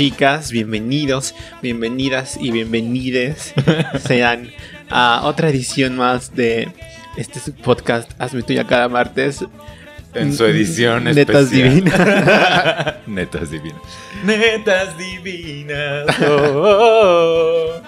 chicas, 0.00 0.50
bienvenidos, 0.50 1.34
bienvenidas 1.60 2.38
y 2.40 2.50
bienvenides 2.52 3.52
sean 4.02 4.50
a 4.88 5.20
otra 5.24 5.50
edición 5.50 5.98
más 5.98 6.34
de 6.34 6.72
este 7.18 7.38
podcast 7.52 8.10
Hazme 8.18 8.42
Tuya 8.42 8.66
cada 8.66 8.88
martes. 8.88 9.44
En 10.14 10.34
su 10.34 10.46
edición 10.46 11.04
Netas 11.04 11.52
especial. 11.52 11.74
divinas. 11.74 12.96
Netas 13.06 13.50
divinas. 13.50 13.82
Netas 14.24 14.96
divinas. 14.96 16.06
oh, 16.22 16.62
oh. 16.64 17.82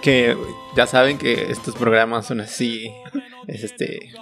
Que 0.00 0.36
ya 0.76 0.86
saben 0.86 1.18
que 1.18 1.50
estos 1.50 1.74
programas 1.74 2.26
son 2.26 2.42
así, 2.42 2.92
es 3.48 3.64
este... 3.64 4.12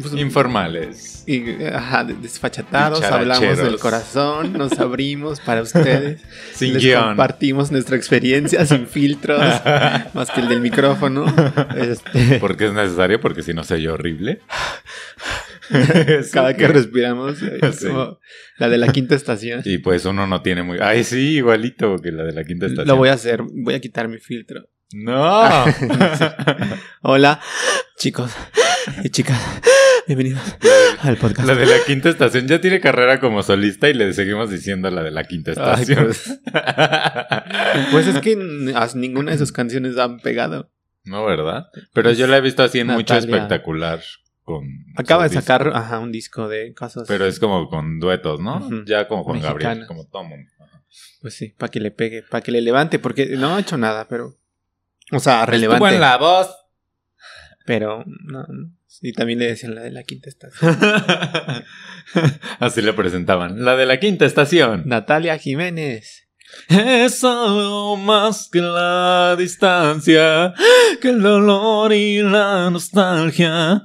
pues, 0.00 0.14
Informales. 0.14 1.24
y, 1.26 1.64
ajá, 1.64 2.04
de- 2.04 2.14
desfachatados, 2.14 3.02
hablamos 3.02 3.58
del 3.58 3.78
corazón, 3.78 4.52
nos 4.52 4.78
abrimos 4.78 5.40
para 5.40 5.62
ustedes. 5.62 6.20
Sin 6.54 6.74
les 6.74 6.82
guion. 6.82 7.02
compartimos 7.04 7.70
nuestra 7.72 7.96
experiencia 7.96 8.64
sin 8.66 8.86
filtros, 8.88 9.40
más 10.14 10.30
que 10.30 10.40
el 10.40 10.48
del 10.48 10.60
micrófono. 10.60 11.24
Este, 11.76 12.38
Porque 12.40 12.66
es 12.66 12.72
necesario, 12.72 13.20
porque 13.20 13.42
si 13.42 13.54
no 13.54 13.64
se 13.64 13.74
oye 13.74 13.88
horrible. 13.88 14.40
cada 16.32 16.54
que 16.54 16.68
respiramos, 16.68 17.40
es 17.42 17.76
Sí. 17.76 17.86
como 17.88 18.18
la 18.58 18.68
de 18.68 18.78
la 18.78 18.88
quinta 18.92 19.14
estación. 19.14 19.62
Y 19.64 19.78
pues 19.78 20.04
uno 20.04 20.26
no 20.26 20.42
tiene 20.42 20.62
muy. 20.62 20.78
Ay, 20.80 21.04
sí, 21.04 21.36
igualito 21.36 21.96
que 21.98 22.12
la 22.12 22.24
de 22.24 22.32
la 22.32 22.44
quinta 22.44 22.66
estación. 22.66 22.88
Lo 22.88 22.96
voy 22.96 23.08
a 23.08 23.14
hacer, 23.14 23.42
voy 23.42 23.74
a 23.74 23.80
quitar 23.80 24.08
mi 24.08 24.18
filtro. 24.18 24.68
No. 24.92 25.64
Hola, 27.02 27.40
chicos 27.98 28.30
y 29.02 29.08
chicas, 29.08 29.40
bienvenidos 30.06 30.40
al 31.00 31.16
podcast. 31.16 31.48
La 31.48 31.54
de 31.54 31.66
la 31.66 31.76
quinta 31.86 32.08
estación 32.08 32.46
ya 32.46 32.60
tiene 32.60 32.80
carrera 32.80 33.20
como 33.20 33.42
solista 33.42 33.88
y 33.88 33.94
le 33.94 34.12
seguimos 34.12 34.50
diciendo 34.50 34.90
la 34.90 35.02
de 35.02 35.10
la 35.10 35.24
quinta 35.24 35.52
Ay, 35.56 35.82
estación. 35.82 36.04
pues, 36.04 36.40
pues 37.90 38.06
es 38.08 38.20
que 38.20 38.36
ninguna 38.94 39.32
de 39.32 39.38
sus 39.38 39.52
canciones 39.52 39.98
han 39.98 40.20
pegado. 40.20 40.70
no, 41.04 41.24
¿verdad? 41.24 41.66
Pero 41.92 42.12
yo 42.12 42.26
la 42.26 42.38
he 42.38 42.40
visto 42.40 42.62
así 42.62 42.80
en 42.80 42.88
mucho 42.88 43.16
espectacular. 43.16 44.00
Con 44.42 44.68
Acaba 44.96 45.26
de 45.26 45.30
sacar 45.30 45.72
ajá, 45.74 46.00
un 46.00 46.12
disco 46.12 46.48
de 46.48 46.74
cosas. 46.74 47.08
Pero 47.08 47.24
es 47.24 47.40
como 47.40 47.70
con 47.70 47.98
duetos, 47.98 48.40
¿no? 48.40 48.84
Ya 48.84 49.08
como 49.08 49.24
Juan 49.24 49.40
Gabriel, 49.40 49.78
Mexicanas. 49.78 49.88
como 49.88 50.06
todo 50.06 50.24
mundo. 50.24 50.50
Pues 51.22 51.34
sí, 51.34 51.54
para 51.56 51.70
que 51.70 51.80
le 51.80 51.90
pegue, 51.90 52.22
para 52.22 52.42
que 52.42 52.52
le 52.52 52.60
levante, 52.60 52.98
porque 52.98 53.36
no 53.38 53.56
ha 53.56 53.60
hecho 53.60 53.78
nada, 53.78 54.06
pero. 54.06 54.36
O 55.12 55.18
sea, 55.18 55.46
relevante. 55.46 55.82
Estuvo 55.86 55.94
en 55.94 56.00
la 56.00 56.18
voz. 56.18 56.54
Pero 57.64 58.04
no. 58.06 58.46
Y 59.02 59.12
también 59.12 59.38
le 59.38 59.46
decían 59.46 59.74
la 59.74 59.82
de 59.82 59.90
la 59.90 60.02
quinta 60.02 60.28
estación. 60.28 60.76
Así 62.60 62.82
le 62.82 62.92
presentaban. 62.92 63.64
La 63.64 63.76
de 63.76 63.86
la 63.86 63.98
quinta 63.98 64.24
estación. 64.24 64.82
Natalia 64.86 65.38
Jiménez. 65.38 66.28
Es 66.68 67.24
algo 67.24 67.96
más 67.96 68.48
que 68.50 68.60
la 68.60 69.34
distancia, 69.36 70.54
que 71.00 71.08
el 71.08 71.20
dolor 71.20 71.92
y 71.92 72.22
la 72.22 72.70
nostalgia. 72.70 73.82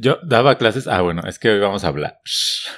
Yo 0.00 0.18
daba 0.24 0.56
clases. 0.56 0.86
Ah, 0.86 1.02
bueno, 1.02 1.22
es 1.26 1.38
que 1.38 1.50
hoy 1.50 1.60
vamos 1.60 1.84
a 1.84 1.88
hablar 1.88 2.20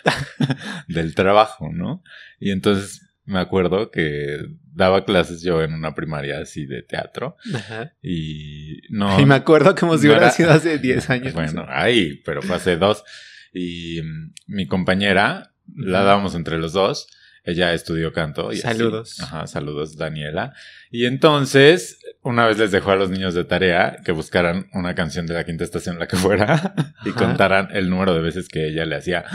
del 0.89 1.15
trabajo, 1.15 1.69
¿no? 1.73 2.03
Y 2.41 2.51
entonces 2.51 3.06
me 3.27 3.39
acuerdo 3.41 3.91
que 3.91 4.39
daba 4.73 5.05
clases 5.05 5.43
yo 5.43 5.63
en 5.63 5.73
una 5.75 5.95
primaria 5.95 6.39
así 6.41 6.65
de 6.67 6.83
teatro 6.83 7.37
Ajá. 7.55 7.93
y 8.03 8.81
no. 8.91 9.21
Y 9.21 9.27
me 9.27 9.35
acuerdo 9.35 9.75
como 9.75 9.97
si 9.99 10.07
no 10.07 10.13
hubiera 10.13 10.27
era- 10.27 10.35
sido 10.35 10.51
hace 10.53 10.79
10 10.79 11.11
años. 11.11 11.33
Bueno, 11.35 11.67
ay, 11.69 12.21
pero 12.25 12.41
fue 12.43 12.57
hace 12.57 12.77
dos. 12.77 13.05
Y 13.53 14.01
mm, 14.03 14.33
mi 14.47 14.67
compañera, 14.67 15.53
la 15.75 16.03
dábamos 16.03 16.35
entre 16.35 16.59
los 16.59 16.73
dos. 16.73 17.09
Ella 17.45 17.73
estudió 17.75 18.13
canto. 18.13 18.51
Y 18.53 18.57
así. 18.57 18.63
Saludos. 18.63 19.21
Ajá, 19.21 19.47
saludos, 19.47 19.97
Daniela. 19.97 20.53
Y 20.91 21.07
entonces, 21.07 22.01
una 22.23 22.45
vez 22.47 22.59
les 22.59 22.73
dejó 22.73 22.91
a 22.91 22.97
los 22.97 23.09
niños 23.09 23.35
de 23.35 23.45
tarea 23.45 23.99
que 24.05 24.11
buscaran 24.11 24.67
una 24.73 24.97
canción 24.97 25.27
de 25.27 25.35
la 25.35 25.45
quinta 25.45 25.63
estación, 25.63 25.99
la 26.01 26.09
que 26.09 26.17
fuera, 26.17 26.75
y 27.05 27.11
contaran 27.11 27.69
el 27.73 27.89
número 27.89 28.15
de 28.15 28.21
veces 28.21 28.49
que 28.49 28.69
ella 28.69 28.85
le 28.85 28.97
hacía. 28.97 29.25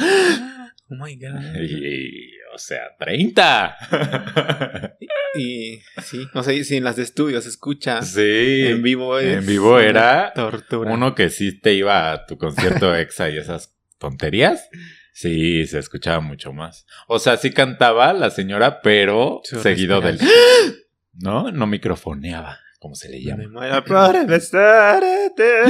Oh 0.93 0.95
my 1.05 1.15
god. 1.15 1.55
Y, 1.55 2.30
o 2.53 2.57
sea, 2.57 2.95
30. 2.99 4.97
Y 5.33 5.79
sí, 6.03 6.27
no 6.33 6.43
sé 6.43 6.61
si 6.65 6.75
en 6.75 6.83
las 6.83 6.97
de 6.97 7.03
estudio 7.03 7.39
se 7.39 7.47
escucha. 7.47 8.01
sí. 8.01 8.65
En 8.67 8.83
vivo 8.83 9.17
es 9.17 9.37
En 9.37 9.45
vivo 9.45 9.79
era 9.79 10.33
tortura. 10.33 10.91
Uno 10.91 11.15
que 11.15 11.29
sí 11.29 11.57
te 11.57 11.73
iba 11.73 12.11
a 12.11 12.25
tu 12.25 12.37
concierto 12.37 12.93
exa 12.97 13.29
y 13.29 13.37
esas 13.37 13.73
tonterías. 13.97 14.67
Sí, 15.13 15.65
se 15.67 15.79
escuchaba 15.79 16.19
mucho 16.19 16.51
más. 16.51 16.85
O 17.07 17.17
sea, 17.17 17.37
sí 17.37 17.51
cantaba 17.51 18.11
la 18.11 18.29
señora, 18.29 18.81
pero 18.81 19.39
seguido 19.43 20.01
del... 20.01 20.19
¿No? 21.13 21.49
No 21.51 21.65
microfoneaba, 21.65 22.59
como 22.79 22.95
se 22.95 23.07
le 23.07 23.19
Me 23.19 23.23
llama. 23.23 23.43
muero 23.51 23.83
por 23.85 24.25
besarte, 24.25 25.63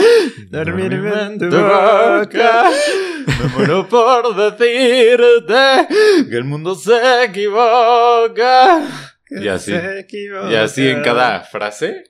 dormirme 0.50 1.22
en 1.24 1.38
tu 1.38 1.46
boca. 1.52 2.70
Me 3.28 3.48
muero 3.56 3.88
por 3.88 4.36
decirte 4.36 5.88
que 6.30 6.36
el 6.36 6.44
mundo 6.44 6.76
se 6.76 7.26
equivoca. 7.26 8.82
Y 9.30 9.48
así. 9.48 9.72
Y 9.72 10.56
así 10.56 10.90
en 10.90 11.02
cada 11.02 11.42
frase. 11.42 12.04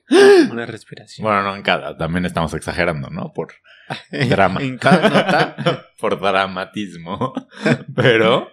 Una 0.50 0.66
respiración. 0.66 1.24
Bueno, 1.24 1.42
no 1.42 1.54
en 1.54 1.62
cada, 1.62 1.96
también 1.96 2.24
estamos 2.26 2.52
exagerando, 2.54 3.10
¿no? 3.10 3.32
Por 3.32 3.54
drama. 4.28 4.60
en 4.60 4.78
cada 4.78 5.08
nota. 5.08 5.86
por 6.00 6.20
dramatismo. 6.20 7.32
Pero 7.94 8.50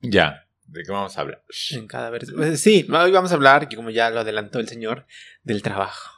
ya, 0.00 0.44
¿de 0.66 0.82
qué 0.82 0.90
vamos 0.90 1.16
a 1.16 1.20
hablar? 1.20 1.44
En 1.70 1.86
cada 1.86 2.10
versión. 2.10 2.36
Pues 2.36 2.60
sí, 2.60 2.86
hoy 2.90 3.12
vamos 3.12 3.30
a 3.30 3.34
hablar, 3.36 3.68
que 3.68 3.76
como 3.76 3.90
ya 3.90 4.10
lo 4.10 4.20
adelantó 4.20 4.58
el 4.58 4.68
señor, 4.68 5.06
del 5.44 5.62
trabajo. 5.62 6.10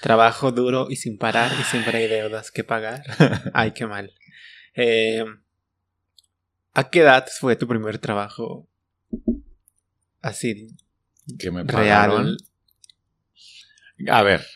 Trabajo 0.00 0.50
duro 0.50 0.86
y 0.88 0.96
sin 0.96 1.18
parar 1.18 1.52
y 1.60 1.62
siempre 1.64 1.98
hay 1.98 2.08
deudas 2.08 2.50
que 2.50 2.64
pagar. 2.64 3.02
Ay, 3.52 3.72
qué 3.72 3.86
mal. 3.86 4.14
Eh, 4.74 5.24
¿A 6.74 6.88
qué 6.90 7.00
edad 7.00 7.26
fue 7.38 7.56
tu 7.56 7.66
primer 7.66 7.98
trabajo 7.98 8.68
así 10.22 10.68
Que 11.38 11.50
me 11.50 11.64
pagaron. 11.64 12.24
real? 12.24 12.36
A 14.08 14.22
ver, 14.22 14.46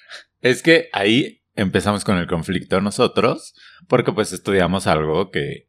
es 0.40 0.62
que 0.62 0.88
ahí 0.93 1.43
empezamos 1.56 2.05
con 2.05 2.16
el 2.19 2.26
conflicto 2.26 2.81
nosotros, 2.81 3.55
porque 3.88 4.12
pues 4.12 4.32
estudiamos 4.32 4.87
algo 4.87 5.31
que 5.31 5.69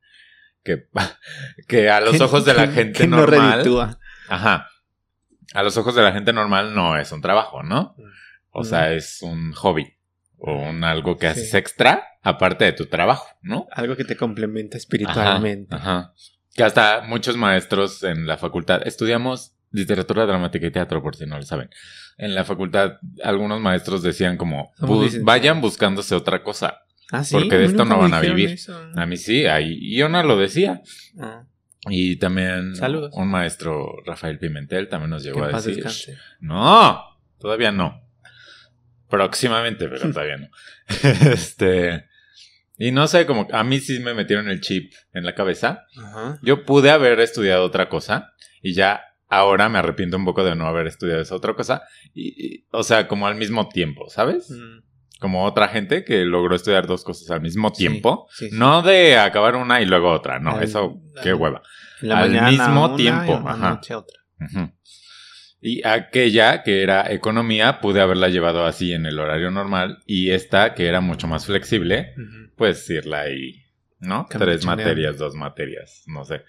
que, 0.63 0.87
que 1.67 1.89
a 1.89 1.99
los 2.01 2.19
ojos 2.21 2.45
de 2.45 2.53
la 2.53 2.67
gente 2.71 2.93
que 3.01 3.07
no 3.07 3.17
normal, 3.17 3.53
reditúa. 3.59 3.99
ajá, 4.29 4.67
a 5.53 5.63
los 5.63 5.77
ojos 5.77 5.95
de 5.95 6.01
la 6.03 6.11
gente 6.11 6.33
normal 6.33 6.73
no 6.73 6.97
es 6.97 7.11
un 7.11 7.21
trabajo, 7.21 7.63
¿no? 7.63 7.95
O 8.51 8.63
sea, 8.63 8.93
es 8.93 9.21
un 9.21 9.51
hobby 9.53 9.94
o 10.37 10.53
un 10.53 10.83
algo 10.83 11.17
que 11.17 11.27
haces 11.27 11.51
Sí. 11.51 11.57
extra 11.57 12.03
aparte 12.21 12.65
de 12.65 12.73
tu 12.73 12.85
trabajo, 12.87 13.27
¿no? 13.41 13.67
Algo 13.71 13.95
que 13.95 14.03
te 14.03 14.15
complementa 14.17 14.77
espiritualmente. 14.77 15.75
Ajá, 15.75 16.13
Que 16.55 16.63
hasta 16.63 17.01
muchos 17.01 17.35
maestros 17.37 18.03
en 18.03 18.25
la 18.27 18.37
facultad 18.37 18.85
estudiamos 18.87 19.53
literatura 19.71 20.25
dramática 20.25 20.65
y 20.67 20.71
teatro, 20.71 21.03
por 21.03 21.15
si 21.17 21.25
no 21.25 21.35
lo 21.37 21.43
saben. 21.43 21.69
En 22.17 22.33
la 22.33 22.45
facultad, 22.45 22.93
algunos 23.23 23.59
maestros 23.59 24.01
decían 24.03 24.37
como 24.37 24.71
vayan 25.23 25.59
buscándose 25.59 26.15
otra 26.15 26.43
cosa. 26.43 26.81
Ah, 27.11 27.23
sí. 27.25 27.35
Porque 27.35 27.57
de 27.57 27.65
esto 27.65 27.83
no 27.85 27.97
van 27.99 28.13
a 28.13 28.21
vivir. 28.21 28.51
eso. 28.51 28.73
A 28.95 29.05
mí 29.05 29.17
sí, 29.17 29.45
ahí 29.45 29.77
Iona 29.95 30.23
lo 30.23 30.37
decía. 30.37 30.81
Ah, 31.19 31.43
Y 31.89 32.15
también 32.15 32.75
Saludos. 32.75 33.11
un 33.15 33.27
maestro, 33.27 33.97
Rafael 34.05 34.39
Pimentel, 34.39 34.87
también 34.89 35.09
nos 35.11 35.23
llegó 35.23 35.43
a 35.43 35.49
decir. 35.51 35.75
descanse. 35.75 36.17
No, 36.39 36.99
todavía 37.37 37.71
no. 37.71 38.01
Próximamente, 39.15 39.87
pero 39.87 40.11
todavía 40.11 40.37
no. 40.37 40.47
este. 41.31 42.05
Y 42.77 42.91
no 42.91 43.07
sé, 43.07 43.25
como 43.25 43.47
a 43.51 43.63
mí 43.63 43.79
sí 43.79 43.99
me 43.99 44.13
metieron 44.13 44.49
el 44.49 44.59
chip 44.61 44.91
en 45.13 45.23
la 45.23 45.33
cabeza. 45.33 45.85
Ajá. 45.97 46.37
Yo 46.41 46.65
pude 46.65 46.91
haber 46.91 47.19
estudiado 47.21 47.63
otra 47.63 47.87
cosa 47.87 48.33
y 48.61 48.73
ya 48.73 49.01
ahora 49.29 49.69
me 49.69 49.79
arrepiento 49.79 50.17
un 50.17 50.25
poco 50.25 50.43
de 50.43 50.55
no 50.55 50.67
haber 50.67 50.87
estudiado 50.87 51.21
esa 51.21 51.35
otra 51.35 51.53
cosa. 51.53 51.83
Y, 52.13 52.27
y- 52.55 52.65
o 52.71 52.83
sea, 52.83 53.07
como 53.07 53.27
al 53.27 53.35
mismo 53.35 53.69
tiempo, 53.69 54.09
¿sabes? 54.09 54.51
Mm, 54.51 54.83
Como 55.21 55.45
otra 55.45 55.69
gente 55.69 56.03
que 56.03 56.25
logró 56.25 56.53
estudiar 56.55 56.85
dos 56.85 57.03
cosas 57.05 57.31
al 57.31 57.39
mismo 57.41 57.71
tiempo. 57.71 58.27
sí, 58.31 58.49
sí. 58.49 58.55
No 58.57 58.81
de 58.81 59.17
acabar 59.17 59.55
una 59.55 59.81
y 59.81 59.85
luego 59.85 60.11
otra, 60.11 60.39
no, 60.39 60.51
Al- 60.57 60.63
eso, 60.63 61.01
qué 61.23 61.33
hueva. 61.33 61.61
La 62.01 62.19
al 62.19 62.31
mismo 62.51 62.95
tiempo, 62.97 63.41
ajá. 63.47 63.79
otra. 63.95 64.19
Y 65.61 65.85
aquella 65.87 66.63
que 66.63 66.83
era 66.83 67.11
economía, 67.11 67.81
pude 67.81 68.01
haberla 68.01 68.29
llevado 68.29 68.65
así 68.65 68.93
en 68.93 69.05
el 69.05 69.19
horario 69.19 69.51
normal. 69.51 70.03
Y 70.05 70.31
esta, 70.31 70.73
que 70.73 70.87
era 70.87 71.01
mucho 71.01 71.27
más 71.27 71.45
flexible, 71.45 72.13
pues 72.55 72.89
irla 72.89 73.21
ahí 73.21 73.65
¿no? 73.99 74.27
Tres 74.29 74.65
materias, 74.65 75.17
dos 75.17 75.35
materias, 75.35 76.03
no 76.07 76.23
sé. 76.25 76.43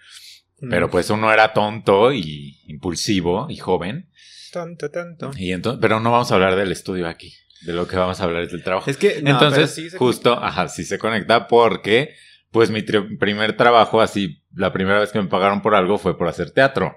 Mm. 0.61 0.71
Pero 0.71 0.91
pues 0.91 1.11
uno 1.11 1.33
era 1.33 1.53
tonto 1.53 2.13
y 2.13 2.61
impulsivo 2.67 3.47
y 3.49 3.57
joven. 3.57 4.11
Tanto, 4.53 4.91
tanto. 4.91 5.31
Y 5.37 5.53
entonces, 5.53 5.81
pero 5.81 6.01
no 6.01 6.13
vamos 6.13 6.31
a 6.31 6.35
hablar 6.35 6.57
del 6.57 6.73
estudio 6.73 7.09
aquí. 7.09 7.35
De 7.63 7.73
lo 7.73 7.89
que 7.89 7.97
vamos 7.97 8.21
a 8.21 8.25
hablar 8.25 8.43
es 8.43 8.53
del 8.53 8.63
trabajo. 8.63 8.91
Es 8.91 8.97
que, 8.97 9.23
no, 9.23 9.31
entonces, 9.31 9.75
sí 9.75 9.89
justo, 9.91 10.33
ajá, 10.33 10.69
sí 10.69 10.85
se 10.85 10.99
conecta 10.99 11.49
porque, 11.49 12.15
pues 12.51 12.71
mi 12.71 12.83
primer 12.83 13.57
trabajo, 13.57 14.01
así, 14.01 14.45
la 14.55 14.73
primera 14.73 15.01
vez 15.01 15.11
que 15.11 15.21
me 15.21 15.29
pagaron 15.29 15.63
por 15.63 15.75
algo 15.75 15.99
fue 15.99 16.17
por 16.17 16.29
hacer 16.29 16.51
teatro. 16.51 16.95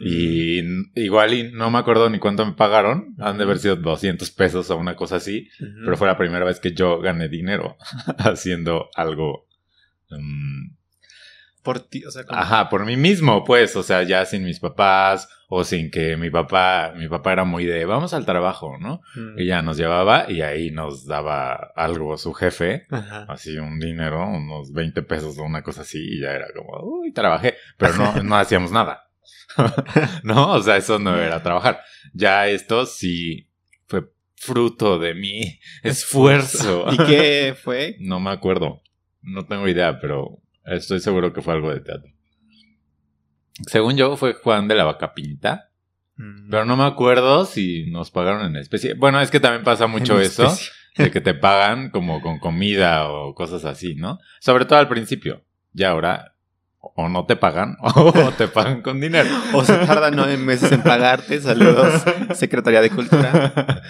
Y 0.00 0.62
igual 0.94 1.34
y 1.34 1.52
no 1.52 1.70
me 1.70 1.78
acuerdo 1.78 2.08
ni 2.10 2.18
cuánto 2.18 2.44
me 2.46 2.52
pagaron. 2.52 3.14
Han 3.18 3.38
de 3.38 3.44
haber 3.44 3.58
sido 3.58 3.76
200 3.76 4.30
pesos 4.30 4.70
o 4.70 4.76
una 4.76 4.94
cosa 4.96 5.16
así. 5.16 5.48
Pero 5.84 5.96
fue 5.96 6.06
la 6.06 6.16
primera 6.18 6.44
vez 6.44 6.60
que 6.60 6.72
yo 6.72 7.00
gané 7.00 7.28
dinero 7.28 7.76
haciendo 8.18 8.88
algo. 8.94 9.46
mm, 10.10 10.76
Por 11.62 11.80
ti, 11.80 12.04
o 12.04 12.10
sea, 12.10 12.24
como- 12.24 12.40
Ajá, 12.40 12.68
por 12.70 12.86
mí 12.86 12.96
mismo, 12.96 13.44
pues, 13.44 13.76
o 13.76 13.82
sea, 13.82 14.02
ya 14.04 14.24
sin 14.24 14.42
mis 14.44 14.58
papás 14.60 15.28
o 15.50 15.64
sin 15.64 15.90
que 15.90 16.16
mi 16.16 16.30
papá, 16.30 16.94
mi 16.96 17.08
papá 17.08 17.32
era 17.32 17.44
muy 17.44 17.66
de, 17.66 17.84
vamos 17.84 18.14
al 18.14 18.24
trabajo, 18.24 18.78
¿no? 18.78 19.00
Y 19.36 19.46
ya 19.46 19.60
nos 19.60 19.76
llevaba 19.76 20.30
y 20.30 20.40
ahí 20.40 20.70
nos 20.70 21.04
daba 21.06 21.72
algo 21.76 22.16
su 22.16 22.32
jefe, 22.32 22.86
Ajá. 22.90 23.26
así 23.28 23.58
un 23.58 23.78
dinero, 23.80 24.26
unos 24.28 24.72
20 24.72 25.02
pesos 25.02 25.36
o 25.38 25.42
una 25.42 25.62
cosa 25.62 25.82
así, 25.82 25.98
y 25.98 26.20
ya 26.20 26.30
era 26.32 26.46
como, 26.56 26.78
uy, 27.00 27.12
trabajé, 27.12 27.56
pero 27.76 27.96
no, 27.96 28.22
no 28.22 28.36
hacíamos 28.36 28.70
nada. 28.72 29.07
no, 30.22 30.52
o 30.52 30.62
sea, 30.62 30.76
eso 30.76 30.98
no 30.98 31.16
era 31.16 31.42
trabajar. 31.42 31.80
Ya 32.12 32.48
esto 32.48 32.86
sí 32.86 33.48
fue 33.86 34.10
fruto 34.36 34.98
de 34.98 35.14
mi 35.14 35.60
esfuerzo. 35.82 36.86
¿Y 36.92 36.96
qué 36.98 37.56
fue? 37.62 37.96
No 38.00 38.20
me 38.20 38.30
acuerdo. 38.30 38.82
No 39.22 39.46
tengo 39.46 39.68
idea, 39.68 39.98
pero 40.00 40.40
estoy 40.64 41.00
seguro 41.00 41.32
que 41.32 41.42
fue 41.42 41.54
algo 41.54 41.72
de 41.72 41.80
teatro. 41.80 42.10
Según 43.66 43.96
yo, 43.96 44.16
fue 44.16 44.34
Juan 44.34 44.68
de 44.68 44.76
la 44.76 44.84
Vaca 44.84 45.14
Pinta. 45.14 45.70
Mm. 46.16 46.50
Pero 46.50 46.64
no 46.64 46.76
me 46.76 46.84
acuerdo 46.84 47.44
si 47.44 47.90
nos 47.90 48.10
pagaron 48.10 48.46
en 48.46 48.56
especie. 48.56 48.94
Bueno, 48.94 49.20
es 49.20 49.30
que 49.30 49.40
también 49.40 49.64
pasa 49.64 49.86
mucho 49.86 50.20
eso, 50.20 50.56
de 50.96 51.10
que 51.10 51.20
te 51.20 51.34
pagan 51.34 51.90
como 51.90 52.20
con 52.20 52.38
comida 52.38 53.08
o 53.10 53.34
cosas 53.34 53.64
así, 53.64 53.94
¿no? 53.94 54.18
Sobre 54.40 54.64
todo 54.64 54.78
al 54.78 54.88
principio. 54.88 55.44
Ya 55.72 55.90
ahora, 55.90 56.36
o 56.80 57.08
no 57.08 57.26
te 57.26 57.36
pagan, 57.36 57.76
o 57.82 58.32
te 58.32 58.48
pagan 58.48 58.82
con 58.82 59.00
dinero. 59.00 59.28
O 59.52 59.64
se 59.64 59.76
tarda 59.78 60.10
nueve 60.10 60.36
meses 60.36 60.72
en 60.72 60.82
pagarte. 60.82 61.40
Saludos, 61.40 62.02
Secretaría 62.34 62.80
de 62.80 62.90
Cultura. 62.90 63.82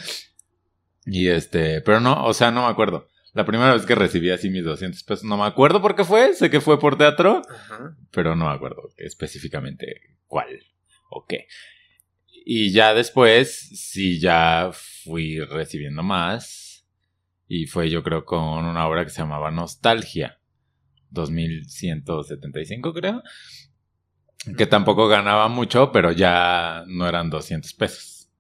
Y 1.05 1.29
este, 1.29 1.81
pero 1.81 2.00
no, 2.00 2.25
o 2.25 2.35
sea, 2.35 2.50
no 2.50 2.62
me 2.62 2.69
acuerdo. 2.69 3.08
La 3.35 3.44
primera 3.44 3.73
vez 3.73 3.87
que 3.87 3.94
recibí 3.94 4.31
así 4.31 4.50
mis 4.50 4.64
200 4.64 5.02
pesos, 5.05 5.25
no 5.25 5.37
me 5.37 5.44
acuerdo 5.44 5.81
por 5.81 5.94
qué 5.94 6.05
fue, 6.05 6.35
sé 6.35 6.50
que 6.50 6.61
fue 6.61 6.81
por 6.81 6.99
teatro, 6.99 7.43
Ajá. 7.49 7.96
pero 8.11 8.35
no 8.35 8.46
me 8.46 8.52
acuerdo 8.52 8.91
específicamente 8.96 10.17
cuál 10.26 10.49
o 11.11 11.25
qué. 11.26 11.46
Y 12.50 12.73
ya 12.73 12.94
después, 12.94 13.69
sí, 13.75 14.19
ya 14.19 14.70
fui 15.05 15.38
recibiendo 15.41 16.02
más. 16.02 16.87
Y 17.46 17.67
fue 17.67 17.91
yo 17.91 18.02
creo 18.02 18.25
con 18.25 18.64
una 18.64 18.87
obra 18.87 19.05
que 19.05 19.11
se 19.11 19.20
llamaba 19.20 19.50
Nostalgia. 19.50 20.38
2175 21.10 22.93
creo. 22.93 23.22
Que 24.56 24.66
tampoco 24.66 25.08
ganaba 25.08 25.49
mucho, 25.49 25.90
pero 25.93 26.12
ya 26.12 26.84
no 26.87 27.08
eran 27.08 27.28
200 27.28 27.75
pesos. 27.75 28.31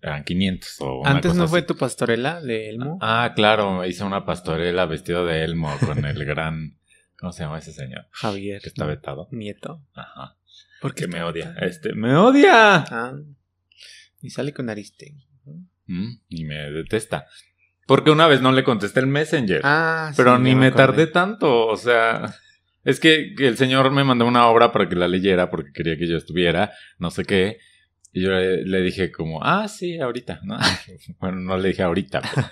Eran 0.00 0.24
500 0.24 0.80
o 0.80 1.00
una 1.00 1.10
Antes 1.10 1.30
cosa 1.32 1.42
no 1.42 1.48
fue 1.48 1.62
tu 1.62 1.76
pastorela 1.76 2.40
de 2.40 2.70
Elmo. 2.70 2.98
Ah, 3.00 3.32
claro, 3.34 3.84
hice 3.84 4.04
una 4.04 4.24
pastorela 4.24 4.86
vestido 4.86 5.26
de 5.26 5.42
Elmo 5.44 5.70
con 5.84 6.04
el 6.04 6.24
gran... 6.24 6.78
¿Cómo 7.18 7.32
se 7.32 7.44
llama 7.44 7.58
ese 7.58 7.72
señor? 7.72 8.06
Javier. 8.10 8.60
Que 8.60 8.68
está 8.68 8.84
vetado. 8.86 9.28
Nieto. 9.30 9.82
Ajá. 9.94 10.36
¿Por 10.82 10.94
qué 10.94 11.02
Que 11.04 11.08
me 11.08 11.22
odia. 11.22 11.48
vetado? 11.48 11.66
Este, 11.66 11.94
me 11.94 12.14
odia. 12.14 12.74
Ah. 12.76 13.14
Y 14.20 14.30
sale 14.30 14.52
con 14.52 14.68
Aristegui. 14.68 15.26
Mm, 15.86 16.10
y 16.28 16.44
me 16.44 16.70
detesta. 16.72 17.26
Porque 17.86 18.10
una 18.10 18.26
vez 18.26 18.40
no 18.40 18.52
le 18.52 18.64
contesté 18.64 19.00
el 19.00 19.06
Messenger. 19.06 19.60
Ah, 19.64 20.08
sí, 20.10 20.16
pero 20.16 20.38
ni 20.38 20.54
me 20.54 20.72
tardé 20.72 21.06
tanto. 21.06 21.66
O 21.66 21.76
sea, 21.76 22.34
es 22.84 23.00
que, 23.00 23.34
el 23.38 23.56
señor 23.56 23.90
me 23.92 24.04
mandó 24.04 24.26
una 24.26 24.46
obra 24.48 24.72
para 24.72 24.88
que 24.88 24.96
la 24.96 25.08
leyera 25.08 25.50
porque 25.50 25.72
quería 25.72 25.96
que 25.96 26.08
yo 26.08 26.16
estuviera, 26.16 26.72
no 26.98 27.10
sé 27.10 27.24
qué. 27.24 27.58
Y 28.12 28.22
yo 28.22 28.30
le, 28.30 28.64
le 28.64 28.80
dije 28.80 29.12
como, 29.12 29.42
ah, 29.44 29.68
sí, 29.68 29.98
ahorita. 29.98 30.40
¿no? 30.42 30.58
bueno, 31.20 31.40
no 31.40 31.56
le 31.56 31.68
dije 31.68 31.82
ahorita. 31.82 32.22
pero 32.34 32.48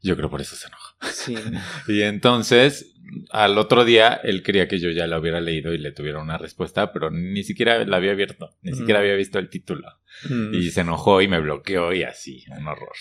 yo 0.00 0.16
creo 0.16 0.30
por 0.30 0.40
eso 0.40 0.56
se 0.56 0.66
enojó. 0.66 0.96
Sí. 1.12 1.36
Y 1.88 2.02
entonces, 2.02 2.94
al 3.30 3.58
otro 3.58 3.84
día, 3.84 4.20
él 4.22 4.42
quería 4.42 4.68
que 4.68 4.78
yo 4.78 4.90
ya 4.90 5.06
la 5.06 5.18
hubiera 5.18 5.40
leído 5.40 5.72
y 5.72 5.78
le 5.78 5.92
tuviera 5.92 6.20
una 6.20 6.38
respuesta, 6.38 6.92
pero 6.92 7.10
ni 7.10 7.42
siquiera 7.42 7.84
la 7.84 7.96
había 7.96 8.12
abierto, 8.12 8.50
ni 8.62 8.74
siquiera 8.74 9.00
había 9.00 9.14
visto 9.14 9.38
el 9.38 9.48
título. 9.48 9.88
Mm. 10.28 10.54
Y 10.54 10.70
se 10.70 10.80
enojó 10.80 11.20
y 11.22 11.28
me 11.28 11.40
bloqueó 11.40 11.92
y 11.92 12.02
así, 12.02 12.44
un 12.56 12.66
horror. 12.66 12.92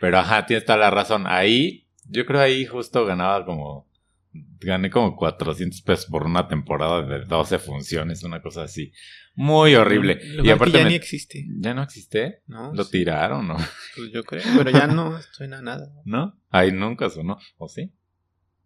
Pero 0.00 0.18
ajá, 0.18 0.46
tienes 0.46 0.64
toda 0.64 0.78
la 0.78 0.90
razón. 0.90 1.24
Ahí, 1.26 1.86
yo 2.08 2.26
creo 2.26 2.40
ahí 2.40 2.66
justo 2.66 3.04
ganaba 3.06 3.44
como, 3.46 3.88
gané 4.60 4.90
como 4.90 5.16
400 5.16 5.80
pesos 5.82 6.06
por 6.06 6.24
una 6.24 6.48
temporada 6.48 7.02
de 7.02 7.24
12 7.24 7.58
funciones, 7.58 8.22
una 8.24 8.42
cosa 8.42 8.64
así. 8.64 8.92
Muy 9.34 9.74
horrible. 9.74 10.18
Y 10.42 10.50
aparte 10.50 10.78
ya 10.78 10.84
me- 10.84 10.90
ni 10.90 10.96
existe. 10.96 11.44
ya 11.58 11.74
no 11.74 11.82
existe. 11.82 12.42
¿no? 12.46 12.72
Lo 12.74 12.84
Sí, 12.84 12.92
tiraron, 12.92 13.46
¿no? 13.48 13.56
pues 13.96 14.10
yo 14.12 14.24
creo, 14.24 14.42
pero 14.56 14.70
ya 14.70 14.86
no 14.86 15.20
suena 15.32 15.60
nada. 15.60 15.88
¿No? 16.04 16.38
Ahí 16.50 16.72
nunca 16.72 17.10
sonó, 17.10 17.38
¿o 17.58 17.68
sí? 17.68 17.92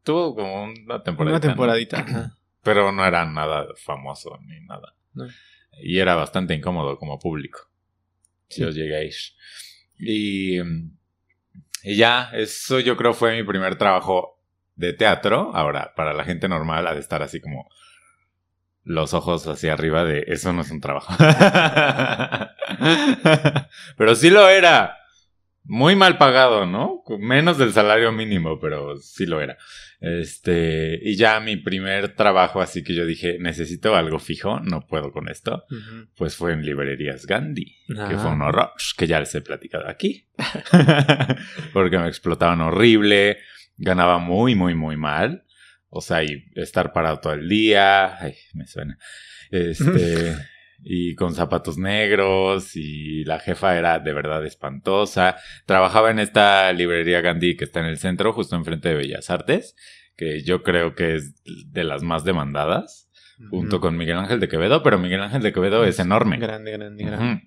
Tuvo 0.04 0.34
como 0.34 0.64
una 0.64 1.02
temporada. 1.02 1.36
Una 1.36 1.40
temporadita. 1.40 2.36
Pero 2.62 2.92
no 2.92 3.06
era 3.06 3.24
nada 3.24 3.66
famoso 3.76 4.38
ni 4.46 4.60
nada. 4.66 4.94
No. 5.14 5.26
Y 5.82 5.98
era 5.98 6.14
bastante 6.14 6.54
incómodo 6.54 6.98
como 6.98 7.18
público. 7.18 7.69
Llegué 8.50 8.96
a 8.96 9.04
ir. 9.04 9.14
Y, 9.98 10.58
y 11.82 11.96
ya, 11.96 12.30
eso 12.32 12.80
yo 12.80 12.96
creo 12.96 13.14
fue 13.14 13.36
mi 13.36 13.42
primer 13.44 13.76
trabajo 13.76 14.40
de 14.76 14.92
teatro. 14.92 15.50
Ahora, 15.54 15.92
para 15.94 16.12
la 16.12 16.24
gente 16.24 16.48
normal 16.48 16.86
ha 16.86 16.94
de 16.94 17.00
estar 17.00 17.22
así 17.22 17.40
como 17.40 17.68
los 18.82 19.14
ojos 19.14 19.46
hacia 19.46 19.74
arriba 19.74 20.04
de 20.04 20.24
eso 20.28 20.52
no 20.52 20.62
es 20.62 20.70
un 20.70 20.80
trabajo. 20.80 21.12
pero 23.96 24.14
sí 24.14 24.30
lo 24.30 24.48
era. 24.48 24.96
Muy 25.72 25.94
mal 25.94 26.18
pagado, 26.18 26.66
¿no? 26.66 27.04
Menos 27.20 27.56
del 27.56 27.72
salario 27.72 28.10
mínimo, 28.10 28.58
pero 28.58 28.96
sí 28.96 29.24
lo 29.24 29.40
era. 29.40 29.56
Este, 30.00 30.98
y 31.00 31.14
ya 31.14 31.38
mi 31.38 31.56
primer 31.56 32.16
trabajo, 32.16 32.60
así 32.60 32.82
que 32.82 32.92
yo 32.92 33.06
dije, 33.06 33.36
necesito 33.38 33.94
algo 33.94 34.18
fijo, 34.18 34.58
no 34.60 34.84
puedo 34.86 35.12
con 35.12 35.28
esto, 35.28 35.64
pues 36.16 36.34
fue 36.34 36.54
en 36.54 36.64
Librerías 36.66 37.24
Gandhi, 37.24 37.76
que 37.86 37.94
Ah. 37.98 38.18
fue 38.18 38.30
un 38.32 38.42
horror, 38.42 38.70
que 38.96 39.06
ya 39.06 39.20
les 39.20 39.32
he 39.36 39.42
platicado 39.42 39.86
aquí. 39.88 40.26
Porque 41.72 41.98
me 41.98 42.08
explotaban 42.08 42.60
horrible, 42.62 43.38
ganaba 43.76 44.18
muy, 44.18 44.54
muy, 44.56 44.74
muy 44.74 44.96
mal. 44.96 45.44
O 45.88 46.00
sea, 46.00 46.22
y 46.24 46.46
estar 46.54 46.92
parado 46.92 47.20
todo 47.20 47.32
el 47.34 47.48
día, 47.48 48.16
ay, 48.20 48.34
me 48.54 48.66
suena. 48.66 48.98
Este, 49.50 50.34
y 50.82 51.14
con 51.14 51.34
zapatos 51.34 51.78
negros, 51.78 52.76
y 52.76 53.24
la 53.24 53.38
jefa 53.38 53.76
era 53.76 53.98
de 53.98 54.12
verdad 54.12 54.44
espantosa. 54.44 55.36
Trabajaba 55.66 56.10
en 56.10 56.18
esta 56.18 56.72
librería 56.72 57.20
Gandhi 57.20 57.56
que 57.56 57.64
está 57.64 57.80
en 57.80 57.86
el 57.86 57.98
centro, 57.98 58.32
justo 58.32 58.56
enfrente 58.56 58.88
de 58.88 58.94
Bellas 58.94 59.30
Artes, 59.30 59.76
que 60.16 60.42
yo 60.42 60.62
creo 60.62 60.94
que 60.94 61.16
es 61.16 61.42
de 61.44 61.84
las 61.84 62.02
más 62.02 62.24
demandadas, 62.24 63.10
junto 63.50 63.80
con 63.80 63.96
Miguel 63.96 64.18
Ángel 64.18 64.40
de 64.40 64.48
Quevedo, 64.48 64.82
pero 64.82 64.98
Miguel 64.98 65.22
Ángel 65.22 65.42
de 65.42 65.52
Quevedo 65.52 65.84
es 65.84 65.98
enorme. 65.98 66.38
Grande, 66.38 66.72
grande, 66.72 67.04
grande. 67.04 67.42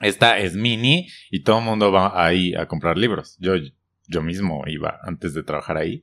Esta 0.00 0.38
es 0.38 0.54
mini 0.54 1.08
y 1.30 1.42
todo 1.44 1.58
el 1.58 1.64
mundo 1.64 1.92
va 1.92 2.24
ahí 2.24 2.54
a 2.54 2.66
comprar 2.66 2.98
libros. 2.98 3.36
Yo, 3.38 3.54
yo 4.06 4.22
mismo 4.22 4.62
iba 4.66 4.98
antes 5.02 5.32
de 5.34 5.44
trabajar 5.44 5.76
ahí. 5.76 6.02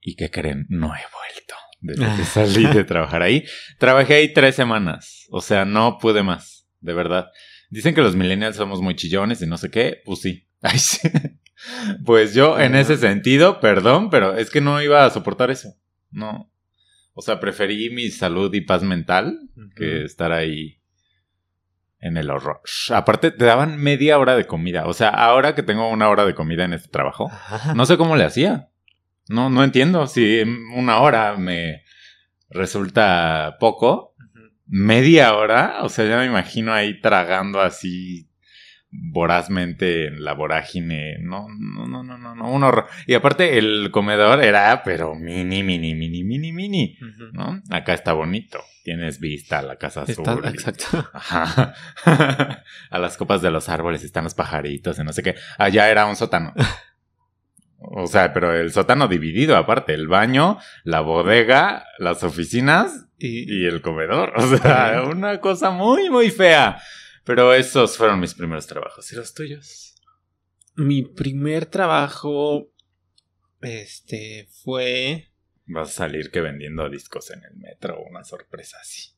¿Y 0.00 0.14
qué 0.14 0.30
creen? 0.30 0.66
No 0.68 0.86
he 0.94 1.02
vuelto 1.12 1.54
desde 1.86 2.16
que 2.16 2.24
salí 2.24 2.66
de 2.66 2.84
trabajar 2.84 3.22
ahí. 3.22 3.44
Trabajé 3.78 4.14
ahí 4.14 4.32
tres 4.32 4.54
semanas. 4.54 5.26
O 5.30 5.40
sea, 5.40 5.64
no 5.64 5.98
pude 5.98 6.22
más. 6.22 6.66
De 6.80 6.92
verdad. 6.92 7.30
Dicen 7.70 7.94
que 7.94 8.02
los 8.02 8.16
millennials 8.16 8.56
somos 8.56 8.80
muy 8.80 8.94
chillones 8.94 9.40
y 9.42 9.46
no 9.46 9.56
sé 9.56 9.70
qué. 9.70 10.02
Pues 10.04 10.20
sí. 10.20 10.46
Ay, 10.62 10.78
sí. 10.78 11.08
Pues 12.04 12.34
yo, 12.34 12.58
en 12.60 12.74
ese 12.74 12.96
sentido, 12.96 13.60
perdón, 13.60 14.10
pero 14.10 14.36
es 14.36 14.50
que 14.50 14.60
no 14.60 14.82
iba 14.82 15.04
a 15.04 15.10
soportar 15.10 15.50
eso. 15.50 15.74
No. 16.10 16.52
O 17.14 17.22
sea, 17.22 17.40
preferí 17.40 17.88
mi 17.90 18.10
salud 18.10 18.52
y 18.52 18.60
paz 18.60 18.82
mental 18.82 19.38
que 19.74 20.04
estar 20.04 20.32
ahí 20.32 20.82
en 21.98 22.16
el 22.16 22.30
horror. 22.30 22.60
Aparte, 22.90 23.30
te 23.30 23.44
daban 23.44 23.78
media 23.78 24.18
hora 24.18 24.36
de 24.36 24.46
comida. 24.46 24.86
O 24.86 24.92
sea, 24.92 25.08
ahora 25.08 25.54
que 25.54 25.62
tengo 25.62 25.88
una 25.88 26.08
hora 26.08 26.26
de 26.26 26.34
comida 26.34 26.64
en 26.64 26.74
este 26.74 26.88
trabajo, 26.88 27.30
no 27.74 27.86
sé 27.86 27.96
cómo 27.96 28.16
le 28.16 28.24
hacía. 28.24 28.68
No, 29.28 29.50
no 29.50 29.64
entiendo. 29.64 30.06
Si 30.06 30.42
una 30.74 31.00
hora 31.00 31.36
me 31.36 31.82
resulta 32.50 33.56
poco, 33.60 34.14
media 34.66 35.34
hora, 35.34 35.78
o 35.82 35.88
sea, 35.88 36.06
ya 36.06 36.18
me 36.18 36.26
imagino 36.26 36.72
ahí 36.72 37.00
tragando 37.00 37.60
así 37.60 38.28
vorazmente 38.90 40.06
en 40.06 40.24
la 40.24 40.32
vorágine. 40.32 41.18
No, 41.20 41.46
no, 41.48 41.86
no, 41.86 42.02
no, 42.02 42.16
no, 42.18 42.34
no, 42.34 42.50
un 42.50 42.62
horror. 42.62 42.86
Y 43.06 43.14
aparte 43.14 43.58
el 43.58 43.90
comedor 43.90 44.42
era, 44.42 44.82
pero 44.84 45.14
mini, 45.14 45.62
mini, 45.62 45.94
mini, 45.94 46.24
mini, 46.24 46.52
mini. 46.52 46.96
¿no? 47.32 47.60
Acá 47.70 47.94
está 47.94 48.12
bonito. 48.12 48.60
Tienes 48.84 49.18
vista 49.18 49.58
a 49.58 49.62
la 49.62 49.76
casa 49.76 50.02
azul. 50.02 50.24
Está- 50.26 50.38
y- 50.44 50.48
exacto. 50.52 51.10
Ajá. 51.12 51.74
a 52.90 52.98
las 52.98 53.16
copas 53.16 53.42
de 53.42 53.50
los 53.50 53.68
árboles 53.68 54.04
están 54.04 54.24
los 54.24 54.34
pajaritos 54.34 54.98
y 54.98 55.04
no 55.04 55.12
sé 55.12 55.22
qué. 55.22 55.34
Allá 55.58 55.90
era 55.90 56.06
un 56.06 56.16
sótano. 56.16 56.54
O 57.90 58.06
sea, 58.06 58.32
pero 58.32 58.54
el 58.54 58.72
sótano 58.72 59.08
dividido 59.08 59.56
aparte, 59.56 59.94
el 59.94 60.08
baño, 60.08 60.58
la 60.84 61.00
bodega, 61.00 61.86
las 61.98 62.22
oficinas 62.24 63.06
Y, 63.18 63.62
y 63.62 63.66
el 63.66 63.80
comedor. 63.80 64.32
O 64.36 64.56
sea, 64.56 65.04
una 65.10 65.40
cosa 65.40 65.70
muy, 65.70 66.10
muy 66.10 66.30
fea. 66.30 66.80
Pero 67.24 67.52
esos 67.54 67.96
fueron 67.96 68.20
mis 68.20 68.34
primeros 68.34 68.66
trabajos. 68.66 69.12
¿Y 69.12 69.16
los 69.16 69.34
tuyos? 69.34 69.96
mi 70.76 71.02
primer 71.02 71.66
trabajo, 71.66 72.70
este, 73.60 74.48
fue... 74.62 75.30
Vas 75.66 75.88
a 75.88 75.92
salir 75.92 76.30
que 76.30 76.40
vendiendo 76.40 76.88
discos 76.88 77.30
en 77.30 77.42
el 77.44 77.56
metro, 77.56 78.00
una 78.08 78.22
sorpresa 78.24 78.76
así. 78.80 79.10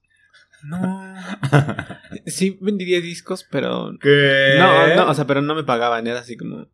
No. 0.62 1.14
Sí, 2.26 2.58
vendía 2.60 3.00
discos, 3.00 3.46
pero... 3.50 3.92
¿Qué? 4.00 4.54
No, 4.58 4.94
no, 4.94 5.10
o 5.10 5.14
sea, 5.14 5.26
pero 5.26 5.42
no 5.42 5.54
me 5.54 5.64
pagaban, 5.64 6.06
era 6.06 6.20
así 6.20 6.36
como 6.36 6.68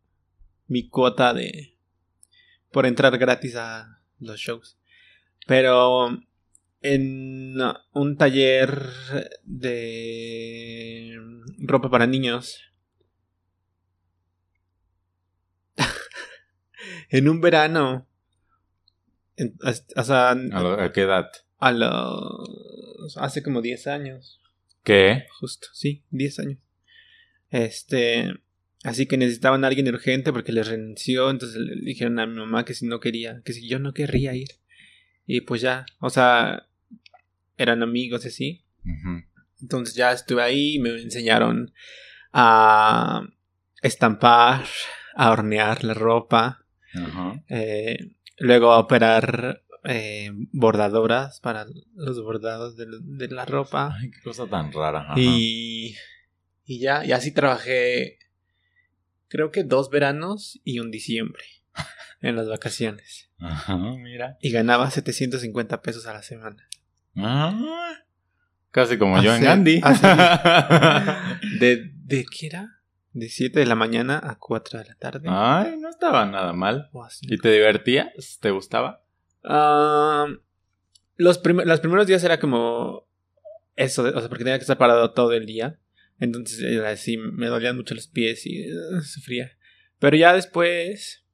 mi 0.67 0.87
cuota 0.87 1.33
de... 1.33 1.74
por 2.75 2.85
entrar 2.85 3.17
gratis 3.17 3.55
a 3.55 4.01
los 4.19 4.37
shows. 4.37 4.77
Pero 5.47 6.09
en 6.81 7.55
un 7.93 8.17
taller 8.17 8.81
de 9.43 11.17
ropa 11.59 11.89
para 11.89 12.05
niños. 12.05 12.59
en 17.09 17.29
un 17.29 17.39
verano. 17.39 18.09
en- 19.37 19.57
o 19.95 20.03
sea, 20.03 20.31
¿A, 20.31 20.35
lo- 20.35 20.77
a 20.81 20.91
qué 20.91 21.03
edad? 21.03 21.31
a 21.59 21.71
los... 21.71 23.15
hace 23.17 23.41
como 23.41 23.61
10 23.61 23.87
años. 23.87 24.41
¿Qué? 24.83 25.27
Justo, 25.39 25.69
sí, 25.71 26.03
10 26.09 26.39
años. 26.39 26.59
Este, 27.51 28.33
así 28.85 29.07
que 29.07 29.17
necesitaban 29.17 29.63
a 29.63 29.67
alguien 29.67 29.87
urgente 29.87 30.31
porque 30.31 30.51
les 30.51 30.67
renunció, 30.67 31.29
entonces 31.29 31.57
le 31.59 31.75
dijeron 31.83 32.19
a 32.19 32.27
mi 32.27 32.35
mamá 32.35 32.63
que 32.63 32.73
si 32.73 32.85
no 32.85 32.99
quería, 32.99 33.41
que 33.43 33.53
si 33.53 33.67
yo 33.67 33.79
no 33.79 33.93
querría 33.93 34.35
ir. 34.35 34.47
Y 35.25 35.41
pues 35.41 35.61
ya, 35.61 35.85
o 35.99 36.09
sea, 36.09 36.67
eran 37.57 37.81
amigos 37.83 38.25
así. 38.25 38.63
Entonces 39.59 39.95
ya 39.95 40.11
estuve 40.11 40.43
ahí, 40.43 40.77
me 40.79 40.91
enseñaron 41.01 41.73
a 42.31 43.27
estampar, 43.81 44.65
a 45.15 45.31
hornear 45.31 45.83
la 45.83 45.95
ropa, 45.95 46.65
eh, 47.49 47.97
luego 48.37 48.71
a 48.71 48.79
operar 48.79 49.63
eh, 49.85 50.29
bordadoras 50.51 51.39
para 51.39 51.65
los 51.95 52.21
bordados 52.21 52.77
de, 52.77 52.85
de 53.01 53.27
la 53.29 53.45
ropa. 53.45 53.95
Ay, 53.99 54.11
qué 54.11 54.21
cosa 54.21 54.45
tan 54.47 54.71
rara. 54.71 55.01
Ajá. 55.01 55.13
Y, 55.17 55.95
y 56.65 56.79
ya, 56.79 57.03
y 57.05 57.11
así 57.11 57.31
trabajé, 57.31 58.19
creo 59.27 59.51
que 59.51 59.63
dos 59.63 59.89
veranos 59.89 60.59
y 60.63 60.79
un 60.79 60.91
diciembre 60.91 61.43
en 62.21 62.35
las 62.35 62.47
vacaciones. 62.49 63.29
Ajá, 63.39 63.75
mira. 63.77 64.37
Y 64.41 64.51
ganaba 64.51 64.89
750 64.91 65.81
pesos 65.81 66.05
a 66.07 66.13
la 66.13 66.23
semana. 66.23 66.67
Ah, 67.17 67.93
casi 68.71 68.97
como 68.97 69.21
yo 69.21 69.31
en 69.35 69.37
Hace- 69.37 69.45
Gandhi. 69.45 69.81
¿De, 71.59 71.91
de 71.93 72.25
qué 72.25 72.47
era? 72.47 72.71
De 73.13 73.29
7 73.29 73.59
de 73.59 73.65
la 73.65 73.75
mañana 73.75 74.19
a 74.23 74.35
4 74.37 74.79
de 74.79 74.85
la 74.85 74.95
tarde. 74.95 75.27
Ay, 75.29 75.77
no 75.79 75.89
estaba 75.89 76.25
nada 76.25 76.51
mal. 76.53 76.89
¿Y 77.21 77.37
te 77.37 77.49
divertías? 77.51 78.39
¿Te 78.41 78.51
gustaba? 78.51 79.03
Ah, 79.43 80.25
los, 81.15 81.37
prim- 81.37 81.61
los 81.63 81.79
primeros 81.79 82.07
días 82.07 82.23
era 82.25 82.39
como 82.39 83.07
eso, 83.77 84.03
de- 84.03 84.11
o 84.11 84.19
sea, 84.19 84.27
porque 84.27 84.43
tenía 84.43 84.57
que 84.57 84.63
estar 84.63 84.77
parado 84.77 85.11
todo 85.13 85.31
el 85.33 85.45
día. 85.45 85.79
Entonces 86.19 86.61
era 86.61 86.89
así, 86.89 87.17
me 87.17 87.47
dolían 87.47 87.75
mucho 87.75 87.95
los 87.95 88.07
pies 88.07 88.45
y 88.45 88.71
uh, 88.71 89.01
sufría. 89.01 89.51
Pero 89.99 90.15
ya 90.17 90.33
después, 90.33 91.25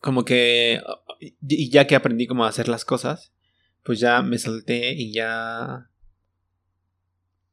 como 0.00 0.24
que, 0.24 0.80
y 1.20 1.70
ya 1.70 1.86
que 1.86 1.96
aprendí 1.96 2.26
cómo 2.26 2.44
hacer 2.44 2.68
las 2.68 2.84
cosas, 2.84 3.32
pues 3.82 4.00
ya 4.00 4.22
me 4.22 4.38
solté 4.38 4.92
y 4.92 5.12
ya 5.12 5.90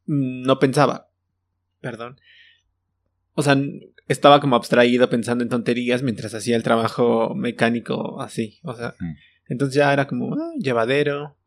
no 0.05 0.59
pensaba. 0.59 1.09
Perdón. 1.79 2.19
O 3.33 3.43
sea, 3.43 3.57
estaba 4.07 4.39
como 4.39 4.55
abstraído 4.55 5.09
pensando 5.09 5.43
en 5.43 5.49
tonterías 5.49 6.03
mientras 6.03 6.33
hacía 6.33 6.55
el 6.55 6.63
trabajo 6.63 7.33
mecánico 7.35 8.21
así. 8.21 8.59
O 8.63 8.75
sea, 8.75 8.95
entonces 9.47 9.75
ya 9.75 9.91
era 9.93 10.07
como 10.07 10.33
ah, 10.35 10.53
llevadero. 10.57 11.37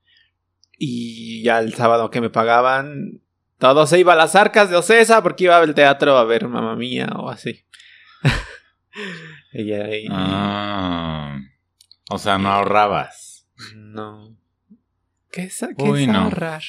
Y 0.77 1.43
ya 1.43 1.61
el 1.61 1.73
sábado 1.75 2.11
que 2.11 2.21
me 2.21 2.31
pagaban, 2.31 3.21
todo 3.59 3.87
se 3.87 3.99
iba 3.99 4.13
a 4.13 4.17
las 4.17 4.35
arcas 4.35 4.71
de 4.71 4.77
Ocesa 4.77 5.23
porque 5.23 5.45
iba 5.45 5.57
al 5.59 5.75
teatro 5.75 6.17
a 6.17 6.25
ver 6.25 6.49
mamá 6.49 6.77
mía 6.77 7.09
o 7.17 7.31
así. 7.31 7.65
Ah, 10.11 11.39
o 12.11 12.19
sea, 12.19 12.39
no 12.39 12.51
ahorrabas. 12.51 13.47
no. 13.77 14.37
¿Qué 15.31 15.45
es, 15.45 15.65
qué 15.77 15.83
Uy, 15.83 16.03
es 16.03 16.09
no. 16.09 16.21
ahorrar? 16.21 16.63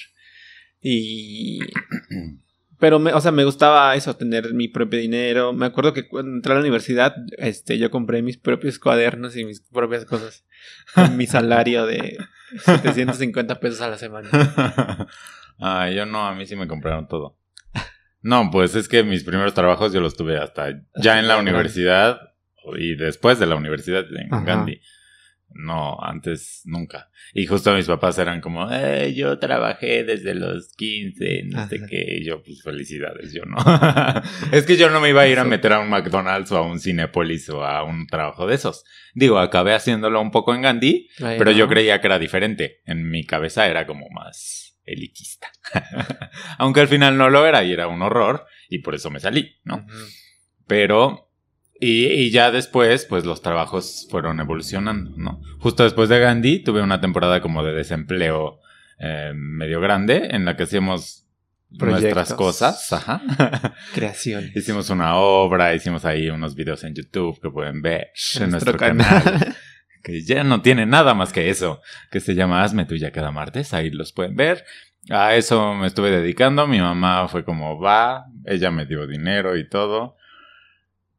Y. 0.81 1.59
Pero, 2.79 2.99
me, 2.99 3.13
o 3.13 3.21
sea, 3.21 3.31
me 3.31 3.45
gustaba 3.45 3.95
eso, 3.95 4.15
tener 4.17 4.53
mi 4.53 4.67
propio 4.67 4.99
dinero. 4.99 5.53
Me 5.53 5.65
acuerdo 5.65 5.93
que 5.93 6.07
cuando 6.07 6.31
entré 6.31 6.51
a 6.51 6.55
la 6.55 6.61
universidad, 6.61 7.15
este, 7.37 7.77
yo 7.77 7.89
compré 7.89 8.21
mis 8.21 8.37
propios 8.37 8.79
cuadernos 8.79 9.37
y 9.37 9.45
mis 9.45 9.61
propias 9.61 10.05
cosas. 10.05 10.45
Con 10.93 11.15
mi 11.15 11.25
salario 11.27 11.85
de 11.85 12.17
750 12.65 13.59
pesos 13.59 13.81
a 13.81 13.87
la 13.89 13.97
semana. 13.97 14.29
ah, 15.59 15.89
yo 15.89 16.05
no, 16.05 16.27
a 16.27 16.35
mí 16.35 16.45
sí 16.45 16.55
me 16.55 16.67
compraron 16.67 17.07
todo. 17.07 17.37
No, 18.25 18.49
pues 18.51 18.73
es 18.75 18.87
que 18.87 19.03
mis 19.03 19.23
primeros 19.23 19.53
trabajos 19.53 19.93
yo 19.93 20.01
los 20.01 20.17
tuve 20.17 20.39
hasta 20.39 20.81
ya 20.95 21.19
en 21.19 21.27
la 21.27 21.37
universidad 21.37 22.19
y 22.75 22.95
después 22.95 23.37
de 23.37 23.45
la 23.45 23.55
universidad 23.55 24.03
en 24.11 24.33
Ajá. 24.33 24.43
Gandhi. 24.43 24.81
No, 25.57 25.97
antes 26.01 26.63
nunca. 26.65 27.11
Y 27.33 27.45
justo 27.45 27.73
mis 27.75 27.85
papás 27.85 28.17
eran 28.17 28.41
como, 28.41 28.67
eh, 28.71 29.13
yo 29.13 29.37
trabajé 29.37 30.03
desde 30.03 30.33
los 30.33 30.73
15, 30.75 31.43
no 31.45 31.67
sé 31.67 31.77
Ajá. 31.77 31.85
qué. 31.87 32.17
Y 32.17 32.25
yo, 32.25 32.41
pues 32.41 32.63
felicidades, 32.63 33.31
yo 33.31 33.43
no. 33.45 33.57
es 34.51 34.65
que 34.65 34.75
yo 34.75 34.89
no 34.89 34.99
me 34.99 35.09
iba 35.09 35.21
a 35.21 35.27
ir 35.27 35.37
a 35.37 35.43
meter 35.43 35.73
a 35.73 35.79
un 35.79 35.89
McDonald's 35.89 36.51
o 36.51 36.57
a 36.57 36.61
un 36.61 36.79
Cinepolis 36.79 37.47
o 37.49 37.63
a 37.63 37.83
un 37.83 38.07
trabajo 38.07 38.47
de 38.47 38.55
esos. 38.55 38.83
Digo, 39.13 39.37
acabé 39.37 39.75
haciéndolo 39.75 40.19
un 40.19 40.31
poco 40.31 40.53
en 40.55 40.63
Gandhi, 40.63 41.09
pero 41.19 41.51
yo 41.51 41.69
creía 41.69 42.01
que 42.01 42.07
era 42.07 42.17
diferente. 42.17 42.81
En 42.85 43.07
mi 43.07 43.23
cabeza 43.23 43.67
era 43.67 43.85
como 43.85 44.09
más 44.09 44.74
elitista. 44.85 45.47
Aunque 46.57 46.81
al 46.81 46.87
final 46.87 47.17
no 47.17 47.29
lo 47.29 47.45
era 47.45 47.63
y 47.63 47.73
era 47.73 47.87
un 47.87 48.01
horror 48.01 48.45
y 48.69 48.79
por 48.79 48.95
eso 48.95 49.09
me 49.09 49.19
salí, 49.19 49.57
¿no? 49.63 49.85
Pero... 50.67 51.21
Y, 51.77 52.05
y 52.05 52.31
ya 52.31 52.51
después, 52.51 53.03
pues 53.03 53.25
los 53.25 53.41
trabajos 53.41 54.07
fueron 54.09 54.39
evolucionando, 54.39 55.11
¿no? 55.17 55.41
Justo 55.59 55.83
después 55.83 56.07
de 56.07 56.19
Gandhi 56.19 56.63
tuve 56.63 56.81
una 56.81 57.01
temporada 57.01 57.41
como 57.41 57.65
de 57.65 57.73
desempleo 57.73 58.61
eh, 58.97 59.33
medio 59.35 59.81
grande 59.81 60.29
en 60.31 60.45
la 60.45 60.55
que 60.55 60.63
hacíamos 60.63 61.25
nuestras 61.69 62.33
cosas, 62.33 62.93
ajá. 62.93 63.21
Creaciones. 63.93 64.55
hicimos 64.55 64.89
una 64.89 65.15
obra, 65.15 65.75
hicimos 65.75 66.05
ahí 66.05 66.29
unos 66.29 66.55
videos 66.55 66.83
en 66.85 66.95
YouTube 66.95 67.39
que 67.41 67.49
pueden 67.49 67.81
ver 67.81 68.11
en 68.35 68.43
En 68.43 68.51
nuestro, 68.51 68.77
canal 68.77 69.55
que 70.05 70.21
ya 70.21 70.43
no 70.43 70.61
tiene 70.61 70.85
nada 70.85 71.15
más 71.15 71.33
que 71.33 71.49
eso, 71.49 71.81
que 72.11 72.19
se 72.19 72.35
llama 72.35 72.63
Hazme 72.63 72.85
tuya 72.85 73.11
cada 73.11 73.31
martes, 73.31 73.73
ahí 73.73 73.89
los 73.89 74.13
pueden 74.13 74.35
ver. 74.35 74.63
A 75.09 75.33
eso 75.35 75.73
me 75.73 75.87
estuve 75.87 76.11
dedicando, 76.11 76.67
mi 76.67 76.79
mamá 76.79 77.27
fue 77.27 77.43
como 77.43 77.79
va, 77.79 78.25
ella 78.45 78.69
me 78.69 78.85
dio 78.85 79.07
dinero 79.07 79.57
y 79.57 79.67
todo, 79.67 80.15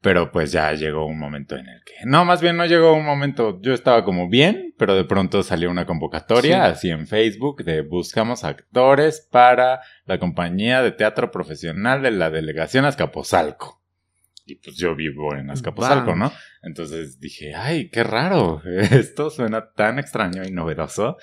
pero 0.00 0.30
pues 0.30 0.52
ya 0.52 0.72
llegó 0.72 1.04
un 1.04 1.18
momento 1.18 1.56
en 1.56 1.68
el 1.68 1.82
que, 1.84 1.94
no, 2.04 2.24
más 2.24 2.40
bien 2.40 2.56
no 2.56 2.64
llegó 2.64 2.92
un 2.94 3.04
momento, 3.04 3.60
yo 3.60 3.74
estaba 3.74 4.04
como 4.04 4.28
bien, 4.28 4.72
pero 4.78 4.94
de 4.94 5.04
pronto 5.04 5.42
salió 5.42 5.68
una 5.68 5.84
convocatoria 5.84 6.66
Sí. 6.66 6.70
así 6.72 6.90
en 6.90 7.08
Facebook 7.08 7.64
de 7.64 7.80
buscamos 7.80 8.44
actores 8.44 9.26
para 9.32 9.80
la 10.04 10.20
compañía 10.20 10.80
de 10.82 10.92
teatro 10.92 11.32
profesional 11.32 12.02
de 12.02 12.12
la 12.12 12.30
delegación 12.30 12.84
Azcapotzalco. 12.84 13.82
Y 14.48 14.54
pues 14.56 14.76
yo 14.76 14.94
vivo 14.94 15.34
en 15.34 15.50
Azcapotzalco, 15.50 16.10
Wow. 16.12 16.16
¿no? 16.16 16.32
Entonces 16.62 17.18
dije, 17.18 17.54
ay, 17.54 17.90
qué 17.90 18.04
raro, 18.04 18.62
esto 18.92 19.28
suena 19.28 19.72
tan 19.72 19.98
extraño 19.98 20.44
y 20.44 20.52
novedoso. 20.52 21.16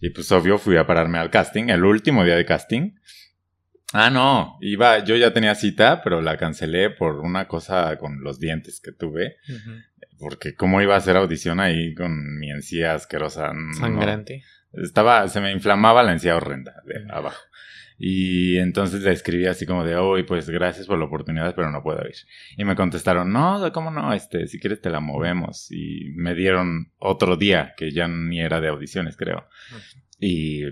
Y 0.00 0.10
pues 0.10 0.30
obvio 0.30 0.58
fui 0.58 0.76
a 0.76 0.86
pararme 0.86 1.18
al 1.18 1.30
casting, 1.30 1.70
el 1.70 1.84
último 1.84 2.22
día 2.24 2.36
de 2.36 2.44
casting. 2.44 2.92
Ah, 3.92 4.10
no, 4.10 4.58
iba, 4.60 4.98
yo 5.04 5.16
ya 5.16 5.32
tenía 5.32 5.54
cita, 5.54 6.02
pero 6.02 6.20
la 6.20 6.36
cancelé 6.36 6.90
por 6.90 7.20
una 7.20 7.48
cosa 7.48 7.96
con 7.98 8.22
los 8.22 8.38
dientes 8.38 8.80
que 8.80 8.92
tuve. 8.92 9.36
Porque 10.18 10.54
cómo 10.54 10.82
iba 10.82 10.94
a 10.94 10.98
hacer 10.98 11.16
audición 11.16 11.60
ahí 11.60 11.94
con 11.94 12.38
mi 12.38 12.50
encía 12.50 12.94
asquerosa. 12.94 13.52
No. 13.54 13.72
Sangrante. 13.74 14.42
Estaba, 14.72 15.26
se 15.28 15.40
me 15.40 15.52
inflamaba 15.52 16.02
la 16.02 16.12
encía 16.12 16.36
horrenda 16.36 16.82
de 16.84 17.06
abajo. 17.10 17.40
Y 17.98 18.58
entonces 18.58 19.02
le 19.02 19.12
escribí 19.12 19.46
así 19.46 19.64
como 19.64 19.84
de, 19.84 19.98
uy, 19.98 20.24
pues 20.24 20.50
gracias 20.50 20.86
por 20.86 20.98
la 20.98 21.06
oportunidad, 21.06 21.54
pero 21.54 21.70
no 21.70 21.82
puedo 21.82 22.06
ir. 22.06 22.14
Y 22.56 22.64
me 22.64 22.76
contestaron, 22.76 23.32
no, 23.32 23.72
¿cómo 23.72 23.90
no? 23.90 24.12
Este, 24.12 24.46
si 24.48 24.58
quieres 24.58 24.80
te 24.80 24.90
la 24.90 25.00
movemos. 25.00 25.70
Y 25.70 26.10
me 26.14 26.34
dieron 26.34 26.92
otro 26.98 27.36
día, 27.36 27.74
que 27.76 27.92
ya 27.92 28.06
ni 28.06 28.40
era 28.40 28.60
de 28.60 28.68
audiciones, 28.68 29.16
creo. 29.16 29.46
Y, 30.20 30.64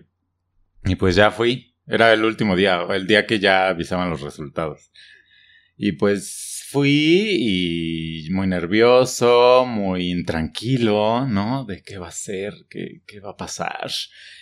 y 0.85 0.97
pues 0.97 1.17
ya 1.17 1.31
fui. 1.31 1.75
Era 1.87 2.13
el 2.13 2.25
último 2.25 2.57
día, 2.57 2.83
el 2.91 3.07
día 3.07 3.27
que 3.27 3.39
ya 3.39 3.69
avisaban 3.69 4.11
los 4.11 4.21
resultados. 4.21 4.91
Y 5.77 5.93
pues 5.93 6.54
fui 6.71 8.25
y 8.27 8.31
muy 8.31 8.47
nervioso, 8.47 9.65
muy 9.67 10.11
intranquilo, 10.11 11.27
¿no? 11.27 11.65
De 11.65 11.83
qué 11.83 11.99
va 11.99 12.09
a 12.09 12.13
ser, 12.13 12.55
qué, 12.69 13.03
qué 13.07 13.21
va 13.21 13.31
a 13.31 13.37
pasar. 13.37 13.91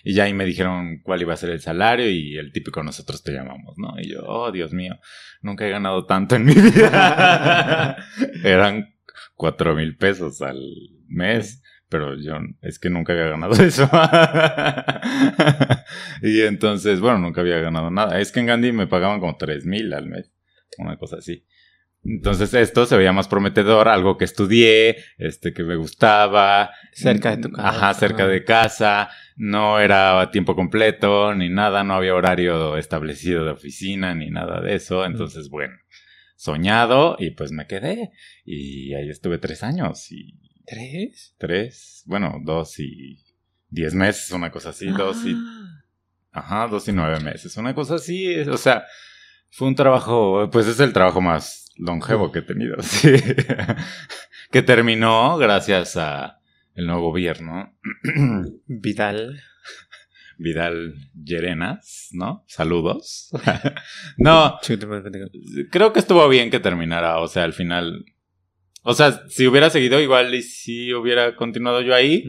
Y 0.05 0.15
ya 0.15 0.25
ahí 0.25 0.35
me 0.35 0.45
dijeron 0.45 1.01
cuál 1.03 1.23
iba 1.23 1.35
a 1.35 1.37
ser 1.37 1.51
el 1.51 1.61
salario 1.61 2.09
y 2.11 2.37
el 2.37 2.53
típico 2.53 2.83
nosotros 2.83 3.23
te 3.23 3.33
llamamos, 3.33 3.75
¿no? 3.77 3.95
Y 4.01 4.11
yo, 4.11 4.23
oh, 4.25 4.53
Dios 4.53 4.73
mío, 4.73 4.99
nunca 5.41 5.67
he 5.67 5.71
ganado 5.71 6.07
tanto 6.07 6.37
en 6.37 6.45
mi 6.45 6.55
vida. 6.55 7.97
Eran 8.45 8.95
cuatro 9.35 9.75
mil 9.75 9.97
pesos 9.97 10.43
al 10.43 10.61
mes 11.09 11.61
pero 11.89 12.19
yo 12.19 12.39
es 12.63 12.79
que 12.79 12.89
nunca 12.89 13.13
había 13.13 13.27
ganado 13.27 13.53
eso. 13.63 13.87
y 16.23 16.41
entonces, 16.41 17.01
bueno, 17.01 17.19
nunca 17.19 17.43
había 17.43 17.59
ganado 17.59 17.91
nada. 17.91 18.19
Es 18.19 18.33
que 18.33 18.41
en 18.41 18.47
Gandhi 18.47 18.73
me 18.73 18.87
pagaban 18.87 19.21
como 19.21 19.37
tres 19.37 19.67
mil 19.67 19.93
al 19.93 20.07
mes 20.07 20.33
una 20.79 20.97
cosa 20.97 21.17
así. 21.17 21.45
Entonces 22.05 22.53
esto 22.55 22.85
se 22.87 22.97
veía 22.97 23.13
más 23.13 23.29
prometedor, 23.29 23.89
algo 23.89 24.17
que 24.17 24.25
estudié, 24.25 24.97
este 25.19 25.53
que 25.53 25.63
me 25.63 25.77
gustaba. 25.77 26.71
Cerca 26.93 27.37
de 27.37 27.43
tu 27.43 27.51
casa. 27.51 27.69
Ajá, 27.69 27.95
cerca 27.95 28.27
de 28.27 28.45
casa. 28.45 29.09
No 29.37 29.79
era 29.79 30.21
a 30.21 30.31
tiempo 30.31 30.57
completo, 30.57 31.35
ni 31.35 31.49
nada, 31.49 31.85
no 31.85 31.95
había 31.95 32.15
horario 32.15 32.77
establecido 32.77 33.45
de 33.45 33.53
oficina, 33.53 34.15
ni 34.15 34.31
nada 34.31 34.61
de 34.61 34.75
eso. 34.75 35.05
Entonces, 35.05 35.49
bueno, 35.49 35.75
soñado 36.37 37.17
y 37.19 37.31
pues 37.31 37.53
me 37.53 37.67
quedé. 37.67 38.11
Y 38.45 38.95
ahí 38.95 39.09
estuve 39.09 39.39
tres 39.39 39.63
años. 39.63 40.11
Y... 40.11 40.41
¿Tres? 40.67 41.35
Tres, 41.39 42.03
bueno, 42.07 42.41
dos 42.45 42.79
y 42.79 43.25
diez 43.69 43.95
meses, 43.95 44.33
una 44.33 44.51
cosa 44.51 44.71
así, 44.71 44.89
dos 44.89 45.25
y... 45.25 45.35
Ah. 45.35 45.69
Ajá, 46.35 46.67
dos 46.67 46.89
y 46.89 46.93
nueve 46.93 47.21
meses, 47.21 47.55
una 47.59 47.75
cosa 47.75 47.97
así, 47.97 48.39
o 48.39 48.57
sea, 48.57 48.87
fue 49.51 49.69
un 49.69 49.75
trabajo, 49.75 50.49
pues 50.51 50.67
es 50.67 50.81
el 50.81 50.95
trabajo 50.95 51.21
más 51.21 51.62
longevo 51.77 52.33
que 52.33 52.41
he 52.41 52.43
tenido, 52.43 52.77
sí. 52.81 53.13
que 54.51 54.63
terminó 54.63 55.37
gracias 55.39 55.97
a 55.97 56.39
el 56.75 56.87
nuevo 56.87 57.11
gobierno. 57.11 57.77
Vidal. 58.67 59.41
Vidal 60.39 60.95
Llerenas, 61.15 62.09
¿no? 62.13 62.45
Saludos. 62.49 63.31
no, 64.17 64.59
creo 65.71 65.93
que 65.93 66.01
estuvo 66.01 66.29
bien 66.29 66.51
que 66.51 66.61
terminara, 66.61 67.19
o 67.21 67.29
sea, 67.29 67.45
al 67.45 67.53
final... 67.53 68.05
O 68.85 68.95
sea, 68.95 69.23
si 69.29 69.47
hubiera 69.47 69.71
seguido 69.71 70.01
igual 70.01 70.35
y 70.35 70.43
si 70.43 70.93
hubiera 70.93 71.37
continuado 71.37 71.83
yo 71.83 71.95
ahí, 71.95 72.25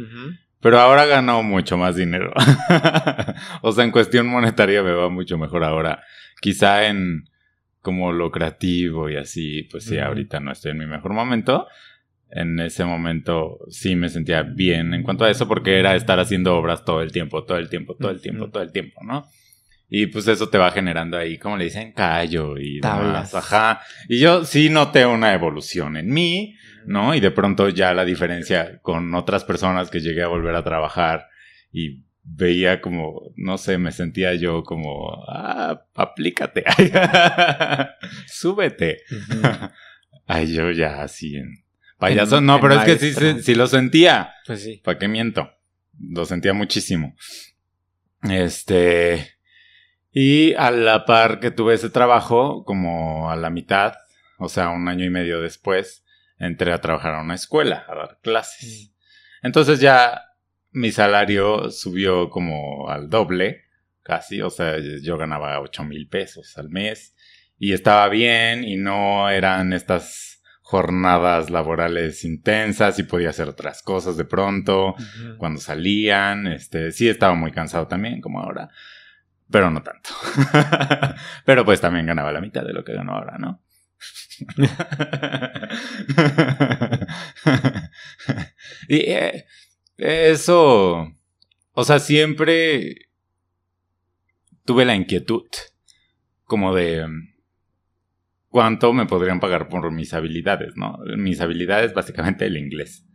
pero 0.60 0.80
ahora 0.80 1.08
gano 1.08 1.42
mucho 1.42 1.78
más 1.78 1.96
dinero. 1.96 2.32
o 3.64 3.72
sea, 3.72 3.84
en 3.84 3.90
cuestión 3.90 4.28
monetaria 4.28 4.84
me 4.84 4.92
va 4.92 5.10
mucho 5.10 5.36
mejor 5.40 5.64
ahora 5.64 6.04
quizá 6.42 6.88
en 6.88 7.24
como 7.84 8.14
lo 8.14 8.32
creativo 8.32 9.10
y 9.10 9.18
así, 9.18 9.64
pues 9.70 9.84
sí, 9.84 10.00
ahorita 10.00 10.40
no 10.40 10.54
estoy 10.54 10.72
en 10.72 10.80
mi 10.80 10.88
mejor 10.88 11.14
momento. 11.14 11.68
En 12.32 12.58
ese 12.60 12.86
momento 12.86 13.60
sí 13.70 13.96
me 13.98 14.08
sentía 14.08 14.42
bien 14.42 14.94
en 14.94 15.04
cuanto 15.04 15.26
a 15.26 15.30
eso 15.30 15.48
porque 15.48 15.78
era 15.78 15.96
estar 15.96 16.18
haciendo 16.18 16.56
obras 16.56 16.86
todo 16.86 17.02
el 17.02 17.12
tiempo, 17.12 17.44
todo 17.44 17.58
el 17.58 17.70
tiempo, 17.70 17.96
todo 17.96 18.10
el 18.10 18.22
tiempo, 18.22 18.50
todo 18.50 18.64
el 18.64 18.72
tiempo, 18.72 19.02
¿no? 19.04 19.26
Y 19.90 20.08
pues 20.08 20.28
eso 20.30 20.50
te 20.50 20.58
va 20.58 20.72
generando 20.72 21.18
ahí, 21.18 21.38
como 21.38 21.58
le 21.58 21.66
dicen, 21.66 21.92
callo 21.92 22.58
y 22.58 22.80
Tablas. 22.80 23.36
ajá. 23.36 23.82
Y 24.08 24.18
yo 24.18 24.46
sí 24.46 24.70
noté 24.70 25.06
una 25.06 25.34
evolución 25.34 25.98
en 25.98 26.10
mí, 26.10 26.56
¿no? 26.88 27.14
Y 27.14 27.20
de 27.20 27.32
pronto 27.32 27.68
ya 27.68 27.94
la 27.94 28.06
diferencia 28.06 28.80
con 28.82 29.14
otras 29.14 29.44
personas 29.44 29.92
que 29.92 30.00
llegué 30.00 30.24
a 30.24 30.30
volver 30.30 30.56
a 30.56 30.64
trabajar 30.64 31.28
y 31.72 32.06
veía 32.24 32.82
como, 32.82 33.32
no 33.36 33.58
sé, 33.58 33.78
me 33.78 33.92
sentía 33.92 34.34
yo 34.36 34.64
como, 34.64 35.24
ah, 35.28 35.86
aplícate, 35.96 36.64
súbete. 38.28 39.02
Ay, 40.26 40.54
yo 40.54 40.72
ya 40.72 41.04
así 41.04 41.36
en 41.36 41.64
payaso. 41.98 42.38
En- 42.38 42.46
no, 42.46 42.56
en 42.56 42.62
pero 42.62 42.74
es 42.76 42.84
que 42.86 42.98
sí, 42.98 43.14
sí, 43.14 43.42
sí 43.42 43.56
lo 43.56 43.68
sentía. 43.68 44.34
Pues 44.46 44.64
sí. 44.64 44.82
¿Para 44.84 44.98
qué 44.98 45.08
miento? 45.08 45.52
Lo 46.00 46.26
sentía 46.26 46.54
muchísimo. 46.54 47.16
Este. 48.24 49.36
Y 50.12 50.54
a 50.54 50.72
la 50.72 51.06
par 51.06 51.40
que 51.40 51.52
tuve 51.52 51.74
ese 51.74 51.90
trabajo, 51.90 52.64
como 52.66 53.32
a 53.32 53.36
la 53.36 53.50
mitad, 53.50 53.96
o 54.38 54.48
sea, 54.48 54.70
un 54.70 54.88
año 54.88 55.06
y 55.06 55.10
medio 55.10 55.42
después, 55.42 56.06
entré 56.38 56.72
a 56.72 56.82
trabajar 56.82 57.16
a 57.16 57.22
una 57.22 57.36
escuela, 57.36 57.86
a 57.90 57.96
dar 57.96 58.20
clases. 58.22 58.92
Entonces 59.42 59.80
ya 59.80 60.22
mi 60.74 60.92
salario 60.92 61.70
subió 61.70 62.30
como 62.30 62.90
al 62.90 63.10
doble, 63.10 63.66
casi, 64.02 64.42
o 64.42 64.50
sea, 64.50 64.78
yo 65.02 65.18
ganaba 65.18 65.60
8 65.62 65.84
mil 65.84 66.08
pesos 66.08 66.58
al 66.58 66.70
mes 66.70 67.16
y 67.58 67.74
estaba 67.74 68.10
bien 68.10 68.64
y 68.64 68.76
no 68.76 69.30
eran 69.30 69.72
estas 69.72 70.42
jornadas 70.62 71.50
laborales 71.50 72.24
intensas 72.24 72.98
y 72.98 73.04
podía 73.04 73.30
hacer 73.30 73.48
otras 73.48 73.84
cosas 73.84 74.18
de 74.18 74.26
pronto 74.26 74.96
cuando 75.38 75.62
salían, 75.62 76.48
este, 76.48 76.92
sí 76.92 77.08
estaba 77.08 77.36
muy 77.36 77.52
cansado 77.52 77.88
también 77.88 78.20
como 78.20 78.42
ahora, 78.42 78.70
pero 79.52 79.70
no 79.70 79.84
tanto. 79.84 80.10
pero 81.46 81.64
pues 81.64 81.80
también 81.80 82.08
ganaba 82.08 82.32
la 82.32 82.42
mitad 82.42 82.64
de 82.64 82.74
lo 82.74 82.84
que 82.84 82.94
gano 82.94 83.14
ahora, 83.14 83.38
¿no? 83.38 83.62
y 88.88 88.98
eh, 88.98 89.46
eso, 89.98 91.12
o 91.72 91.84
sea, 91.84 92.00
siempre 92.00 93.10
tuve 94.66 94.86
la 94.86 94.96
inquietud 94.96 95.46
como 96.44 96.74
de 96.74 97.08
mm, 97.08 97.34
cuánto 98.50 98.94
me 98.94 99.06
podrían 99.06 99.40
pagar 99.40 99.68
por 99.70 99.92
mis 99.92 100.14
habilidades, 100.14 100.76
¿no? 100.76 101.00
Mis 101.18 101.42
habilidades 101.42 101.94
básicamente 101.94 102.46
el 102.46 102.58
inglés. 102.58 103.06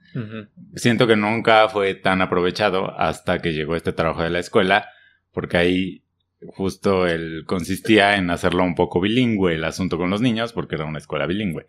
Siento 0.75 1.07
que 1.07 1.15
nunca 1.15 1.69
fue 1.69 1.95
tan 1.95 2.23
aprovechado 2.23 2.99
hasta 2.99 3.41
que 3.41 3.53
llegó 3.53 3.77
este 3.77 3.93
trabajo 3.93 4.23
de 4.23 4.31
la 4.31 4.41
escuela, 4.41 4.89
porque 5.33 5.59
ahí 5.59 6.05
justo 6.47 7.07
el 7.07 7.45
consistía 7.47 8.17
en 8.17 8.31
hacerlo 8.31 8.65
un 8.65 8.75
poco 8.75 9.01
bilingüe 9.01 9.55
el 9.55 9.65
asunto 9.65 9.99
con 9.99 10.11
los 10.11 10.21
niños, 10.21 10.53
porque 10.53 10.75
era 10.77 10.87
una 10.87 10.99
escuela 10.99 11.27
bilingüe, 11.27 11.67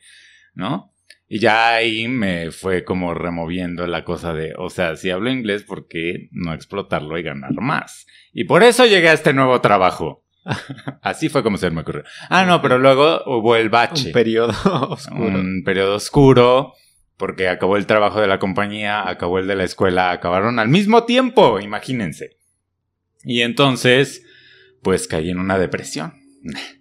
¿no? 0.54 0.94
Y 1.28 1.40
ya 1.40 1.76
ahí 1.76 2.08
me 2.08 2.52
fue 2.52 2.84
como 2.84 3.14
removiendo 3.14 3.86
la 3.86 4.04
cosa 4.04 4.34
de, 4.34 4.54
o 4.58 4.70
sea, 4.72 4.96
si 4.96 5.12
hablo 5.12 5.30
inglés, 5.30 5.64
¿por 5.64 5.88
qué 5.88 6.28
no 6.32 6.54
explotarlo 6.54 7.18
y 7.20 7.24
ganar 7.24 7.54
más? 7.62 8.08
Y 8.34 8.46
por 8.46 8.64
eso 8.64 8.86
llegué 8.86 9.10
a 9.10 9.14
este 9.14 9.34
nuevo 9.34 9.62
trabajo. 9.62 10.26
Así 11.04 11.30
fue 11.30 11.44
como 11.44 11.58
se 11.58 11.70
me 11.70 11.82
ocurrió. 11.82 12.04
Ah, 12.30 12.46
no, 12.46 12.62
pero 12.62 12.80
luego 12.80 13.22
hubo 13.28 13.56
el 13.56 13.70
bache 13.70 14.08
Un 14.08 14.14
periodo 14.14 14.54
oscuro. 14.90 15.24
un 15.24 15.62
periodo 15.64 15.96
oscuro, 15.96 16.74
porque 17.16 17.48
acabó 17.48 17.78
el 17.78 17.86
trabajo 17.86 18.20
de 18.20 18.28
la 18.28 18.40
compañía, 18.40 19.08
acabó 19.08 19.38
el 19.38 19.48
de 19.48 19.56
la 19.56 19.66
escuela, 19.66 20.10
acabaron 20.12 20.58
al 20.58 20.70
mismo 20.70 21.04
tiempo, 21.04 21.60
imagínense. 21.60 22.38
Y 23.24 23.42
entonces, 23.42 24.24
pues 24.82 25.08
caí 25.08 25.30
en 25.30 25.40
una 25.40 25.60
depresión. 25.60 26.14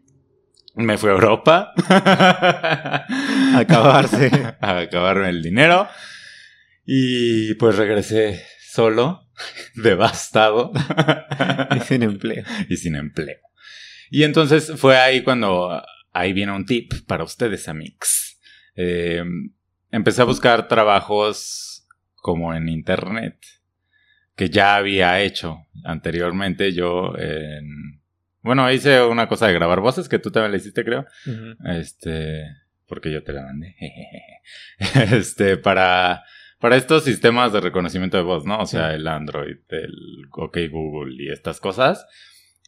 Me 0.78 0.96
fui 0.96 1.10
a 1.10 1.12
Europa. 1.12 1.72
a 1.88 3.58
acabarse. 3.58 4.30
A 4.60 4.78
acabarme 4.78 5.28
el 5.28 5.42
dinero. 5.42 5.88
Y 6.86 7.54
pues 7.54 7.76
regresé 7.76 8.44
solo, 8.70 9.28
devastado 9.74 10.72
y 11.76 11.80
sin 11.80 12.04
empleo. 12.04 12.44
y 12.68 12.76
sin 12.76 12.94
empleo. 12.94 13.38
Y 14.10 14.22
entonces 14.22 14.72
fue 14.76 14.96
ahí 14.96 15.22
cuando 15.22 15.82
ahí 16.12 16.32
viene 16.32 16.52
un 16.52 16.64
tip 16.64 16.92
para 17.06 17.24
ustedes, 17.24 17.68
amigos. 17.68 18.38
Eh, 18.76 19.24
empecé 19.90 20.22
a 20.22 20.26
buscar 20.26 20.68
trabajos 20.68 21.86
como 22.14 22.54
en 22.54 22.68
internet 22.68 23.36
que 24.36 24.48
ya 24.48 24.76
había 24.76 25.20
hecho 25.20 25.58
anteriormente 25.84 26.72
yo 26.72 27.16
en... 27.18 27.97
Bueno, 28.48 28.72
hice 28.72 29.02
una 29.02 29.28
cosa 29.28 29.46
de 29.46 29.52
grabar 29.52 29.80
voces 29.80 30.08
que 30.08 30.18
tú 30.18 30.30
también 30.30 30.52
la 30.52 30.56
hiciste, 30.56 30.82
creo. 30.84 31.04
Este, 31.66 32.44
porque 32.86 33.12
yo 33.12 33.22
te 33.22 33.34
la 33.34 33.42
mandé. 33.42 33.76
este, 35.12 35.58
para, 35.58 36.24
para 36.58 36.76
estos 36.76 37.04
sistemas 37.04 37.52
de 37.52 37.60
reconocimiento 37.60 38.16
de 38.16 38.22
voz, 38.22 38.46
¿no? 38.46 38.58
O 38.60 38.64
sea, 38.66 38.88
Sí. 38.90 38.94
el 38.96 39.06
Android, 39.06 39.58
el 39.68 39.92
OK 40.32 40.56
Google 40.70 41.22
y 41.22 41.30
estas 41.30 41.60
cosas. 41.60 42.06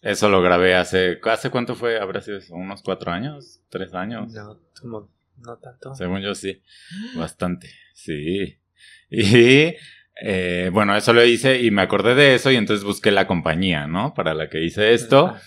Eso 0.02 0.28
lo 0.28 0.42
grabé 0.42 0.74
hace, 0.74 1.18
¿hace 1.24 1.48
cuánto 1.50 1.74
fue? 1.74 1.98
¿Habrá 1.98 2.20
sido 2.20 2.36
eso? 2.36 2.54
unos 2.54 2.82
cuatro 2.82 3.10
años? 3.12 3.60
¿Tres 3.70 3.94
años? 3.94 4.32
No, 4.32 4.60
como- 4.80 5.10
no 5.38 5.56
tanto. 5.56 5.94
Según 5.94 6.20
yo 6.20 6.34
sí, 6.34 6.62
bastante, 7.16 7.70
sí. 7.94 8.58
Y 9.10 9.74
eh, 10.22 10.70
bueno, 10.72 10.94
eso 10.96 11.14
lo 11.14 11.24
hice 11.24 11.62
y 11.62 11.70
me 11.70 11.80
acordé 11.80 12.14
de 12.14 12.34
eso 12.34 12.50
y 12.50 12.56
entonces 12.56 12.84
busqué 12.84 13.10
la 13.10 13.26
compañía, 13.26 13.86
¿no? 13.86 14.12
Para 14.12 14.34
la 14.34 14.50
que 14.50 14.62
hice 14.62 14.92
esto. 14.92 15.28
Ajá. 15.28 15.40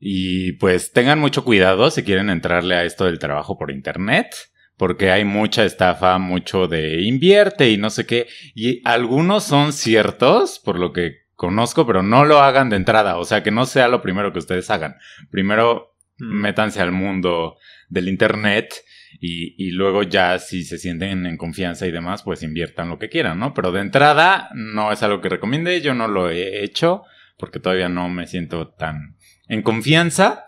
Y 0.00 0.52
pues 0.52 0.92
tengan 0.92 1.18
mucho 1.18 1.44
cuidado 1.44 1.90
si 1.90 2.02
quieren 2.02 2.30
entrarle 2.30 2.74
a 2.74 2.84
esto 2.84 3.04
del 3.04 3.18
trabajo 3.18 3.58
por 3.58 3.70
internet, 3.70 4.34
porque 4.76 5.10
hay 5.10 5.24
mucha 5.24 5.64
estafa, 5.64 6.18
mucho 6.18 6.66
de 6.66 7.02
invierte 7.02 7.70
y 7.70 7.76
no 7.76 7.90
sé 7.90 8.06
qué. 8.06 8.26
Y 8.54 8.80
algunos 8.84 9.44
son 9.44 9.72
ciertos, 9.72 10.58
por 10.58 10.78
lo 10.78 10.92
que 10.92 11.26
conozco, 11.34 11.86
pero 11.86 12.02
no 12.02 12.24
lo 12.24 12.40
hagan 12.40 12.70
de 12.70 12.76
entrada. 12.76 13.18
O 13.18 13.24
sea, 13.24 13.42
que 13.42 13.50
no 13.50 13.66
sea 13.66 13.88
lo 13.88 14.00
primero 14.00 14.32
que 14.32 14.38
ustedes 14.38 14.70
hagan. 14.70 14.96
Primero 15.30 15.90
Mm. 16.20 16.40
métanse 16.42 16.80
al 16.80 16.92
mundo 16.92 17.56
del 17.88 18.08
internet 18.08 18.74
y, 19.20 19.54
y 19.58 19.70
luego 19.72 20.02
ya 20.02 20.38
si 20.38 20.64
se 20.64 20.78
sienten 20.78 21.26
en 21.26 21.36
confianza 21.36 21.86
y 21.86 21.90
demás, 21.90 22.22
pues 22.22 22.42
inviertan 22.42 22.88
lo 22.88 22.98
que 22.98 23.08
quieran, 23.08 23.38
¿no? 23.38 23.54
Pero 23.54 23.72
de 23.72 23.80
entrada 23.80 24.50
no 24.54 24.92
es 24.92 25.02
algo 25.02 25.20
que 25.20 25.28
recomiende, 25.28 25.80
yo 25.80 25.94
no 25.94 26.08
lo 26.08 26.30
he 26.30 26.62
hecho 26.62 27.02
porque 27.38 27.58
todavía 27.58 27.88
no 27.88 28.08
me 28.08 28.26
siento 28.26 28.68
tan 28.68 29.16
en 29.50 29.62
confianza. 29.62 30.46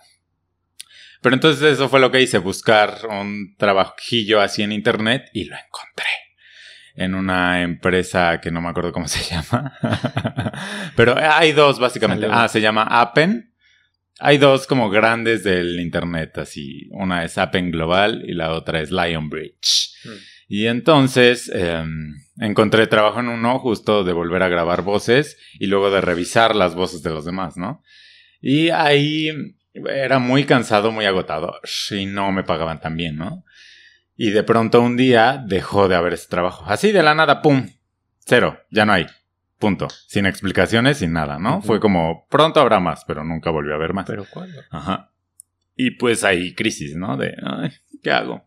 Pero 1.20 1.34
entonces 1.34 1.74
eso 1.74 1.88
fue 1.88 2.00
lo 2.00 2.10
que 2.10 2.22
hice, 2.22 2.38
buscar 2.38 3.00
un 3.08 3.54
trabajillo 3.58 4.40
así 4.40 4.62
en 4.62 4.72
internet 4.72 5.28
y 5.34 5.44
lo 5.44 5.56
encontré. 5.56 6.06
En 6.94 7.14
una 7.14 7.62
empresa 7.62 8.40
que 8.40 8.50
no 8.50 8.60
me 8.60 8.68
acuerdo 8.68 8.92
cómo 8.92 9.08
se 9.08 9.22
llama. 9.34 9.72
Pero 10.96 11.16
hay 11.18 11.52
dos 11.52 11.78
básicamente. 11.78 12.26
Salud. 12.26 12.38
Ah, 12.38 12.48
se 12.48 12.60
llama 12.60 12.84
Appen. 12.84 13.52
Hay 14.20 14.38
dos 14.38 14.66
como 14.66 14.88
grandes 14.88 15.42
del 15.42 15.80
internet, 15.80 16.38
así. 16.38 16.88
Una 16.90 17.24
es 17.24 17.38
Appen 17.38 17.70
Global 17.70 18.22
y 18.26 18.34
la 18.34 18.52
otra 18.52 18.80
es 18.80 18.90
Lionbridge. 18.90 19.94
Mm. 20.04 20.10
Y 20.48 20.66
entonces 20.66 21.50
eh, 21.52 21.84
encontré 22.38 22.86
trabajo 22.86 23.20
en 23.20 23.28
uno 23.28 23.58
justo 23.58 24.04
de 24.04 24.12
volver 24.12 24.42
a 24.42 24.48
grabar 24.48 24.82
voces 24.82 25.38
y 25.58 25.66
luego 25.66 25.90
de 25.90 26.02
revisar 26.02 26.54
las 26.54 26.74
voces 26.74 27.02
de 27.02 27.10
los 27.10 27.24
demás, 27.24 27.56
¿no? 27.56 27.82
Y 28.42 28.70
ahí 28.70 29.56
era 29.72 30.18
muy 30.18 30.44
cansado, 30.44 30.90
muy 30.90 31.06
agotado 31.06 31.54
y 31.90 32.06
no 32.06 32.32
me 32.32 32.42
pagaban 32.42 32.80
tan 32.80 32.96
bien, 32.96 33.16
¿no? 33.16 33.44
Y 34.16 34.30
de 34.30 34.42
pronto 34.42 34.82
un 34.82 34.96
día 34.96 35.42
dejó 35.46 35.88
de 35.88 35.94
haber 35.94 36.14
ese 36.14 36.28
trabajo. 36.28 36.64
Así 36.66 36.92
de 36.92 37.02
la 37.02 37.14
nada, 37.14 37.40
¡pum! 37.40 37.68
Cero, 38.18 38.60
ya 38.70 38.84
no 38.84 38.92
hay. 38.92 39.06
Punto. 39.58 39.88
Sin 40.08 40.26
explicaciones, 40.26 40.98
sin 40.98 41.12
nada, 41.12 41.38
¿no? 41.38 41.62
Fue 41.62 41.78
como, 41.78 42.26
pronto 42.28 42.60
habrá 42.60 42.80
más, 42.80 43.04
pero 43.06 43.24
nunca 43.24 43.50
volvió 43.50 43.72
a 43.72 43.76
haber 43.76 43.94
más. 43.94 44.06
¿Pero 44.06 44.26
cuándo? 44.28 44.60
Ajá. 44.70 45.12
Y 45.76 45.92
pues 45.92 46.24
hay 46.24 46.54
crisis, 46.54 46.96
¿no? 46.96 47.16
De, 47.16 47.36
ay, 47.42 47.70
¿qué 48.02 48.10
hago? 48.10 48.44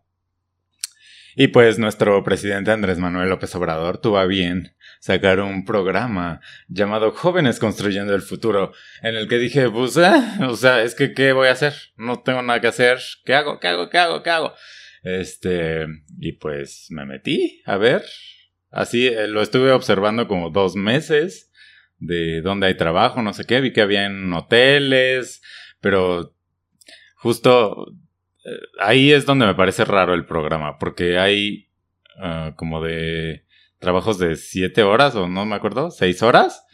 Y 1.38 1.48
pues 1.48 1.78
nuestro 1.78 2.24
presidente 2.24 2.70
Andrés 2.70 2.96
Manuel 2.96 3.28
López 3.28 3.54
Obrador 3.54 3.98
tuvo 3.98 4.16
a 4.16 4.24
bien 4.24 4.74
sacar 5.00 5.40
un 5.40 5.66
programa 5.66 6.40
llamado 6.66 7.12
Jóvenes 7.12 7.58
Construyendo 7.58 8.14
el 8.14 8.22
Futuro, 8.22 8.72
en 9.02 9.16
el 9.16 9.28
que 9.28 9.36
dije, 9.36 9.68
pues, 9.68 9.98
eh, 9.98 10.22
o 10.48 10.56
sea, 10.56 10.82
es 10.82 10.94
que, 10.94 11.12
¿qué 11.12 11.32
voy 11.32 11.48
a 11.48 11.52
hacer? 11.52 11.74
No 11.98 12.20
tengo 12.20 12.40
nada 12.40 12.62
que 12.62 12.68
hacer. 12.68 13.00
¿Qué 13.26 13.34
hago? 13.34 13.60
¿Qué 13.60 13.68
hago? 13.68 13.90
¿Qué 13.90 13.98
hago? 13.98 14.22
¿Qué 14.22 14.30
hago? 14.30 14.54
Este, 15.02 15.86
y 16.18 16.32
pues 16.32 16.86
me 16.88 17.04
metí 17.04 17.60
a 17.66 17.76
ver. 17.76 18.02
Así 18.70 19.06
eh, 19.06 19.28
lo 19.28 19.42
estuve 19.42 19.72
observando 19.72 20.28
como 20.28 20.48
dos 20.48 20.74
meses 20.74 21.52
de 21.98 22.40
dónde 22.40 22.68
hay 22.68 22.78
trabajo, 22.78 23.20
no 23.20 23.34
sé 23.34 23.44
qué. 23.44 23.60
Vi 23.60 23.74
que 23.74 23.82
había 23.82 24.06
en 24.06 24.32
hoteles, 24.32 25.42
pero 25.82 26.34
justo 27.16 27.92
ahí 28.80 29.12
es 29.12 29.26
donde 29.26 29.46
me 29.46 29.54
parece 29.54 29.84
raro 29.84 30.14
el 30.14 30.26
programa, 30.26 30.78
porque 30.78 31.18
hay 31.18 31.68
ah, 32.18 32.52
como 32.56 32.82
de 32.82 33.44
trabajos 33.78 34.18
de 34.18 34.36
siete 34.36 34.82
horas 34.82 35.14
o 35.14 35.28
no 35.28 35.44
me 35.44 35.54
acuerdo, 35.54 35.90
seis 35.90 36.22
horas 36.22 36.64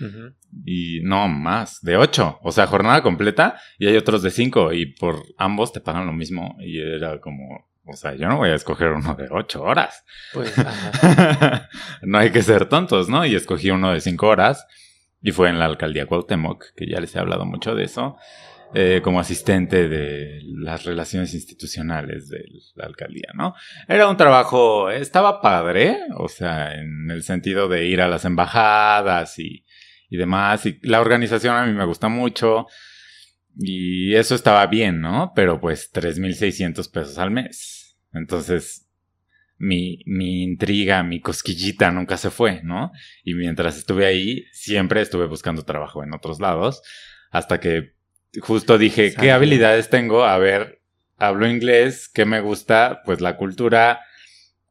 y 0.64 1.00
no 1.02 1.28
más, 1.28 1.80
de 1.82 1.96
ocho, 1.96 2.38
o 2.42 2.52
sea, 2.52 2.66
jornada 2.66 3.02
completa 3.02 3.60
y 3.78 3.86
hay 3.86 3.96
otros 3.96 4.22
de 4.22 4.30
cinco 4.30 4.72
y 4.72 4.86
por 4.86 5.22
ambos 5.36 5.72
te 5.72 5.80
pagan 5.80 6.06
lo 6.06 6.12
mismo 6.12 6.56
y 6.60 6.80
era 6.80 7.20
como, 7.20 7.66
o 7.84 7.92
sea, 7.94 8.14
yo 8.14 8.28
no 8.28 8.36
voy 8.36 8.50
a 8.50 8.54
escoger 8.54 8.92
uno 8.92 9.14
de 9.14 9.28
ocho 9.30 9.62
horas. 9.62 10.04
Pues, 10.32 10.56
ajá. 10.58 11.68
no 12.02 12.18
hay 12.18 12.30
que 12.30 12.42
ser 12.42 12.66
tontos, 12.66 13.08
¿no? 13.08 13.26
Y 13.26 13.34
escogí 13.34 13.70
uno 13.70 13.92
de 13.92 14.00
cinco 14.00 14.28
horas 14.28 14.66
y 15.20 15.32
fue 15.32 15.48
en 15.48 15.58
la 15.58 15.66
alcaldía 15.66 16.06
Cuauhtémoc, 16.06 16.74
que 16.76 16.86
ya 16.86 17.00
les 17.00 17.14
he 17.14 17.18
hablado 17.18 17.44
mucho 17.44 17.74
de 17.74 17.84
eso, 17.84 18.16
eh, 18.74 19.00
como 19.02 19.20
asistente 19.20 19.88
de 19.88 20.40
las 20.44 20.84
relaciones 20.84 21.34
institucionales 21.34 22.28
de 22.28 22.44
la 22.74 22.86
alcaldía, 22.86 23.28
¿no? 23.34 23.54
Era 23.86 24.08
un 24.08 24.16
trabajo, 24.16 24.90
estaba 24.90 25.40
padre, 25.40 25.98
o 26.16 26.28
sea, 26.28 26.74
en 26.74 27.10
el 27.10 27.22
sentido 27.22 27.68
de 27.68 27.86
ir 27.86 28.00
a 28.00 28.08
las 28.08 28.24
embajadas 28.24 29.38
y, 29.38 29.64
y 30.08 30.16
demás, 30.16 30.64
y 30.66 30.78
la 30.82 31.00
organización 31.00 31.56
a 31.56 31.66
mí 31.66 31.72
me 31.72 31.84
gusta 31.84 32.08
mucho. 32.08 32.66
Y 33.58 34.14
eso 34.14 34.34
estaba 34.34 34.66
bien, 34.66 35.00
¿no? 35.00 35.32
Pero 35.36 35.60
pues 35.60 35.92
3.600 35.92 36.90
pesos 36.90 37.18
al 37.18 37.30
mes. 37.30 37.98
Entonces, 38.12 38.88
mi, 39.58 40.02
mi 40.06 40.42
intriga, 40.42 41.02
mi 41.02 41.20
cosquillita 41.20 41.90
nunca 41.90 42.16
se 42.16 42.30
fue, 42.30 42.62
¿no? 42.62 42.92
Y 43.22 43.34
mientras 43.34 43.76
estuve 43.76 44.06
ahí, 44.06 44.44
siempre 44.52 45.02
estuve 45.02 45.26
buscando 45.26 45.64
trabajo 45.64 46.02
en 46.02 46.14
otros 46.14 46.40
lados. 46.40 46.82
Hasta 47.30 47.60
que 47.60 47.94
justo 48.40 48.78
dije, 48.78 49.14
¿qué 49.14 49.30
habilidades 49.32 49.90
tengo? 49.90 50.24
A 50.24 50.38
ver, 50.38 50.80
hablo 51.18 51.48
inglés, 51.48 52.08
¿qué 52.12 52.24
me 52.24 52.40
gusta? 52.40 53.02
Pues 53.04 53.20
la 53.20 53.36
cultura, 53.36 54.00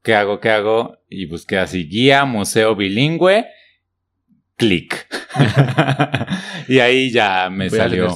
¿qué 0.04 0.15
hago? 0.15 0.39
¿Qué 0.39 0.50
hago? 0.50 0.97
Y 1.10 1.26
busqué 1.28 1.58
así, 1.58 1.88
guía, 1.88 2.26
museo 2.26 2.76
bilingüe, 2.76 3.47
clic. 4.58 5.08
y 6.67 6.80
ahí 6.80 7.12
ya 7.12 7.50
me 7.50 7.69
Voy 7.69 7.78
salió. 7.78 8.15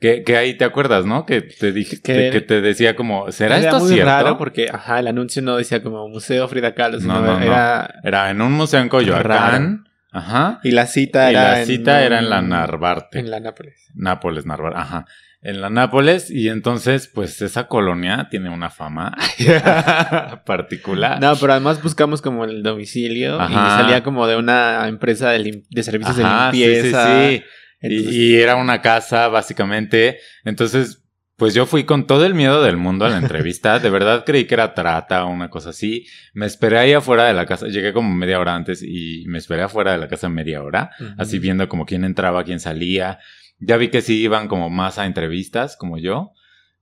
Que, 0.00 0.24
que 0.24 0.36
ahí 0.36 0.54
te 0.56 0.64
acuerdas, 0.64 1.06
¿no? 1.06 1.24
Que 1.26 1.42
te 1.42 1.70
dije 1.70 2.00
Que- 2.02 2.30
que, 2.32 2.40
te 2.40 2.60
decía 2.60 2.96
como, 2.96 3.30
¿será 3.30 3.58
Era 3.58 3.68
esto 3.70 3.78
muy 3.84 3.92
cierto? 3.94 4.10
raro 4.10 4.36
porque, 4.36 4.66
ajá, 4.72 4.98
el 4.98 5.06
anuncio 5.06 5.42
no 5.42 5.56
decía 5.56 5.80
como 5.80 6.08
Museo 6.08 6.48
Frida 6.48 6.74
Kahlo, 6.74 6.98
sino 7.00 7.14
No, 7.20 7.20
no, 7.20 7.38
no. 7.38 7.44
era... 7.44 8.00
Era 8.02 8.30
en 8.30 8.40
un 8.42 8.50
museo 8.52 8.80
en 8.80 8.88
Coyoacán. 8.88 9.84
Ajá. 10.12 10.60
Y 10.62 10.70
la 10.72 10.86
cita 10.86 11.28
Y 11.32 11.34
era 11.34 11.58
la 11.58 11.64
cita 11.64 12.02
era 12.04 12.18
en 12.18 12.28
la 12.30 12.42
Narvarte. 12.42 13.18
En 13.18 13.30
la 13.30 13.40
Nápoles. 13.40 13.88
Nápoles, 13.94 14.46
Narvarte. 14.46 14.78
Ajá. 14.78 15.06
En 15.40 15.60
la 15.60 15.70
Nápoles. 15.70 16.30
Y 16.30 16.48
entonces, 16.50 17.08
pues 17.08 17.40
esa 17.42 17.66
colonia 17.66 18.28
tiene 18.30 18.50
una 18.50 18.70
fama 18.70 19.16
particular. 20.44 21.20
No, 21.20 21.34
pero 21.36 21.52
además 21.52 21.82
buscamos 21.82 22.22
como 22.22 22.44
el 22.44 22.62
domicilio 22.62 23.40
Ajá. 23.40 23.52
y 23.78 23.80
salía 23.82 24.02
como 24.02 24.26
de 24.26 24.36
una 24.36 24.86
empresa 24.88 25.30
de, 25.30 25.64
de 25.68 25.82
servicios 25.82 26.18
Ajá, 26.18 26.50
de 26.50 26.52
sí, 26.56 26.58
sí, 26.62 26.70
limpieza. 26.70 27.28
sí. 27.28 27.42
Entonces- 27.80 28.14
Y, 28.14 28.26
y 28.26 28.34
era 28.36 28.56
una 28.56 28.80
casa, 28.80 29.28
básicamente. 29.28 30.18
Entonces, 30.44 31.01
pues 31.42 31.54
yo 31.54 31.66
fui 31.66 31.82
con 31.82 32.06
todo 32.06 32.24
el 32.24 32.34
miedo 32.34 32.62
del 32.62 32.76
mundo 32.76 33.04
a 33.04 33.08
la 33.08 33.18
entrevista. 33.18 33.80
De 33.80 33.90
verdad 33.90 34.22
creí 34.24 34.44
que 34.44 34.54
era 34.54 34.74
trata 34.74 35.24
o 35.24 35.28
una 35.28 35.50
cosa 35.50 35.70
así. 35.70 36.06
Me 36.34 36.46
esperé 36.46 36.78
ahí 36.78 36.92
afuera 36.92 37.24
de 37.24 37.34
la 37.34 37.46
casa. 37.46 37.66
Llegué 37.66 37.92
como 37.92 38.14
media 38.14 38.38
hora 38.38 38.54
antes 38.54 38.80
y 38.80 39.24
me 39.26 39.38
esperé 39.38 39.62
afuera 39.62 39.90
de 39.90 39.98
la 39.98 40.06
casa 40.06 40.28
media 40.28 40.62
hora. 40.62 40.92
Así 41.18 41.40
viendo 41.40 41.68
como 41.68 41.84
quién 41.84 42.04
entraba, 42.04 42.44
quién 42.44 42.60
salía. 42.60 43.18
Ya 43.58 43.76
vi 43.76 43.88
que 43.88 44.02
sí 44.02 44.20
iban 44.22 44.46
como 44.46 44.70
más 44.70 45.00
a 45.00 45.04
entrevistas, 45.06 45.76
como 45.76 45.98
yo. 45.98 46.30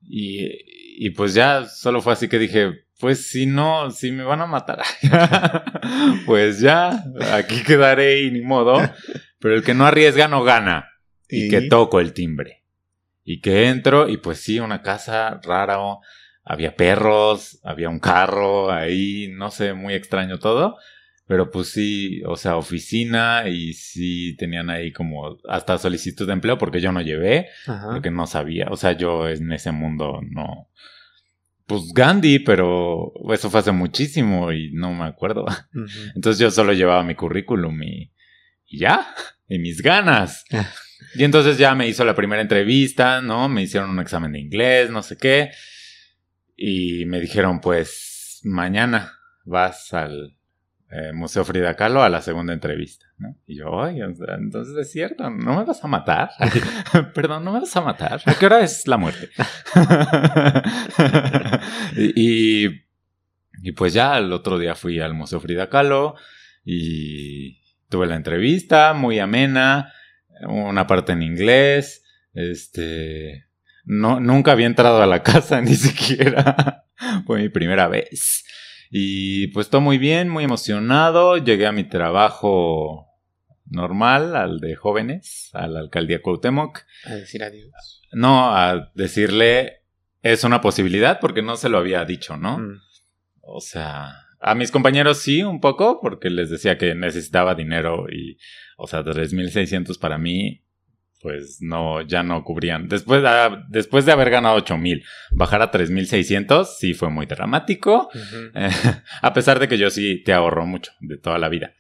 Y, 0.03 0.47
y 1.07 1.09
pues 1.13 1.33
ya 1.33 1.65
solo 1.65 2.03
fue 2.03 2.13
así 2.13 2.29
que 2.29 2.39
dije, 2.39 2.85
pues 3.01 3.31
si 3.31 3.47
no, 3.47 3.91
si 3.91 4.13
me 4.13 4.25
van 4.25 4.43
a 4.43 4.47
matar, 4.47 4.83
pues 6.27 6.61
ya, 6.61 7.03
aquí 7.33 7.63
quedaré 7.63 8.25
y 8.25 8.31
ni 8.31 8.43
modo. 8.43 8.79
Pero 9.39 9.55
el 9.55 9.63
que 9.63 9.73
no 9.73 9.87
arriesga 9.87 10.29
no 10.29 10.43
gana. 10.45 10.87
Y, 11.31 11.47
Y- 11.47 11.49
que 11.49 11.63
toco 11.63 11.99
el 12.01 12.13
timbre. 12.13 12.60
Y 13.33 13.41
que 13.41 13.69
entro 13.69 14.09
y 14.09 14.17
pues 14.17 14.41
sí, 14.41 14.59
una 14.59 14.83
casa 14.83 15.41
rara. 15.45 15.79
Había 16.43 16.75
perros, 16.75 17.61
había 17.63 17.89
un 17.89 18.01
carro 18.01 18.73
ahí, 18.73 19.29
no 19.33 19.53
sé, 19.53 19.73
muy 19.73 19.95
extraño 19.95 20.41
todo. 20.41 20.79
Pero 21.29 21.49
pues 21.49 21.69
sí, 21.69 22.23
o 22.27 22.35
sea, 22.35 22.57
oficina 22.57 23.45
y 23.49 23.73
sí 23.75 24.35
tenían 24.37 24.69
ahí 24.69 24.91
como 24.91 25.39
hasta 25.49 25.79
solicitud 25.79 26.27
de 26.27 26.33
empleo 26.33 26.59
porque 26.59 26.81
yo 26.81 26.91
no 26.91 27.03
llevé, 27.03 27.47
Ajá. 27.69 27.91
porque 27.93 28.11
no 28.11 28.27
sabía. 28.27 28.67
O 28.69 28.77
sea, 28.77 28.93
yo 28.93 29.29
en 29.29 29.53
ese 29.53 29.71
mundo 29.71 30.19
no. 30.29 30.69
Pues 31.67 31.93
Gandhi, 31.95 32.41
pero 32.41 33.13
eso 33.33 33.49
fue 33.49 33.61
hace 33.61 33.71
muchísimo 33.71 34.51
y 34.51 34.73
no 34.73 34.93
me 34.93 35.05
acuerdo. 35.05 35.45
Ujú. 35.45 35.87
Entonces 36.17 36.41
yo 36.41 36.51
solo 36.51 36.73
llevaba 36.73 37.05
mi 37.05 37.15
currículum 37.15 37.81
y, 37.85 38.11
y 38.67 38.79
ya, 38.81 39.07
y 39.49 39.61
mis 39.61 39.81
ganas. 39.83 40.45
Y 41.15 41.25
entonces 41.25 41.59
ya 41.59 41.75
me 41.75 41.89
hizo 41.89 42.05
la 42.05 42.15
primera 42.15 42.43
entrevista, 42.43 43.21
¿no? 43.21 43.49
Me 43.49 43.63
hicieron 43.63 43.91
un 43.91 44.01
examen 44.01 44.33
de 44.33 44.41
inglés, 44.41 44.91
no 44.91 45.03
sé 45.03 45.17
qué. 45.17 45.51
Y 46.57 47.05
me 47.07 47.21
dijeron, 47.21 47.61
pues, 47.61 48.41
mañana 48.45 49.13
vas 49.45 49.93
al 49.93 50.37
eh, 50.91 51.13
Museo 51.13 51.45
Frida 51.45 51.77
Kahlo 51.77 52.03
a 52.03 52.09
la 52.09 52.21
segunda 52.21 52.53
entrevista, 52.53 53.07
¿no? 53.19 53.37
Y 53.47 53.59
yo, 53.59 53.83
ay, 53.83 54.03
o 54.03 54.15
sea, 54.15 54.35
entonces 54.35 54.77
es 54.77 54.91
cierto, 54.91 55.31
¿no 55.31 55.57
me 55.57 55.65
vas 55.65 55.83
a 55.85 55.87
matar? 55.87 56.31
Perdón, 57.15 57.45
¿no 57.45 57.53
me 57.53 57.61
vas 57.61 57.77
a 57.77 57.81
matar? 57.81 58.21
¿A 58.27 58.35
qué 58.35 58.47
hora 58.47 58.61
es 58.61 58.87
la 58.89 58.97
muerte? 58.97 59.29
y, 61.97 62.67
y, 62.67 62.85
y 63.63 63.73
pues 63.73 63.93
ya 63.93 64.19
el 64.19 64.33
otro 64.33 64.59
día 64.59 64.75
fui 64.75 64.99
al 64.99 65.15
Museo 65.15 65.41
Frida 65.41 65.69
Kahlo 65.69 66.17
y 66.65 67.61
tuve 67.89 68.07
la 68.07 68.17
entrevista, 68.17 68.93
muy 68.93 69.21
amena, 69.21 69.93
una 70.47 70.87
parte 70.87 71.13
en 71.13 71.23
inglés, 71.23 72.05
este, 72.33 73.47
no, 73.85 74.21
nunca 74.21 74.53
había 74.53 74.67
entrado 74.67 75.03
a 75.03 75.07
la 75.07 75.23
casa 75.25 75.61
ni 75.61 75.75
siquiera, 75.75 76.87
fue 77.27 77.41
mi 77.41 77.49
primera 77.49 77.89
vez. 77.89 78.45
Y 78.91 79.49
pues 79.49 79.71
todo 79.71 79.81
muy 79.81 79.99
bien, 79.99 80.29
muy 80.29 80.45
emocionado, 80.45 81.37
llegué 81.37 81.67
a 81.67 81.73
mi 81.73 81.85
trabajo 81.85 83.07
normal, 83.67 84.35
al 84.35 84.59
de 84.59 84.75
jóvenes, 84.75 85.51
a 85.53 85.69
la 85.69 85.81
alcaldía 85.81 86.23
Cuauhtémoc. 86.23 86.81
A 87.05 87.15
decir 87.15 87.45
adiós. 87.45 88.03
No, 88.13 88.55
a 88.55 88.91
decirle, 88.95 89.85
es 90.23 90.45
una 90.45 90.61
posibilidad 90.61 91.21
porque 91.21 91.43
no 91.43 91.57
se 91.57 91.69
lo 91.69 91.79
había 91.79 92.05
dicho, 92.05 92.37
¿no? 92.37 92.59
Mm. 92.59 92.81
O 93.43 93.61
sea, 93.61 94.13
a 94.41 94.55
mis 94.55 94.71
compañeros 94.71 95.19
sí, 95.19 95.43
un 95.43 95.61
poco, 95.61 96.01
porque 96.01 96.31
les 96.31 96.51
decía 96.51 96.79
que 96.79 96.95
necesitaba 96.95 97.55
dinero 97.55 98.07
y, 98.11 98.39
o 98.77 98.87
sea, 98.87 99.03
3.600 99.05 99.99
para 99.99 100.19
mí, 100.19 100.63
pues 101.23 101.59
no, 101.61 102.01
ya 102.01 102.23
no 102.23 102.43
cubrían. 102.45 102.89
Después, 102.89 103.23
de- 103.23 103.59
después 103.69 104.07
de 104.07 104.13
haber 104.13 104.31
ganado 104.31 104.57
8.000, 104.57 105.05
bajar 105.33 105.61
a 105.63 105.71
3.600 105.71 106.65
sí 106.79 106.95
fue 106.95 107.11
muy 107.11 107.27
dramático, 107.27 108.09
eh, 108.55 108.71
a 109.23 109.33
pesar 109.35 109.59
de 109.61 109.69
que 109.69 109.77
yo 109.79 109.91
sí 109.91 110.23
te 110.25 110.33
ahorro 110.33 110.65
mucho 110.67 110.93
de 111.01 111.19
toda 111.19 111.39
la 111.39 111.49
vida, 111.51 111.75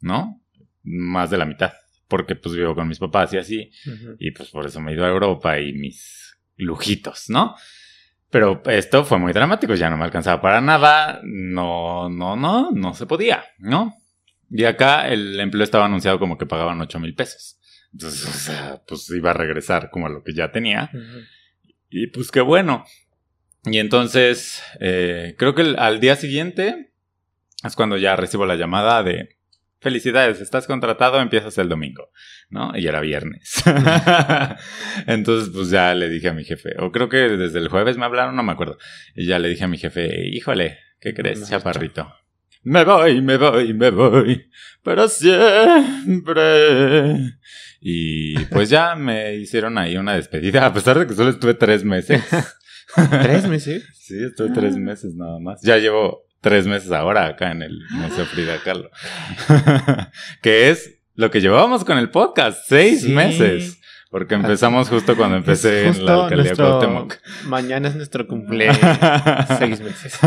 ¿no? 0.00 0.42
Más 0.82 1.30
de 1.30 1.38
la 1.38 1.44
mitad, 1.44 1.72
porque 2.08 2.34
pues 2.34 2.56
vivo 2.56 2.74
con 2.74 2.88
mis 2.88 2.98
papás 2.98 3.32
y 3.34 3.38
así. 3.38 3.70
Y 4.18 4.32
pues 4.32 4.48
por 4.50 4.66
eso 4.66 4.80
me 4.80 4.90
he 4.90 4.94
ido 4.94 5.04
a 5.04 5.08
Europa 5.10 5.60
y 5.60 5.72
mis 5.72 6.36
lujitos, 6.56 7.26
¿no? 7.30 7.54
Pero 8.30 8.62
esto 8.66 9.04
fue 9.04 9.18
muy 9.18 9.32
dramático, 9.32 9.74
ya 9.74 9.90
no 9.90 9.96
me 9.96 10.04
alcanzaba 10.04 10.40
para 10.40 10.60
nada, 10.60 11.20
no, 11.24 12.08
no, 12.08 12.36
no, 12.36 12.70
no 12.70 12.94
se 12.94 13.06
podía, 13.06 13.44
¿no? 13.58 13.94
Y 14.50 14.64
acá 14.64 15.08
el 15.08 15.38
empleo 15.40 15.64
estaba 15.64 15.86
anunciado 15.86 16.18
como 16.18 16.38
que 16.38 16.46
pagaban 16.46 16.80
8 16.80 16.98
mil 17.00 17.14
pesos. 17.14 17.58
Entonces, 17.92 18.24
o 18.28 18.32
sea, 18.32 18.82
pues 18.86 19.10
iba 19.10 19.30
a 19.30 19.34
regresar 19.34 19.90
como 19.90 20.06
a 20.06 20.10
lo 20.10 20.22
que 20.22 20.32
ya 20.32 20.52
tenía. 20.52 20.90
Y 21.88 22.06
pues 22.08 22.30
qué 22.30 22.40
bueno. 22.40 22.84
Y 23.64 23.78
entonces, 23.78 24.62
eh, 24.80 25.34
creo 25.36 25.54
que 25.56 25.62
el- 25.62 25.78
al 25.78 25.98
día 26.00 26.14
siguiente 26.16 26.92
es 27.64 27.74
cuando 27.76 27.96
ya 27.96 28.14
recibo 28.16 28.46
la 28.46 28.54
llamada 28.54 29.02
de 29.02 29.36
felicidades, 29.80 30.40
estás 30.40 30.66
contratado, 30.66 31.20
empiezas 31.20 31.56
el 31.58 31.68
domingo, 31.68 32.10
¿no? 32.48 32.76
Y 32.76 32.86
era 32.86 33.00
viernes. 33.00 33.62
entonces, 35.06 35.50
pues 35.52 35.70
ya 35.70 35.94
le 35.94 36.08
dije 36.08 36.28
a 36.28 36.34
mi 36.34 36.44
jefe, 36.44 36.74
o 36.78 36.92
creo 36.92 37.08
que 37.08 37.16
desde 37.16 37.58
el 37.58 37.68
jueves 37.68 37.96
me 37.96 38.04
hablaron, 38.04 38.36
no 38.36 38.42
me 38.42 38.52
acuerdo. 38.52 38.78
Y 39.14 39.26
ya 39.26 39.38
le 39.38 39.48
dije 39.48 39.64
a 39.64 39.68
mi 39.68 39.78
jefe, 39.78 40.28
híjole, 40.28 40.78
¿qué 41.00 41.14
crees, 41.14 41.48
chaparrito? 41.48 42.12
Me 42.62 42.84
voy, 42.84 43.22
me 43.22 43.38
voy, 43.38 43.72
me 43.72 43.90
voy, 43.90 44.50
para 44.82 45.08
siempre. 45.08 46.30
Y 47.80 48.38
pues 48.46 48.68
ya 48.68 48.94
me 48.94 49.34
hicieron 49.36 49.78
ahí 49.78 49.96
una 49.96 50.14
despedida, 50.14 50.66
a 50.66 50.74
pesar 50.74 50.98
de 50.98 51.06
que 51.06 51.14
solo 51.14 51.30
estuve 51.30 51.54
tres 51.54 51.84
meses. 51.84 52.22
¿Tres 53.22 53.48
meses? 53.48 53.86
Sí, 53.94 54.22
estuve 54.22 54.50
tres 54.50 54.76
meses 54.76 55.14
nada 55.14 55.38
más. 55.40 55.62
Ya 55.62 55.78
llevo 55.78 56.26
tres 56.40 56.66
meses 56.66 56.90
ahora 56.92 57.26
acá 57.26 57.50
en 57.52 57.62
el 57.62 57.78
Museo 57.90 58.24
Frida 58.26 58.58
Kahlo. 58.64 58.90
que 60.42 60.70
es 60.70 60.98
lo 61.14 61.30
que 61.30 61.40
llevábamos 61.40 61.84
con 61.84 61.98
el 61.98 62.10
podcast, 62.10 62.60
seis 62.66 63.02
Sí. 63.02 63.12
meses. 63.12 63.76
Porque 64.10 64.34
empezamos 64.34 64.88
justo 64.88 65.16
cuando 65.16 65.36
empecé 65.36 65.86
en 65.86 66.04
la 66.04 66.14
alcaldía 66.24 66.36
nuestro- 66.46 66.66
Cuauhtémoc. 66.80 67.14
Mañana 67.44 67.88
es 67.88 67.94
nuestro 67.94 68.26
cumpleaños. 68.26 68.80
Seis 69.60 69.80
meses. 69.80 70.18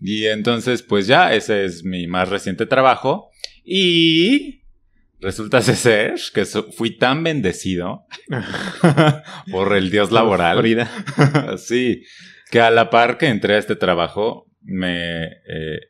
y 0.00 0.26
entonces, 0.26 0.82
pues 0.84 1.08
ya, 1.08 1.34
ese 1.34 1.64
es 1.64 1.82
mi 1.82 2.06
más 2.06 2.28
reciente 2.28 2.66
trabajo. 2.66 3.30
Y 3.64 4.62
resulta 5.20 5.60
ser 5.60 6.14
que 6.32 6.44
so- 6.44 6.70
fui 6.70 6.96
tan 6.96 7.24
bendecido 7.24 8.06
por 9.50 9.76
el 9.76 9.90
dios 9.90 10.12
laboral. 10.12 10.58
Frida. 10.60 10.88
sí, 11.58 12.04
que 12.50 12.60
a 12.60 12.70
la 12.70 12.90
par 12.90 13.18
que 13.18 13.26
entré 13.28 13.54
a 13.54 13.58
este 13.58 13.76
trabajo, 13.76 14.46
me 14.62 15.24
eh, 15.24 15.80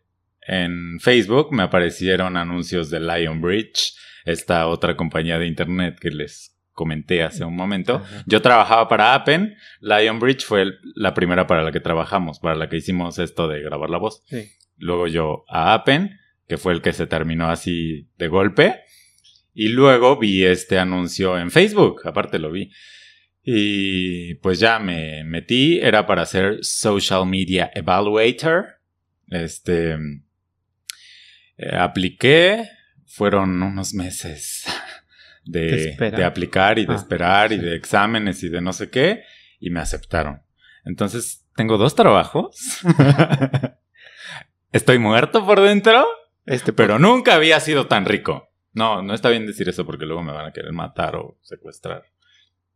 en 0.46 0.98
Facebook 1.00 1.52
me 1.52 1.62
aparecieron 1.64 2.36
anuncios 2.36 2.90
de 2.90 3.00
Lionbridge, 3.00 3.94
esta 4.24 4.66
otra 4.66 4.96
compañía 4.96 5.38
de 5.38 5.46
internet 5.46 5.98
que 6.00 6.10
les 6.10 6.54
comenté 6.72 7.22
hace 7.22 7.44
un 7.44 7.56
momento. 7.56 8.02
Yo 8.26 8.40
trabajaba 8.40 8.88
para 8.88 9.14
Appen, 9.14 9.56
Lionbridge 9.80 10.44
fue 10.44 10.62
el- 10.62 10.78
la 10.94 11.12
primera 11.12 11.46
para 11.46 11.62
la 11.62 11.72
que 11.72 11.80
trabajamos, 11.80 12.38
para 12.38 12.54
la 12.54 12.68
que 12.68 12.76
hicimos 12.76 13.18
esto 13.18 13.48
de 13.48 13.60
grabar 13.62 13.90
la 13.90 13.98
voz. 13.98 14.22
Sí. 14.26 14.48
Luego 14.76 15.06
yo 15.08 15.44
a 15.48 15.74
Appen, 15.74 16.18
que 16.46 16.56
fue 16.56 16.72
el 16.72 16.80
que 16.80 16.92
se 16.92 17.06
terminó 17.06 17.50
así 17.50 18.08
de 18.16 18.28
golpe. 18.28 18.76
Y 19.54 19.68
luego 19.68 20.18
vi 20.18 20.44
este 20.44 20.78
anuncio 20.78 21.36
en 21.36 21.50
Facebook, 21.50 22.02
aparte 22.04 22.38
lo 22.38 22.52
vi. 22.52 22.70
Y 23.50 24.34
pues 24.34 24.60
ya 24.60 24.78
me 24.78 25.24
metí, 25.24 25.78
era 25.80 26.04
para 26.04 26.26
ser 26.26 26.58
Social 26.60 27.24
Media 27.24 27.70
Evaluator. 27.74 28.78
Este... 29.28 29.94
eh, 31.56 31.74
apliqué, 31.74 32.68
fueron 33.06 33.62
unos 33.62 33.94
meses 33.94 34.66
De 35.46 35.96
aplicar 36.26 36.78
y 36.78 36.84
de 36.84 36.92
Ah, 36.92 36.96
esperar 36.96 37.52
y 37.52 37.56
de 37.56 37.74
exámenes 37.74 38.42
y 38.42 38.50
de 38.50 38.60
no 38.60 38.74
sé 38.74 38.90
qué, 38.90 39.22
y 39.58 39.70
me 39.70 39.80
aceptaron. 39.80 40.42
Entonces, 40.84 41.46
tengo 41.56 41.78
dos 41.78 41.94
trabajos. 41.94 42.82
Estoy 44.72 44.98
muerto 44.98 45.46
por 45.46 45.62
dentro, 45.62 46.06
Este, 46.44 46.74
pero 46.74 46.98
nunca 46.98 47.36
había 47.36 47.60
sido 47.60 47.86
tan 47.86 48.04
rico. 48.04 48.50
No, 48.74 49.00
no 49.00 49.14
está 49.14 49.30
bien 49.30 49.46
decir 49.46 49.70
eso 49.70 49.86
porque 49.86 50.04
luego 50.04 50.22
me 50.22 50.32
van 50.32 50.44
a 50.44 50.52
querer 50.52 50.72
matar 50.72 51.16
o 51.16 51.38
secuestrar. 51.40 52.04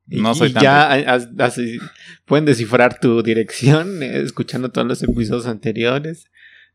No 0.06 0.34
soy 0.34 0.50
y 0.50 0.52
tan 0.52 0.62
ya 0.62 0.92
has- 0.92 1.28
así 1.38 1.78
pueden 2.24 2.44
descifrar 2.44 2.98
tu 3.00 3.22
dirección 3.22 4.02
eh, 4.02 4.20
escuchando 4.22 4.70
todos 4.70 4.86
los 4.86 5.02
episodios 5.02 5.46
anteriores. 5.46 6.26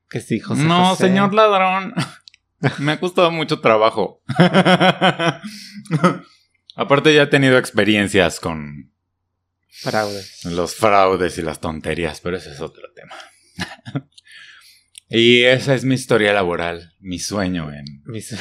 Que 0.09 0.21
sí, 0.21 0.39
José. 0.39 0.63
no, 0.63 0.89
José. 0.91 1.07
señor 1.07 1.33
ladrón. 1.33 1.93
Me 2.79 2.93
ha 2.93 2.99
costado 2.99 3.29
mucho 3.31 3.59
trabajo. 3.59 4.23
Aparte 6.75 7.13
ya 7.13 7.23
he 7.23 7.27
tenido 7.27 7.57
experiencias 7.57 8.39
con 8.39 8.91
Fraudes. 9.69 10.45
los 10.45 10.75
fraudes 10.75 11.37
y 11.37 11.41
las 11.41 11.59
tonterías, 11.59 12.21
pero 12.21 12.37
ese 12.37 12.51
es 12.51 12.61
otro 12.61 12.83
tema. 12.95 13.13
y 15.09 15.41
esa 15.43 15.75
es 15.75 15.83
mi 15.85 15.95
historia 15.95 16.33
laboral, 16.33 16.93
mi 16.99 17.19
sueño 17.19 17.71
en, 17.73 17.85
Mis, 18.05 18.31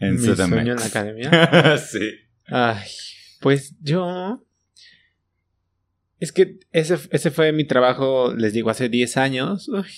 en 0.00 0.14
mi 0.20 0.34
sueño 0.36 0.72
en 0.72 0.78
la 0.78 0.86
academia. 0.86 1.78
sí. 1.78 2.10
Ay, 2.46 2.86
pues 3.40 3.74
yo. 3.80 4.44
Es 6.20 6.32
que 6.32 6.58
ese, 6.72 6.98
ese 7.10 7.30
fue 7.30 7.52
mi 7.52 7.66
trabajo, 7.66 8.34
les 8.34 8.52
digo, 8.52 8.70
hace 8.70 8.88
10 8.88 9.16
años. 9.16 9.68
Uy. 9.68 9.90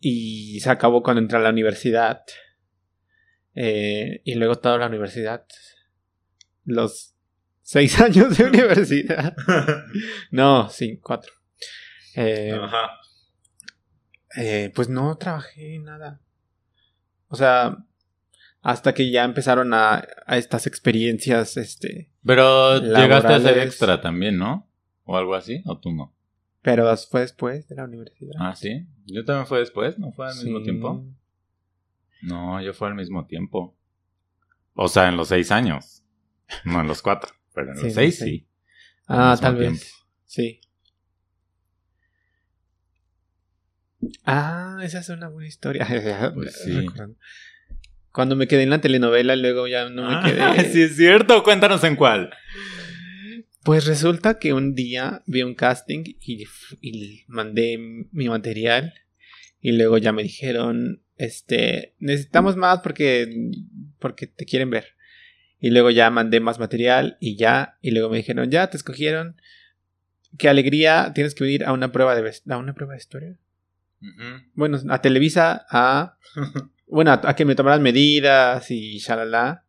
Y 0.00 0.60
se 0.60 0.70
acabó 0.70 1.02
cuando 1.02 1.22
entré 1.22 1.38
a 1.38 1.42
la 1.42 1.50
universidad. 1.50 2.22
Eh, 3.54 4.22
y 4.24 4.34
luego 4.34 4.56
toda 4.56 4.78
la 4.78 4.86
universidad. 4.86 5.44
Los 6.64 7.14
6 7.62 8.00
años 8.00 8.36
de 8.36 8.44
universidad. 8.44 9.34
No, 10.30 10.68
sí, 10.70 10.98
4. 10.98 11.32
Ajá. 12.62 12.90
pues 14.74 14.88
no 14.88 15.16
trabajé 15.16 15.76
en 15.76 15.84
nada. 15.84 16.20
O 17.28 17.36
sea, 17.36 17.76
hasta 18.62 18.94
que 18.94 19.10
ya 19.10 19.24
empezaron 19.24 19.74
a, 19.74 20.06
a 20.26 20.38
estas 20.38 20.66
experiencias, 20.66 21.56
este, 21.56 22.10
Pero 22.24 22.78
llegaste 22.80 23.28
a 23.28 23.38
Laborales. 23.38 23.66
extra 23.66 24.00
también, 24.00 24.38
¿no? 24.38 24.68
O 25.04 25.16
algo 25.16 25.34
así, 25.34 25.62
o 25.66 25.78
tú 25.78 25.92
no. 25.92 26.14
pero 26.62 26.96
fue 26.96 27.20
después 27.22 27.68
de 27.68 27.74
la 27.74 27.84
universidad. 27.84 28.34
Ah, 28.38 28.54
sí. 28.54 28.86
Yo 29.06 29.24
también 29.24 29.46
fue 29.46 29.58
después, 29.58 29.98
¿no 29.98 30.12
fue 30.12 30.28
al 30.28 30.36
mismo 30.36 30.62
tiempo? 30.62 31.04
No, 32.22 32.62
yo 32.62 32.72
fue 32.72 32.86
al 32.88 32.94
mismo 32.94 33.26
tiempo. 33.26 33.76
O 34.74 34.86
sea, 34.88 35.08
en 35.08 35.16
los 35.16 35.28
seis 35.28 35.50
años. 35.50 36.04
No 36.64 36.80
en 36.80 36.86
los 36.86 37.02
cuatro, 37.02 37.32
pero 37.52 37.70
en 37.72 37.76
Sí, 37.78 37.84
los 37.86 37.94
seis 37.94 38.18
sí. 38.18 38.48
Ah, 39.08 39.36
tal 39.40 39.58
tiempo. 39.58 39.72
vez. 39.80 39.92
Sí. 40.24 40.60
Ah, 44.24 44.78
esa 44.82 44.98
es 45.00 45.08
una 45.08 45.28
buena 45.28 45.48
historia. 45.48 45.86
Pues 46.34 46.62
sí. 46.62 46.86
Cuando 48.12 48.36
me 48.36 48.46
quedé 48.46 48.62
en 48.64 48.70
la 48.70 48.80
telenovela, 48.80 49.36
luego 49.36 49.66
ya 49.66 49.88
no 49.88 50.02
me 50.08 50.14
Ah, 50.14 50.22
quedé. 50.54 50.64
sí 50.72 50.82
es 50.82 50.96
cierto, 50.96 51.42
cuéntanos 51.42 51.82
en 51.84 51.96
cuál. 51.96 52.30
Pues 53.64 53.86
resulta 53.86 54.38
que 54.38 54.52
un 54.52 54.74
día 54.74 55.22
vi 55.26 55.42
un 55.42 55.54
casting 55.54 56.02
y, 56.20 56.44
y 56.80 57.24
mandé 57.28 57.78
mi 58.10 58.28
material 58.28 58.92
y 59.60 59.72
luego 59.72 59.98
ya 59.98 60.12
me 60.12 60.24
dijeron, 60.24 61.02
este, 61.16 61.94
necesitamos 62.00 62.56
más 62.56 62.80
porque, 62.80 63.50
porque 64.00 64.26
te 64.26 64.44
quieren 64.44 64.70
ver. 64.70 64.96
Y 65.60 65.70
luego 65.70 65.90
ya 65.90 66.10
mandé 66.10 66.40
más 66.40 66.58
material 66.58 67.16
y 67.20 67.36
ya, 67.36 67.78
y 67.80 67.92
luego 67.92 68.10
me 68.10 68.16
dijeron, 68.16 68.50
ya 68.50 68.68
te 68.68 68.76
escogieron. 68.76 69.36
Qué 70.36 70.48
alegría, 70.48 71.12
tienes 71.14 71.36
que 71.36 71.44
venir 71.44 71.64
a 71.64 71.72
una 71.72 71.92
prueba 71.92 72.16
de 72.16 72.32
a 72.50 72.56
una 72.56 72.74
prueba 72.74 72.94
de 72.94 72.98
historia. 72.98 73.38
Ujú. 74.00 74.42
bueno, 74.54 74.80
a 74.88 75.00
Televisa 75.00 75.64
a, 75.70 76.18
bueno, 76.92 77.10
a, 77.12 77.20
a 77.24 77.34
que 77.34 77.44
me 77.44 77.54
tomaran 77.54 77.82
medidas 77.82 78.70
y 78.70 78.98
shalala. 78.98 79.64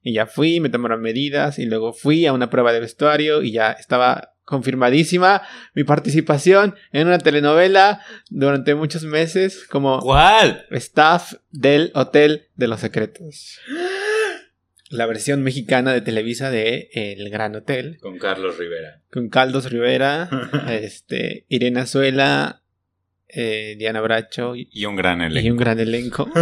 Y 0.00 0.14
ya 0.14 0.26
fui, 0.26 0.60
me 0.60 0.68
tomaron 0.70 1.02
medidas 1.02 1.58
y 1.58 1.66
luego 1.66 1.92
fui 1.92 2.24
a 2.26 2.32
una 2.32 2.48
prueba 2.50 2.72
de 2.72 2.80
vestuario 2.80 3.42
y 3.42 3.52
ya 3.52 3.72
estaba 3.72 4.34
confirmadísima 4.44 5.42
mi 5.74 5.84
participación 5.84 6.74
en 6.92 7.08
una 7.08 7.18
telenovela 7.18 8.00
durante 8.30 8.74
muchos 8.74 9.02
meses 9.04 9.66
como 9.68 9.98
¿Cuál? 10.00 10.64
staff 10.70 11.34
del 11.50 11.90
Hotel 11.94 12.46
de 12.54 12.68
los 12.68 12.80
Secretos. 12.80 13.58
La 14.88 15.04
versión 15.04 15.42
mexicana 15.42 15.92
de 15.92 16.00
Televisa 16.00 16.50
de 16.50 16.88
El 16.94 17.28
Gran 17.28 17.54
Hotel 17.56 17.98
Con 18.00 18.18
Carlos 18.18 18.56
Rivera. 18.56 19.02
con 19.12 19.28
Caldos 19.28 19.70
Rivera, 19.70 20.30
este, 20.70 21.44
Irene 21.48 21.80
Azuela, 21.80 22.62
eh, 23.28 23.76
Diana 23.78 24.00
Bracho 24.00 24.56
y, 24.56 24.68
Y 24.72 24.84
un 24.86 24.96
gran 24.96 25.20
y 25.20 25.24
elenco. 25.24 25.50
un 25.52 25.56
gran 25.58 25.78
elenco. 25.80 26.28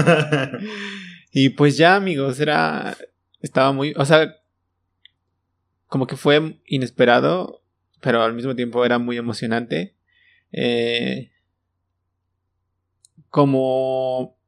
Y 1.39 1.51
pues 1.51 1.77
ya, 1.77 1.97
amigos, 1.97 2.41
era. 2.41 2.97
Estaba 3.43 3.71
muy. 3.71 3.93
O 3.99 4.07
sea. 4.07 4.37
Como 5.87 6.07
que 6.07 6.17
fue 6.17 6.63
inesperado. 6.65 7.63
Pero 8.01 8.23
al 8.23 8.33
mismo 8.33 8.57
tiempo 8.57 8.83
era 8.87 8.99
muy 8.99 9.19
emocionante. 9.19 9.97
Eh, 10.51 11.33
como. 13.29 14.39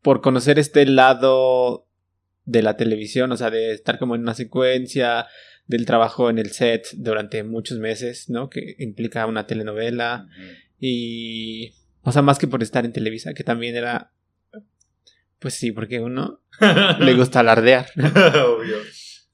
Por 0.00 0.22
conocer 0.22 0.58
este 0.58 0.86
lado 0.86 1.86
de 2.46 2.62
la 2.62 2.78
televisión. 2.78 3.30
O 3.30 3.36
sea, 3.36 3.50
de 3.50 3.72
estar 3.72 3.98
como 3.98 4.14
en 4.14 4.22
una 4.22 4.32
secuencia. 4.32 5.26
Del 5.66 5.84
trabajo 5.84 6.30
en 6.30 6.38
el 6.38 6.50
set 6.52 6.86
durante 6.94 7.42
muchos 7.44 7.78
meses, 7.78 8.30
¿no? 8.30 8.48
Que 8.48 8.74
implica 8.78 9.26
una 9.26 9.46
telenovela. 9.46 10.28
Y. 10.84 11.74
O 12.02 12.10
sea, 12.10 12.22
más 12.22 12.40
que 12.40 12.48
por 12.48 12.60
estar 12.64 12.84
en 12.84 12.92
Televisa, 12.92 13.32
que 13.34 13.44
también 13.44 13.76
era. 13.76 14.12
Pues 15.38 15.54
sí, 15.54 15.70
porque 15.70 16.00
uno 16.00 16.40
le 16.98 17.14
gusta 17.14 17.40
alardear. 17.40 17.86
Obvio. 17.96 18.76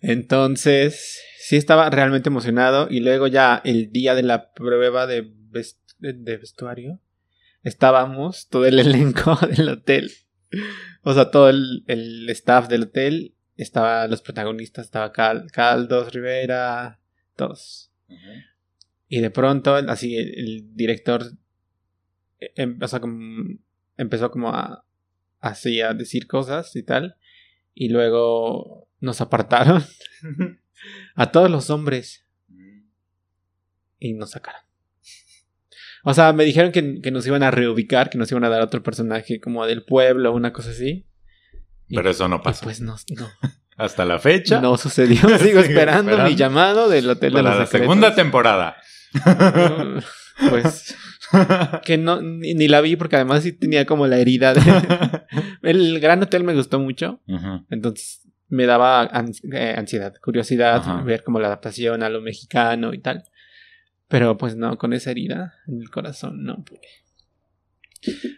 Entonces, 0.00 1.18
sí 1.40 1.56
estaba 1.56 1.88
realmente 1.90 2.28
emocionado. 2.28 2.88
Y 2.90 3.00
luego 3.00 3.26
ya 3.26 3.60
el 3.64 3.90
día 3.90 4.14
de 4.14 4.22
la 4.22 4.52
prueba 4.52 5.06
de, 5.06 5.22
ves- 5.50 5.80
de- 5.98 6.36
vestuario, 6.36 7.00
estábamos 7.62 8.48
todo 8.48 8.66
el 8.66 8.78
elenco 8.80 9.36
del 9.36 9.68
hotel. 9.70 10.12
O 11.02 11.14
sea, 11.14 11.30
todo 11.30 11.48
el, 11.48 11.84
el 11.86 12.28
staff 12.30 12.68
del 12.68 12.82
hotel. 12.84 13.34
Estaba 13.56 14.06
los 14.06 14.20
protagonistas, 14.22 14.84
estaba 14.84 15.12
Cal- 15.12 15.50
Caldos, 15.50 16.12
Rivera, 16.12 17.00
todos. 17.36 17.90
Y 19.08 19.20
de 19.20 19.30
pronto, 19.30 19.74
así, 19.74 20.16
el, 20.16 20.74
director 20.74 21.24
eh, 22.40 22.52
em- 22.56 22.78
o 22.80 22.86
sea, 22.88 23.00
como- 23.00 23.58
empezó 23.96 24.30
como 24.30 24.50
a, 24.54 24.84
así 25.40 25.80
a 25.80 25.94
decir 25.94 26.26
cosas 26.26 26.74
y 26.76 26.82
tal. 26.82 27.16
Y 27.74 27.88
luego 27.88 28.88
nos 29.00 29.20
apartaron 29.20 29.84
a 31.14 31.30
todos 31.32 31.50
los 31.50 31.70
hombres 31.70 32.26
y 33.98 34.14
nos 34.14 34.30
sacaron. 34.30 34.60
O 36.04 36.14
sea, 36.14 36.32
me 36.32 36.44
dijeron 36.44 36.70
que, 36.72 37.00
que 37.00 37.10
nos 37.10 37.26
iban 37.26 37.42
a 37.42 37.50
reubicar, 37.50 38.08
que 38.10 38.18
nos 38.18 38.30
iban 38.30 38.44
a 38.44 38.48
dar 38.48 38.62
otro 38.62 38.82
personaje 38.82 39.40
como 39.40 39.66
del 39.66 39.84
pueblo, 39.84 40.32
una 40.32 40.52
cosa 40.52 40.70
así. 40.70 41.06
Y- 41.88 41.96
Pero 41.96 42.10
eso 42.10 42.28
no 42.28 42.40
pasó. 42.42 42.62
pues 42.64 42.80
no, 42.80 42.96
no, 43.16 43.28
Hasta 43.76 44.04
la 44.04 44.18
fecha. 44.18 44.60
no 44.60 44.76
sucedió. 44.76 45.16
Sigo 45.22 45.38
Sigo 45.38 45.60
esperando, 45.60 46.16
mi 46.24 46.34
llamado 46.36 46.88
del 46.88 47.08
Hotel 47.10 47.32
de 47.32 47.38
para 47.38 47.50
los 47.50 47.58
la 47.60 47.66
Secretos. 47.66 47.84
segunda 47.84 48.14
temporada. 48.14 48.76
Pues 50.50 50.96
que 51.84 51.98
no 51.98 52.20
ni, 52.22 52.68
la 52.68 52.80
vi 52.80 52.96
porque 52.96 53.16
además 53.16 53.42
sí 53.42 53.52
tenía 53.52 53.84
como 53.86 54.06
la 54.06 54.18
herida 54.18 54.54
de 54.54 54.60
el 55.62 55.98
Gran 56.00 56.22
Hotel 56.22 56.44
me 56.44 56.54
gustó 56.54 56.78
mucho. 56.78 57.20
Entonces 57.70 58.22
me 58.48 58.64
daba 58.66 59.10
ans- 59.10 59.40
eh, 59.52 59.74
ansiedad 59.76 60.14
curiosidad 60.22 60.82
ver 61.04 61.22
como 61.24 61.38
la 61.40 61.48
adaptación 61.48 62.02
a 62.02 62.08
lo 62.08 62.20
mexicano 62.20 62.94
y 62.94 63.00
tal. 63.00 63.24
Pero 64.08 64.38
pues 64.38 64.56
no 64.56 64.78
con 64.78 64.92
esa 64.92 65.10
herida 65.10 65.54
en 65.66 65.80
el 65.82 65.90
corazón 65.90 66.44
no 66.44 66.64
pude. 66.64 66.80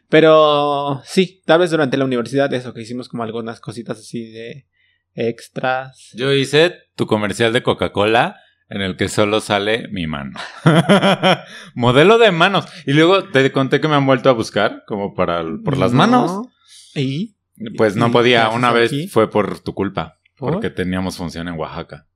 Pero 0.08 1.02
sí 1.04 1.42
tal 1.44 1.60
vez 1.60 1.70
durante 1.70 1.96
la 1.96 2.04
universidad 2.06 2.52
eso 2.54 2.72
que 2.74 2.80
hicimos 2.82 3.08
como 3.08 3.22
algunas 3.22 3.60
cositas 3.60 3.98
así 3.98 4.30
de 4.30 4.66
extras. 5.14 6.10
Yo 6.14 6.32
hice 6.32 6.74
tu 6.96 7.06
comercial 7.06 7.52
de 7.52 7.62
Coca-Cola 7.62 8.36
en 8.70 8.80
el 8.82 8.96
que 8.96 9.08
solo 9.08 9.40
sale 9.40 9.88
mi 9.88 10.06
mano. 10.06 10.38
Modelo 11.74 12.18
de 12.18 12.30
manos. 12.30 12.66
Y 12.86 12.92
luego 12.92 13.24
te 13.24 13.50
conté 13.52 13.80
que 13.80 13.88
me 13.88 13.96
han 13.96 14.06
vuelto 14.06 14.30
a 14.30 14.32
buscar 14.32 14.84
como 14.86 15.14
para 15.14 15.42
por 15.64 15.76
las 15.76 15.92
No. 15.92 15.98
manos. 15.98 16.48
y 16.94 17.36
Pues 17.76 17.96
no 17.96 18.06
¿Y 18.06 18.08
qué 18.08 18.12
podía. 18.12 18.48
Una 18.50 18.72
vez 18.72 18.90
aquí? 18.92 19.08
fue 19.08 19.30
por 19.30 19.60
tu 19.60 19.74
culpa. 19.74 20.18
¿Por? 20.36 20.52
Porque 20.54 20.70
teníamos 20.70 21.16
función 21.16 21.48
en 21.48 21.54
Oaxaca. 21.58 22.06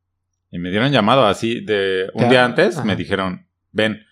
Y 0.50 0.58
me 0.58 0.70
dieron 0.70 0.92
llamado 0.92 1.26
así 1.26 1.60
de 1.64 2.10
un 2.14 2.28
día 2.28 2.44
antes. 2.44 2.76
ajá. 2.76 2.84
Me 2.86 2.96
dijeron, 2.96 3.46
ven. 3.72 4.04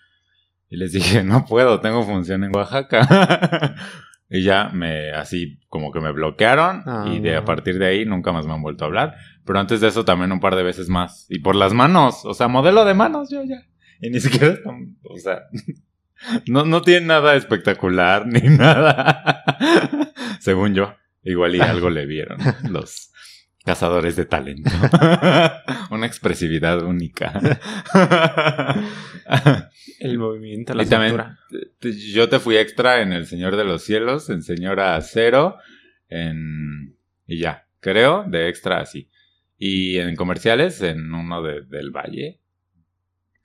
Y 0.69 0.77
les 0.77 0.91
dije, 0.91 1.23
no 1.23 1.45
puedo, 1.45 1.79
tengo 1.79 2.03
función 2.03 2.43
en 2.43 2.55
Oaxaca. 2.55 3.75
y 4.29 4.43
ya 4.43 4.69
me, 4.73 5.11
así 5.11 5.59
como 5.69 5.91
que 5.91 5.99
me 6.01 6.11
bloquearon. 6.11 6.83
Ah, 6.85 7.05
y 7.07 7.19
de 7.19 7.35
a 7.37 7.45
partir 7.45 7.79
de 7.79 7.85
ahí 7.87 8.05
nunca 8.05 8.31
más 8.31 8.45
me 8.45 8.53
han 8.53 8.61
vuelto 8.61 8.83
a 8.83 8.87
hablar. 8.87 9.15
Pero 9.45 9.59
antes 9.59 9.81
de 9.81 9.87
eso 9.89 10.05
también 10.05 10.31
un 10.31 10.39
par 10.39 10.55
de 10.55 10.63
veces 10.63 10.87
más. 10.89 11.25
Y 11.29 11.39
por 11.39 11.55
las 11.55 11.73
manos. 11.73 12.23
O 12.25 12.33
sea, 12.33 12.47
modelo 12.47 12.85
de 12.85 12.93
manos, 12.93 13.29
yo 13.29 13.43
ya. 13.43 13.65
Y 14.01 14.09
ni 14.09 14.19
siquiera 14.19 14.55
o 15.03 15.17
sea, 15.17 15.43
no, 16.47 16.65
no 16.65 16.81
tiene 16.81 17.05
nada 17.07 17.35
espectacular 17.35 18.25
ni 18.27 18.41
nada. 18.41 19.43
Según 20.39 20.73
yo. 20.75 20.95
Igual 21.23 21.55
y 21.55 21.61
algo 21.61 21.89
le 21.89 22.05
vieron 22.05 22.37
los 22.69 23.11
cazadores 23.65 24.17
de 24.17 24.25
talento. 24.25 24.69
Una 25.89 26.05
expresividad 26.05 26.83
única. 26.83 27.31
el 29.99 30.17
movimiento 30.17 30.73
la 30.73 30.83
Y 30.83 30.85
también- 30.87 31.15
Yo 32.13 32.27
te 32.29 32.39
fui 32.39 32.57
extra 32.57 33.01
en 33.01 33.13
El 33.13 33.25
Señor 33.25 33.55
de 33.55 33.63
los 33.63 33.83
Cielos, 33.83 34.29
en 34.29 34.41
Señora 34.43 34.99
Cero, 35.01 35.57
en... 36.09 36.97
Y 37.25 37.39
ya, 37.39 37.67
creo, 37.79 38.25
de 38.27 38.49
extra 38.49 38.81
así. 38.81 39.09
Y 39.65 39.97
en 39.99 40.15
comerciales, 40.17 40.81
en 40.81 41.13
uno 41.13 41.41
de, 41.41 41.61
del 41.61 41.91
Valle, 41.91 42.41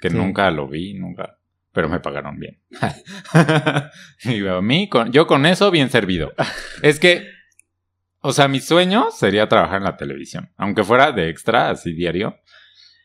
que 0.01 0.11
Sí. 0.11 0.17
nunca 0.17 0.51
lo 0.51 0.67
vi, 0.67 0.95
nunca, 0.95 1.39
pero 1.73 1.89
me 1.89 2.01
pagaron 2.01 2.41
bien. 2.41 2.59
y 4.25 4.45
a 4.47 4.61
mí, 4.61 4.89
con, 4.89 5.13
yo 5.13 5.27
con 5.29 5.47
eso 5.47 5.71
bien 5.71 5.91
servido. 5.91 6.33
es 6.83 6.99
que, 6.99 7.29
o 8.21 8.33
sea, 8.33 8.49
mi 8.49 8.59
sueño 8.59 9.13
sería 9.13 9.49
trabajar 9.49 9.79
en 9.79 9.85
la 9.85 9.97
televisión, 9.97 10.51
aunque 10.57 10.83
fuera 10.83 11.13
de 11.13 11.29
extra, 11.29 11.71
así 11.71 11.93
diario. 11.93 12.37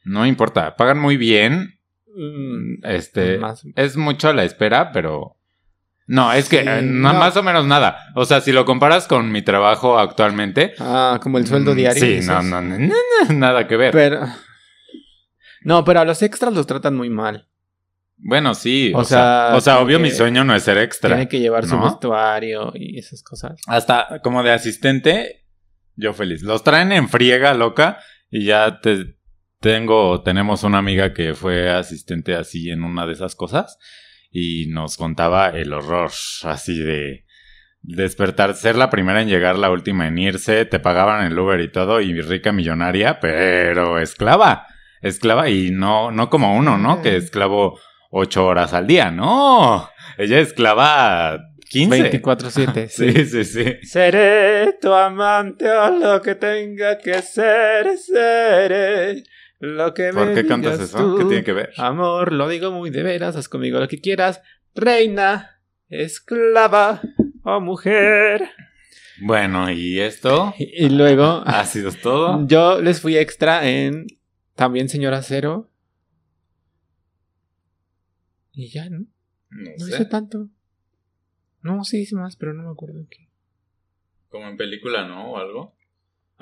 No 0.06 0.26
importa, 0.26 0.76
pagan 0.76 0.98
muy 1.00 1.16
bien. 1.18 1.80
Mm, 2.16 2.84
Este, 2.84 3.38
Más- 3.38 3.64
es 3.76 3.96
mucho 3.96 4.34
la 4.34 4.44
espera, 4.44 4.92
pero. 4.92 5.38
No, 6.06 6.34
es 6.34 6.50
que 6.50 6.62
Sí, 6.62 6.68
eh, 6.68 6.82
no, 6.84 7.14
más 7.14 7.36
o 7.38 7.44
menos 7.44 7.66
nada. 7.66 7.98
O 8.16 8.26
sea, 8.26 8.42
si 8.42 8.52
lo 8.52 8.66
comparas 8.66 9.08
con 9.08 9.32
mi 9.32 9.42
trabajo 9.42 9.98
actualmente. 9.98 10.74
Ah, 10.80 11.20
como 11.22 11.38
el 11.38 11.48
sueldo 11.48 11.74
mm, 11.74 11.76
diario. 11.76 12.04
Sí, 12.22 12.28
no, 12.28 12.42
no, 12.44 12.62
no, 12.62 12.78
no, 12.78 12.88
no, 13.28 13.34
nada 13.34 13.68
que 13.68 13.78
ver. 13.78 13.92
Pero. 13.92 14.22
No, 15.62 15.84
pero 15.86 16.02
a 16.02 16.06
los 16.06 16.22
extras 16.22 16.54
los 16.54 16.68
tratan 16.68 16.96
muy 16.96 17.10
mal. 17.10 17.48
bueno, 18.18 18.54
sí. 18.54 18.92
O 18.94 19.00
O, 19.00 19.04
sea, 19.06 19.48
sea, 19.50 19.56
o 19.56 19.62
sea, 19.62 19.80
obvio 19.80 20.00
mi 20.00 20.12
sueño 20.12 20.44
no 20.44 20.54
es 20.56 20.64
ser 20.64 20.78
extra. 20.78 21.10
Tiene 21.12 21.30
que 21.30 21.40
llevar 21.40 21.66
su 21.66 21.80
vestuario 21.80 22.72
y 22.76 23.00
esas 23.00 23.24
cosas. 23.24 23.62
Hasta 23.68 24.20
como 24.24 24.44
de 24.44 24.52
asistente, 24.52 25.46
yo 25.96 26.14
feliz. 26.14 26.42
Los 26.42 26.64
traen 26.64 26.92
en 26.92 27.08
friega, 27.08 27.54
loca, 27.54 28.00
y 28.30 28.46
ya 28.46 28.82
te 28.82 29.16
tengo, 29.62 30.22
tenemos 30.22 30.64
una 30.64 30.80
amiga 30.80 31.14
que 31.14 31.34
fue 31.34 31.70
asistente 31.72 32.36
así 32.36 32.70
en 32.70 32.84
una 32.84 33.06
de 33.06 33.14
esas 33.14 33.34
cosas 33.36 33.78
y 34.34 34.66
nos 34.68 34.98
contaba 34.98 35.50
el 35.50 35.72
horror 35.72 36.12
así 36.44 36.80
de 36.80 37.24
despertar, 37.84 38.56
ser 38.56 38.76
la 38.76 38.90
primera 38.90 39.22
en 39.22 39.28
llegar, 39.28 39.58
la 39.58 39.70
última 39.70 40.08
en 40.08 40.18
irse, 40.18 40.66
te 40.66 40.80
pagaban 40.80 41.26
el 41.26 41.38
Uber 41.38 41.62
y 41.62 41.72
todo, 41.72 42.02
y 42.02 42.20
rica 42.20 42.52
millonaria, 42.52 43.20
pero 43.20 44.00
esclava, 44.00 44.66
esclava, 45.02 45.50
y 45.50 45.70
no, 45.70 46.12
no 46.12 46.30
como 46.30 46.58
uno, 46.58 46.78
¿no? 46.80 47.02
Que 47.04 47.16
esclavo 47.16 47.80
ocho 48.10 48.46
horas 48.48 48.74
al 48.74 48.88
día, 48.88 49.12
no, 49.12 49.88
ella 50.18 50.40
esclava 50.40 51.40
15. 51.70 52.22
24-7. 52.22 52.88
Sí, 52.90 53.26
sí, 53.26 53.44
sí. 53.44 53.78
Seré 53.84 54.78
tu 54.82 54.94
amante 54.94 55.70
o 55.70 55.90
lo 55.92 56.22
que 56.22 56.36
tenga 56.36 56.98
que 56.98 57.22
ser, 57.22 57.98
seré 57.98 59.24
lo 59.64 59.94
que 59.94 60.12
me 60.12 60.26
¿Por 60.26 60.34
qué 60.34 60.46
cantas 60.46 60.80
eso? 60.80 60.98
tú. 60.98 61.18
¿Qué 61.18 61.26
tiene 61.26 61.44
que 61.44 61.54
ver? 61.54 61.72
Amor, 61.78 62.34
lo 62.34 62.48
digo 62.50 62.72
muy 62.72 62.90
de 62.90 63.02
veras, 63.04 63.36
haz 63.38 63.48
conmigo 63.48 63.80
lo 63.80 63.88
que 63.88 64.02
quieras. 64.02 64.42
Reina, 64.76 65.62
esclava 65.90 67.02
o 67.44 67.60
mujer. 67.62 68.50
Bueno, 69.22 69.72
y 69.72 70.00
esto 70.00 70.54
Y, 70.58 70.86
y 70.86 70.90
luego 70.90 71.44
ha 71.46 71.64
sido 71.66 71.92
todo. 71.94 72.46
yo 72.48 72.82
les 72.82 73.00
fui 73.00 73.18
extra 73.18 73.68
en 73.70 74.08
también 74.56 74.90
Señora 74.90 75.22
Cero. 75.22 75.70
Y 78.52 78.70
ya, 78.70 78.90
¿no? 78.90 79.06
No 79.50 79.72
No 79.78 79.86
sé. 79.86 79.92
hice 79.94 80.06
tanto. 80.06 80.50
No, 81.62 81.84
sí 81.84 82.02
hice 82.02 82.16
más, 82.16 82.36
pero 82.36 82.54
no 82.54 82.64
me 82.64 82.72
acuerdo 82.72 83.06
qué. 83.10 83.30
Como 84.30 84.48
en 84.48 84.58
película, 84.58 85.08
¿no? 85.08 85.32
O 85.32 85.38
algo. 85.38 85.76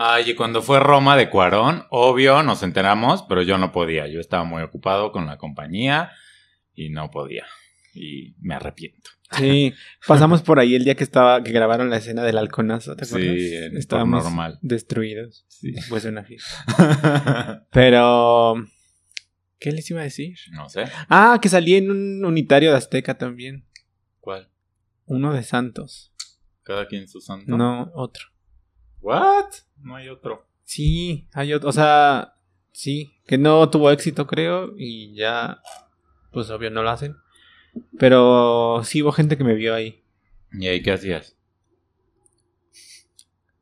Ay, 0.03 0.31
y 0.31 0.35
cuando 0.35 0.61
fue 0.61 0.79
Roma 0.79 1.15
de 1.15 1.29
Cuarón, 1.29 1.85
obvio, 1.89 2.41
nos 2.43 2.63
enteramos, 2.63 3.23
pero 3.29 3.41
yo 3.43 3.57
no 3.57 3.71
podía. 3.71 4.07
Yo 4.07 4.19
estaba 4.19 4.43
muy 4.43 4.63
ocupado 4.63 5.11
con 5.11 5.25
la 5.27 5.37
compañía 5.37 6.11
y 6.73 6.89
no 6.89 7.09
podía. 7.11 7.45
Y 7.93 8.35
me 8.39 8.55
arrepiento. 8.55 9.11
Sí, 9.31 9.73
pasamos 10.07 10.41
por 10.41 10.59
ahí 10.59 10.75
el 10.75 10.83
día 10.85 10.95
que 10.95 11.03
estaba, 11.03 11.43
que 11.43 11.51
grabaron 11.51 11.89
la 11.89 11.97
escena 11.97 12.23
del 12.23 12.37
halconazo, 12.37 12.95
¿te 12.95 13.05
Sí, 13.05 13.13
acuerdas? 13.15 13.37
en- 13.71 13.77
Estábamos 13.77 14.23
normal. 14.23 14.59
destruidos. 14.61 15.45
Sí, 15.49 15.73
pues 15.89 16.05
una 16.05 16.23
fiesta. 16.23 17.67
Pero, 17.71 18.55
¿qué 19.59 19.71
les 19.71 19.89
iba 19.91 20.01
a 20.01 20.05
decir? 20.05 20.35
no 20.51 20.67
sé. 20.69 20.85
Ah, 21.09 21.37
que 21.41 21.47
salí 21.49 21.75
en 21.75 21.91
un 21.91 22.25
unitario 22.25 22.71
de 22.71 22.77
Azteca 22.77 23.17
también. 23.17 23.65
¿Cuál? 24.19 24.49
Uno 25.05 25.33
de 25.33 25.43
Santos. 25.43 26.11
Cada 26.63 26.87
quien 26.87 27.07
su 27.07 27.19
santo. 27.21 27.55
No, 27.57 27.91
otro. 27.93 28.25
¿What? 29.01 29.45
No 29.81 29.95
hay 29.95 30.09
otro. 30.09 30.45
Sí, 30.63 31.27
hay 31.33 31.53
otro. 31.53 31.69
O 31.69 31.73
sea, 31.73 32.35
sí, 32.71 33.11
que 33.25 33.37
no 33.37 33.69
tuvo 33.69 33.91
éxito, 33.91 34.27
creo, 34.27 34.73
y 34.77 35.13
ya, 35.15 35.59
pues 36.31 36.49
obvio 36.49 36.69
no 36.71 36.83
lo 36.83 36.89
hacen. 36.89 37.15
Pero 37.97 38.81
sí 38.83 39.01
hubo 39.01 39.11
gente 39.11 39.37
que 39.37 39.43
me 39.43 39.55
vio 39.55 39.73
ahí. 39.73 40.03
¿Y 40.53 40.67
ahí 40.67 40.81
qué 40.81 40.91
hacías? 40.91 41.37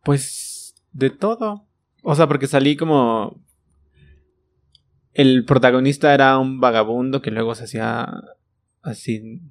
Pues 0.03 0.75
de 0.91 1.09
todo. 1.09 1.67
O 2.03 2.15
sea, 2.15 2.27
porque 2.27 2.47
salí 2.47 2.75
como... 2.75 3.43
El 5.13 5.43
protagonista 5.45 6.13
era 6.13 6.37
un 6.37 6.59
vagabundo 6.59 7.21
que 7.21 7.31
luego 7.31 7.53
se 7.55 7.65
hacía 7.65 8.07
así 8.81 9.41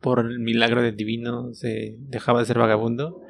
por 0.00 0.20
el 0.20 0.38
milagro 0.38 0.82
del 0.82 0.96
divino, 0.96 1.52
se 1.54 1.96
dejaba 1.98 2.40
de 2.40 2.46
ser 2.46 2.58
vagabundo. 2.58 3.20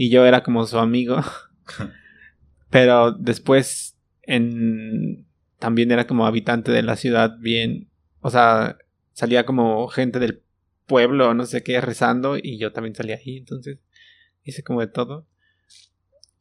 Y 0.00 0.08
yo 0.08 0.24
era 0.24 0.42
como 0.42 0.66
su 0.66 0.78
amigo. 0.78 1.20
Pero 2.70 3.12
después 3.12 3.98
en... 4.22 5.26
también 5.58 5.90
era 5.90 6.06
como 6.06 6.26
habitante 6.26 6.72
de 6.72 6.82
la 6.82 6.96
ciudad 6.96 7.36
bien. 7.38 7.90
O 8.20 8.30
sea, 8.30 8.78
salía 9.12 9.44
como 9.44 9.88
gente 9.88 10.18
del 10.18 10.42
pueblo, 10.86 11.34
no 11.34 11.44
sé 11.44 11.62
qué, 11.62 11.82
rezando. 11.82 12.38
Y 12.38 12.58
yo 12.58 12.72
también 12.72 12.94
salía 12.94 13.16
ahí. 13.16 13.36
Entonces 13.36 13.76
hice 14.42 14.62
como 14.62 14.80
de 14.80 14.86
todo. 14.86 15.26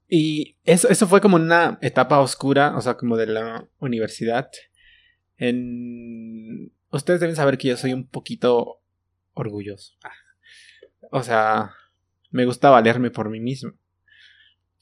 Y 0.07 0.55
eso, 0.63 0.87
eso 0.87 1.05
fue 1.05 1.19
como 1.19 1.35
una 1.35 1.79
etapa 1.81 2.21
oscura, 2.21 2.77
o 2.77 2.81
sea, 2.81 2.93
como 2.93 3.17
de 3.17 3.27
la 3.27 3.67
universidad. 3.79 4.49
En... 5.35 6.71
Ustedes 6.91 7.19
deben 7.19 7.35
saber 7.35 7.57
que 7.57 7.67
yo 7.67 7.75
soy 7.75 7.91
un 7.91 8.07
poquito 8.07 8.79
orgulloso. 9.33 9.95
Ah. 10.01 10.13
O 11.11 11.23
sea, 11.23 11.73
me 12.31 12.45
gusta 12.45 12.69
valerme 12.69 13.11
por 13.11 13.29
mí 13.29 13.39
mismo. 13.39 13.71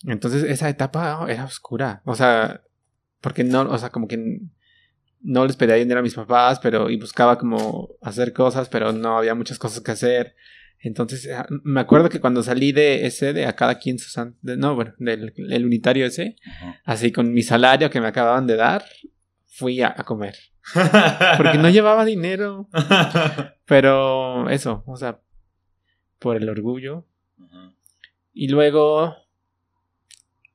Entonces 0.06 0.44
esa 0.44 0.70
etapa 0.70 1.26
era 1.30 1.46
oscura. 1.46 2.02
O 2.06 2.16
sea, 2.16 2.62
porque 3.22 3.44
no, 3.44 3.62
o 3.62 3.78
sea, 3.78 3.90
como 3.90 4.08
que 4.08 4.40
no 5.22 5.46
les 5.46 5.56
pedía 5.56 5.76
dinero 5.76 6.00
a 6.00 6.04
mis 6.04 6.14
papás, 6.14 6.60
pero 6.60 6.90
y 6.90 6.98
buscaba 6.98 7.38
como 7.38 7.90
hacer 8.02 8.32
cosas, 8.34 8.70
pero 8.70 8.92
no 8.94 9.18
había 9.18 9.34
muchas 9.36 9.58
cosas 9.60 9.82
que 9.82 9.92
hacer. 9.92 10.36
Entonces, 10.80 11.28
ah, 11.32 11.48
me 11.64 11.80
acuerdo 11.82 12.08
que 12.10 12.20
cuando 12.22 12.44
salí 12.44 12.72
de 12.72 13.08
ese, 13.08 13.34
de 13.34 13.48
a 13.48 13.56
cada 13.56 13.80
quien 13.80 13.98
su 13.98 14.10
san- 14.12 14.36
de- 14.44 14.58
no, 14.58 14.76
bueno, 14.76 14.94
del 15.00 15.34
el 15.50 15.66
unitario 15.66 16.06
ese, 16.06 16.36
Ajá. 16.46 16.80
así 16.86 17.12
con 17.12 17.34
mi 17.34 17.42
salario 17.42 17.90
que 17.90 18.00
me 18.00 18.08
acababan 18.08 18.46
de 18.46 18.56
dar, 18.58 18.86
fui 19.48 19.82
a, 19.82 19.88
a 19.98 20.04
comer. 20.04 20.36
Porque 21.38 21.58
no 21.58 21.70
llevaba 21.72 22.06
dinero. 22.06 22.70
Pero 23.66 24.48
eso, 24.52 24.84
o 24.86 24.96
sea, 24.98 25.20
por 26.20 26.38
el 26.38 26.48
orgullo. 26.48 27.08
Y 28.34 28.48
luego, 28.50 29.16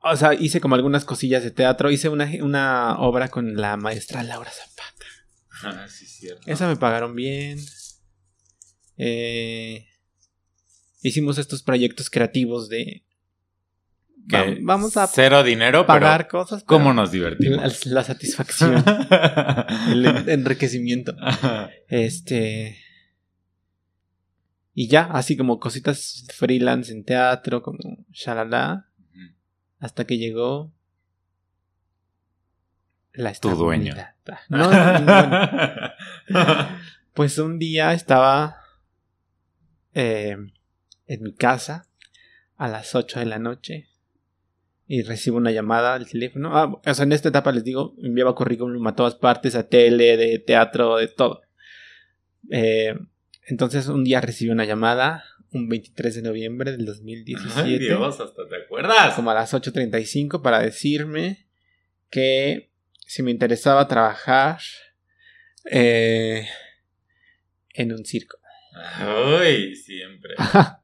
o 0.02 0.16
sea, 0.16 0.34
hice 0.34 0.60
como 0.60 0.74
algunas 0.76 1.04
cosillas 1.04 1.42
de 1.42 1.50
teatro. 1.50 1.90
Hice 1.90 2.08
una, 2.08 2.30
una 2.42 2.96
obra 2.98 3.28
con 3.28 3.56
la 3.56 3.76
maestra 3.76 4.22
Laura 4.22 4.50
Zapata. 4.50 5.06
Ah, 5.64 5.86
sí, 5.88 6.06
cierto. 6.06 6.42
Esa 6.46 6.68
me 6.68 6.76
pagaron 6.76 7.14
bien. 7.14 7.58
Eh, 8.96 9.86
hicimos 11.02 11.38
estos 11.38 11.62
proyectos 11.62 12.10
creativos 12.10 12.68
de... 12.68 13.04
Que 14.28 14.36
Va- 14.36 14.56
vamos 14.60 14.96
a 14.96 15.08
Cero 15.08 15.42
dinero, 15.42 15.84
pagar 15.84 16.28
pero 16.28 16.44
cosas. 16.44 16.62
¿cómo 16.62 16.92
nos 16.92 17.10
divertimos? 17.10 17.58
La, 17.86 17.92
la 17.94 18.04
satisfacción, 18.04 18.84
el 19.88 20.06
en- 20.06 20.28
enriquecimiento. 20.28 21.16
Este... 21.88 22.78
Y 24.74 24.88
ya, 24.88 25.04
así 25.04 25.36
como 25.36 25.60
cositas 25.60 26.26
freelance 26.34 26.92
en 26.92 27.04
teatro, 27.04 27.62
como 27.62 27.78
shalala, 28.10 28.88
hasta 29.78 30.06
que 30.06 30.16
llegó 30.16 30.72
la 33.12 33.32
Tu 33.34 33.50
dueño. 33.50 33.94
estabilidad. 33.94 34.12
No, 34.48 34.68
bueno, 36.30 36.68
pues 37.14 37.36
un 37.38 37.58
día 37.58 37.92
estaba 37.92 38.56
eh, 39.94 40.36
en 41.06 41.22
mi 41.22 41.34
casa 41.34 41.86
a 42.56 42.68
las 42.68 42.94
8 42.94 43.18
de 43.20 43.26
la 43.26 43.38
noche 43.38 43.88
y 44.86 45.02
recibo 45.02 45.36
una 45.36 45.50
llamada 45.50 45.94
al 45.94 46.08
teléfono. 46.08 46.56
Ah, 46.56 46.80
o 46.84 46.94
sea, 46.94 47.04
en 47.04 47.12
esta 47.12 47.28
etapa 47.28 47.52
les 47.52 47.64
digo, 47.64 47.94
enviaba 48.02 48.34
currículum 48.34 48.86
a 48.86 48.94
todas 48.94 49.16
partes, 49.16 49.54
a 49.54 49.68
tele, 49.68 50.16
de 50.16 50.38
teatro, 50.38 50.96
de 50.96 51.08
todo. 51.08 51.42
Eh, 52.50 52.94
entonces 53.46 53.88
un 53.88 54.04
día 54.04 54.20
recibí 54.20 54.50
una 54.50 54.64
llamada, 54.64 55.24
un 55.52 55.68
23 55.68 56.16
de 56.16 56.22
noviembre 56.22 56.72
del 56.72 56.86
2017 56.86 57.60
Ay, 57.60 57.78
Dios, 57.78 58.20
hasta 58.20 58.48
te 58.48 58.56
acuerdas. 58.56 59.14
como 59.14 59.30
a 59.30 59.34
las 59.34 59.52
8.35 59.52 60.42
para 60.42 60.60
decirme 60.60 61.46
que 62.10 62.70
si 63.06 63.22
me 63.22 63.30
interesaba 63.30 63.88
trabajar 63.88 64.58
eh, 65.70 66.46
en 67.74 67.92
un 67.92 68.04
circo. 68.04 68.38
Ay, 68.74 69.76
siempre. 69.76 70.34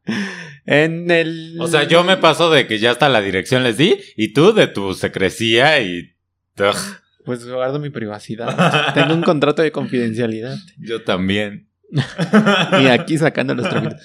en 0.67 1.11
el... 1.11 1.57
O 1.59 1.67
sea, 1.67 1.85
yo 1.85 2.05
me 2.05 2.19
paso 2.19 2.51
de 2.51 2.67
que 2.67 2.79
ya 2.79 2.91
hasta 2.91 3.09
la 3.09 3.23
dirección 3.23 3.63
les 3.63 3.79
di 3.79 3.99
y 4.17 4.33
tú 4.33 4.53
de 4.53 4.67
tu 4.67 4.95
secrecía 4.95 5.81
y... 5.81 6.15
Ugh. 6.59 6.99
Pues 7.25 7.47
guardo 7.47 7.79
mi 7.79 7.91
privacidad. 7.91 8.93
Tengo 8.95 9.15
un 9.15 9.23
contrato 9.23 9.63
de 9.63 9.71
confidencialidad. 9.71 10.57
Yo 10.79 11.03
también. 11.03 11.68
Y 11.91 12.87
aquí 12.87 13.19
sacando 13.19 13.55
los 13.55 13.69
trapitos. 13.69 14.01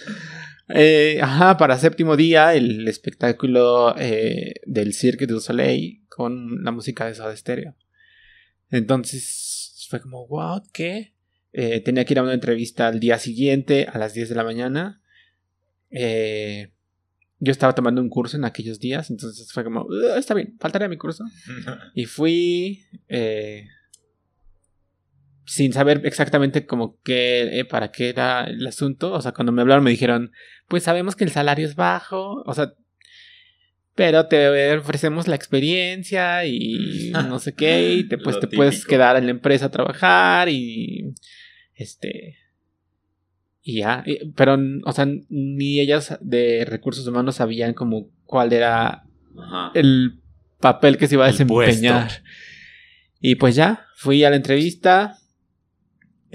Eh, 0.69 1.19
ajá, 1.21 1.57
para 1.57 1.77
séptimo 1.77 2.15
día, 2.15 2.53
el 2.55 2.87
espectáculo 2.87 3.95
eh, 3.97 4.55
del 4.65 4.93
Cirque 4.93 5.27
du 5.27 5.39
Soleil 5.39 6.05
con 6.07 6.63
la 6.63 6.71
música 6.71 7.05
de 7.05 7.15
Soda 7.15 7.35
Stereo. 7.35 7.75
Entonces 8.71 9.85
fue 9.89 9.99
como, 10.01 10.25
wow, 10.27 10.63
¿qué? 10.71 11.13
Eh, 11.51 11.81
tenía 11.81 12.05
que 12.05 12.13
ir 12.13 12.19
a 12.19 12.23
una 12.23 12.33
entrevista 12.33 12.87
al 12.87 12.99
día 12.99 13.19
siguiente 13.19 13.87
a 13.91 13.97
las 13.99 14.13
10 14.13 14.29
de 14.29 14.35
la 14.35 14.43
mañana. 14.43 15.01
Eh, 15.91 16.71
yo 17.39 17.51
estaba 17.51 17.75
tomando 17.75 18.01
un 18.01 18.09
curso 18.09 18.37
en 18.37 18.45
aquellos 18.45 18.79
días, 18.79 19.09
entonces 19.11 19.51
fue 19.51 19.63
como, 19.63 19.81
"Uh, 19.83 20.17
está 20.17 20.33
bien, 20.33 20.55
faltaría 20.59 20.87
mi 20.87 20.97
curso. 20.97 21.25
Y 21.93 22.05
fui 22.05 22.85
eh, 23.09 23.67
sin 25.45 25.73
saber 25.73 26.01
exactamente 26.05 26.65
como 26.65 26.99
qué, 27.03 27.59
eh, 27.59 27.65
para 27.65 27.91
qué 27.91 28.09
era 28.09 28.45
el 28.45 28.65
asunto. 28.65 29.11
O 29.13 29.21
sea, 29.21 29.33
cuando 29.33 29.51
me 29.51 29.61
hablaron 29.61 29.83
me 29.83 29.91
dijeron, 29.91 30.31
pues 30.67 30.83
sabemos 30.83 31.15
que 31.15 31.23
el 31.23 31.31
salario 31.31 31.65
es 31.65 31.75
bajo, 31.75 32.43
o 32.45 32.53
sea, 32.53 32.73
pero 33.95 34.27
te 34.27 34.75
ofrecemos 34.77 35.27
la 35.27 35.35
experiencia 35.35 36.45
y 36.45 37.11
no 37.27 37.39
sé 37.39 37.53
qué, 37.53 37.93
y 37.93 38.07
te, 38.07 38.17
pues, 38.17 38.39
te 38.39 38.47
puedes 38.47 38.85
quedar 38.85 39.17
en 39.17 39.25
la 39.25 39.31
empresa 39.31 39.65
a 39.67 39.71
trabajar 39.71 40.49
y 40.49 41.13
este... 41.75 42.37
Y 43.65 43.77
ya, 43.79 44.03
pero, 44.35 44.57
o 44.83 44.91
sea, 44.91 45.07
ni 45.29 45.79
ellas 45.79 46.17
de 46.19 46.65
recursos 46.67 47.07
humanos 47.07 47.35
sabían 47.35 47.73
como 47.73 48.09
cuál 48.25 48.51
era 48.51 49.03
Ajá. 49.37 49.71
el 49.73 50.19
papel 50.59 50.97
que 50.97 51.07
se 51.07 51.15
iba 51.15 51.23
a 51.23 51.29
El 51.29 51.33
desempeñar. 51.33 52.07
puesto. 52.07 52.23
Y 53.21 53.35
pues 53.35 53.55
ya, 53.55 53.85
fui 53.95 54.21
a 54.25 54.29
la 54.29 54.35
entrevista, 54.35 55.17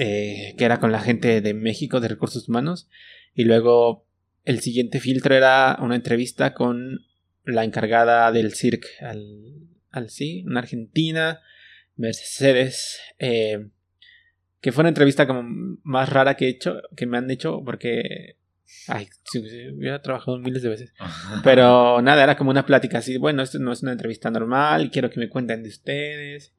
eh, 0.01 0.55
que 0.57 0.65
era 0.65 0.79
con 0.79 0.93
la 0.93 1.01
gente 1.01 1.41
de 1.41 1.55
México 1.55 1.99
de 1.99 2.07
Recursos 2.07 2.49
Humanos, 2.49 2.89
y 3.35 3.43
luego 3.43 4.07
el 4.45 4.61
siguiente 4.61 5.01
filtro 5.01 5.35
era 5.35 5.77
una 5.81 5.97
entrevista 5.97 6.55
con 6.55 7.01
la 7.45 7.65
encargada 7.65 8.31
del 8.31 8.55
circo 8.55 8.87
al, 9.01 9.57
al 9.91 10.09
sí, 10.09 10.45
una 10.47 10.61
argentina, 10.61 11.41
Mercedes, 11.97 13.01
eh, 13.19 13.71
que 14.61 14.71
fue 14.71 14.83
una 14.83 14.91
entrevista 14.91 15.27
como 15.27 15.43
más 15.83 16.09
rara 16.09 16.37
que 16.37 16.47
he 16.47 16.51
hecho, 16.51 16.81
que 16.97 17.07
me 17.07 17.19
han 17.19 17.29
hecho, 17.29 17.61
porque, 17.65 18.37
ay, 18.87 19.09
si 19.25 19.41
hubiera 19.71 20.01
trabajado 20.01 20.39
miles 20.39 20.63
de 20.63 20.69
veces. 20.69 20.93
Pero 21.43 22.01
nada, 22.03 22.23
era 22.23 22.37
como 22.37 22.51
una 22.51 22.67
plática 22.67 22.99
así. 22.99 23.19
Bueno, 23.19 23.43
esto 23.43 23.59
no 23.59 23.73
es 23.73 23.83
una 23.83 23.93
entrevista 23.93 24.31
normal. 24.31 24.93
Quiero 24.93 25.11
que 25.11 25.19
me 25.19 25.29
cuenten 25.29 25.65
de 25.65 25.71
ustedes. 25.71 26.55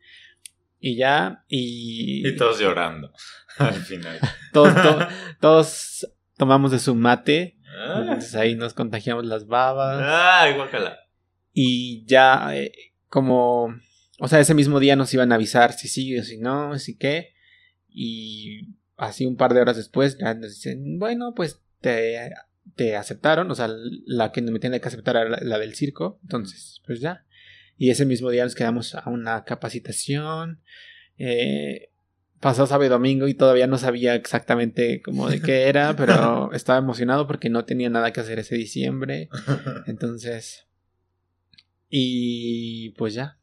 Y 0.79 0.95
ya. 0.95 1.43
Y, 1.47 2.27
Y 2.27 2.35
todos 2.35 2.59
llorando 2.59 3.11
al 3.57 3.73
final. 3.83 4.19
todos, 4.53 4.73
to- 4.75 5.07
todos 5.41 6.07
tomamos 6.37 6.71
de 6.71 6.79
su 6.79 6.95
mate. 6.95 7.57
Ah. 7.77 7.99
Entonces 8.01 8.35
ahí 8.35 8.55
nos 8.55 8.73
contagiamos 8.73 9.25
las 9.25 9.45
babas. 9.47 10.01
Ay, 10.03 10.55
guácala. 10.55 10.97
Y 11.53 12.05
ya, 12.05 12.55
eh, 12.55 12.71
como, 13.07 13.75
o 14.19 14.27
sea, 14.27 14.39
ese 14.39 14.53
mismo 14.53 14.79
día 14.79 14.95
nos 14.95 15.13
iban 15.13 15.31
a 15.31 15.35
avisar 15.35 15.73
si 15.73 15.87
sí 15.87 16.17
o 16.17 16.23
si 16.23 16.37
no, 16.37 16.77
si 16.79 16.97
qué. 16.97 17.33
Y 17.89 18.69
así 18.97 19.25
un 19.25 19.35
par 19.35 19.53
de 19.53 19.61
horas 19.61 19.75
después 19.77 20.17
ya 20.17 20.33
nos 20.33 20.49
dicen, 20.55 20.99
bueno, 20.99 21.33
pues 21.35 21.59
te, 21.81 22.31
te 22.75 22.95
aceptaron. 22.95 23.49
O 23.51 23.55
sea, 23.55 23.67
la 24.05 24.31
que 24.31 24.41
me 24.41 24.59
tiene 24.59 24.79
que 24.79 24.87
aceptar 24.87 25.15
era 25.17 25.29
la, 25.29 25.39
la 25.41 25.59
del 25.59 25.75
circo. 25.75 26.19
Entonces, 26.23 26.81
pues 26.85 27.01
ya. 27.01 27.25
Y 27.79 27.91
ese 27.91 28.05
mismo 28.05 28.29
día 28.29 28.43
nos 28.43 28.55
quedamos 28.55 28.93
a 28.93 29.09
una 29.09 29.45
capacitación. 29.45 30.59
Eh, 31.17 31.89
pasó 32.41 32.67
sábado 32.67 32.85
y 32.85 32.89
domingo 32.89 33.29
y 33.29 33.33
todavía 33.33 33.67
no 33.67 33.77
sabía 33.77 34.15
exactamente 34.15 35.01
cómo 35.01 35.29
de 35.29 35.41
qué 35.41 35.69
era, 35.69 35.95
pero 35.97 36.51
estaba 36.51 36.77
emocionado 36.77 37.25
porque 37.25 37.49
no 37.49 37.63
tenía 37.63 37.89
nada 37.89 38.11
que 38.11 38.19
hacer 38.19 38.37
ese 38.37 38.55
diciembre. 38.55 39.29
Entonces, 39.87 40.67
y 41.89 42.89
pues 42.97 43.13
ya. 43.13 43.37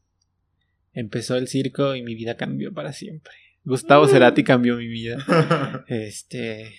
Empezó 0.93 1.35
el 1.35 1.47
circo 1.47 1.95
y 1.95 2.03
mi 2.03 2.13
vida 2.13 2.37
cambió 2.37 2.71
para 2.73 2.93
siempre. 2.93 3.33
Gustavo 3.63 4.07
Cerati 4.07 4.43
cambió 4.43 4.77
mi 4.77 4.87
vida. 4.87 5.83
Este. 5.87 6.75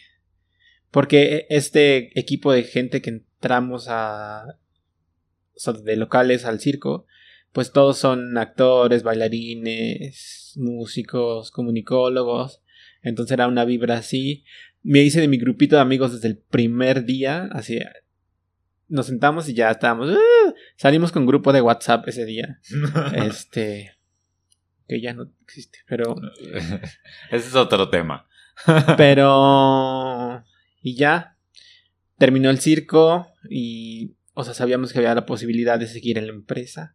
Porque 0.92 1.46
este 1.50 2.18
equipo 2.18 2.52
de 2.52 2.62
gente 2.62 3.02
que 3.02 3.10
entramos 3.10 3.86
a. 3.88 4.44
o 5.56 5.58
sea, 5.58 5.72
de 5.72 5.96
locales 5.96 6.44
al 6.44 6.60
circo, 6.60 7.06
pues 7.58 7.72
todos 7.72 7.98
son 7.98 8.38
actores, 8.38 9.02
bailarines, 9.02 10.52
músicos, 10.54 11.50
comunicólogos. 11.50 12.62
Entonces 13.02 13.32
era 13.32 13.48
una 13.48 13.64
vibra 13.64 13.96
así. 13.96 14.44
Me 14.84 15.00
hice 15.00 15.20
de 15.20 15.26
mi 15.26 15.38
grupito 15.38 15.74
de 15.74 15.82
amigos 15.82 16.12
desde 16.12 16.28
el 16.28 16.38
primer 16.38 17.04
día. 17.04 17.48
Así. 17.50 17.80
Nos 18.86 19.06
sentamos 19.06 19.48
y 19.48 19.54
ya 19.54 19.72
estábamos. 19.72 20.08
¡ah! 20.08 20.54
Salimos 20.76 21.10
con 21.10 21.26
grupo 21.26 21.52
de 21.52 21.60
WhatsApp 21.60 22.06
ese 22.06 22.26
día. 22.26 22.60
Este. 23.12 23.98
Que 24.86 25.00
ya 25.00 25.12
no 25.12 25.28
existe. 25.42 25.80
Pero. 25.88 26.14
Ese 27.32 27.48
es 27.48 27.56
otro 27.56 27.90
tema. 27.90 28.28
Pero. 28.96 30.44
Y 30.80 30.94
ya. 30.94 31.36
Terminó 32.18 32.50
el 32.50 32.60
circo. 32.60 33.26
Y. 33.50 34.14
O 34.34 34.44
sea, 34.44 34.54
sabíamos 34.54 34.92
que 34.92 35.00
había 35.00 35.16
la 35.16 35.26
posibilidad 35.26 35.76
de 35.76 35.88
seguir 35.88 36.18
en 36.18 36.28
la 36.28 36.32
empresa. 36.32 36.94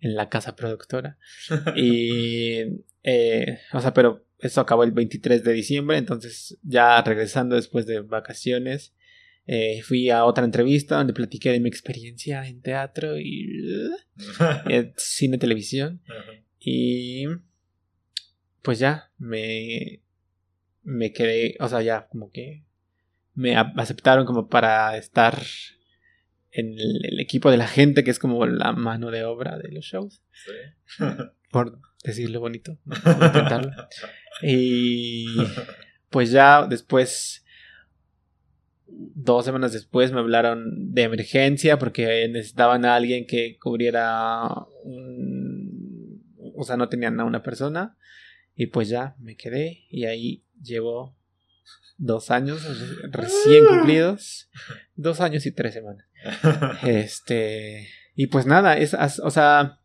En 0.00 0.14
la 0.14 0.28
casa 0.28 0.54
productora. 0.56 1.18
Y. 1.76 2.60
eh, 3.02 3.58
o 3.72 3.80
sea, 3.80 3.92
pero 3.92 4.24
eso 4.38 4.60
acabó 4.60 4.84
el 4.84 4.92
23 4.92 5.42
de 5.42 5.52
diciembre. 5.52 5.98
Entonces, 5.98 6.58
ya 6.62 7.00
regresando 7.02 7.56
después 7.56 7.86
de 7.86 8.00
vacaciones. 8.00 8.94
eh, 9.46 9.80
fui 9.82 10.10
a 10.10 10.24
otra 10.26 10.44
entrevista 10.44 10.96
donde 10.98 11.14
platiqué 11.14 11.50
de 11.50 11.60
mi 11.60 11.68
experiencia 11.68 12.46
en 12.46 12.60
teatro 12.60 13.18
y 13.18 13.90
eh, 14.68 14.92
cine, 14.96 15.38
televisión. 15.38 16.02
Y 16.60 17.24
pues 18.62 18.78
ya, 18.78 19.10
me, 19.16 20.02
me 20.82 21.12
quedé, 21.12 21.56
o 21.60 21.68
sea, 21.68 21.80
ya 21.80 22.08
como 22.08 22.30
que 22.30 22.64
me 23.34 23.56
aceptaron 23.56 24.26
como 24.26 24.48
para 24.48 24.96
estar 24.98 25.40
en 26.50 26.78
el, 26.78 27.04
el 27.04 27.20
equipo 27.20 27.50
de 27.50 27.56
la 27.56 27.68
gente, 27.68 28.04
que 28.04 28.10
es 28.10 28.18
como 28.18 28.44
la 28.46 28.72
mano 28.72 29.10
de 29.10 29.24
obra 29.24 29.58
de 29.58 29.70
los 29.72 29.84
shows, 29.84 30.22
por 31.50 31.80
decirlo 32.04 32.40
bonito, 32.40 32.78
intentarlo. 32.86 33.70
Y 34.42 35.26
pues 36.10 36.30
ya 36.30 36.66
después, 36.66 37.44
dos 38.86 39.44
semanas 39.44 39.72
después, 39.72 40.12
me 40.12 40.20
hablaron 40.20 40.92
de 40.94 41.02
emergencia 41.02 41.78
porque 41.78 42.28
necesitaban 42.28 42.84
a 42.84 42.94
alguien 42.96 43.26
que 43.26 43.58
cubriera 43.58 44.48
un... 44.84 46.22
O 46.56 46.64
sea, 46.64 46.76
no 46.76 46.88
tenían 46.88 47.18
a 47.20 47.24
una 47.24 47.42
persona. 47.42 47.96
Y 48.56 48.66
pues 48.66 48.88
ya 48.88 49.14
me 49.20 49.36
quedé 49.36 49.84
y 49.88 50.06
ahí 50.06 50.44
llevo 50.60 51.16
dos 51.96 52.32
años 52.32 52.64
re- 52.64 53.08
recién 53.12 53.64
cumplidos. 53.66 54.50
Dos 54.96 55.20
años 55.20 55.46
y 55.46 55.52
tres 55.52 55.74
semanas. 55.74 56.07
Este. 56.84 57.88
Y 58.14 58.26
pues 58.28 58.46
nada, 58.46 58.76
es, 58.76 58.94
o 59.22 59.30
sea. 59.30 59.78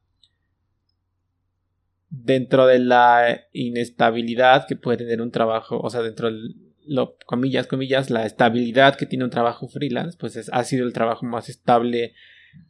Dentro 2.16 2.68
de 2.68 2.78
la 2.78 3.42
inestabilidad 3.54 4.68
que 4.68 4.76
puede 4.76 4.98
tener 5.00 5.20
un 5.20 5.32
trabajo, 5.32 5.80
o 5.80 5.90
sea, 5.90 6.02
dentro 6.04 6.28
del, 6.28 6.56
lo, 6.86 7.18
comillas, 7.26 7.66
comillas, 7.66 8.12
la 8.12 8.28
estabilidad 8.28 8.96
que 8.98 9.08
tiene 9.08 9.24
un 9.24 9.32
trabajo 9.32 9.68
freelance, 9.68 10.16
pues 10.20 10.36
es- 10.36 10.50
ha 10.54 10.64
sido 10.64 10.86
el 10.86 10.94
trabajo 10.94 11.26
más 11.26 11.50
estable 11.50 12.14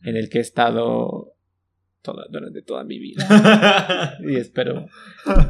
en 0.03 0.15
el 0.15 0.29
que 0.29 0.37
he 0.37 0.41
estado 0.41 1.35
toda, 2.01 2.23
durante 2.29 2.61
toda 2.61 2.85
mi 2.85 2.99
vida. 2.99 4.17
Y 4.25 4.37
espero 4.37 4.87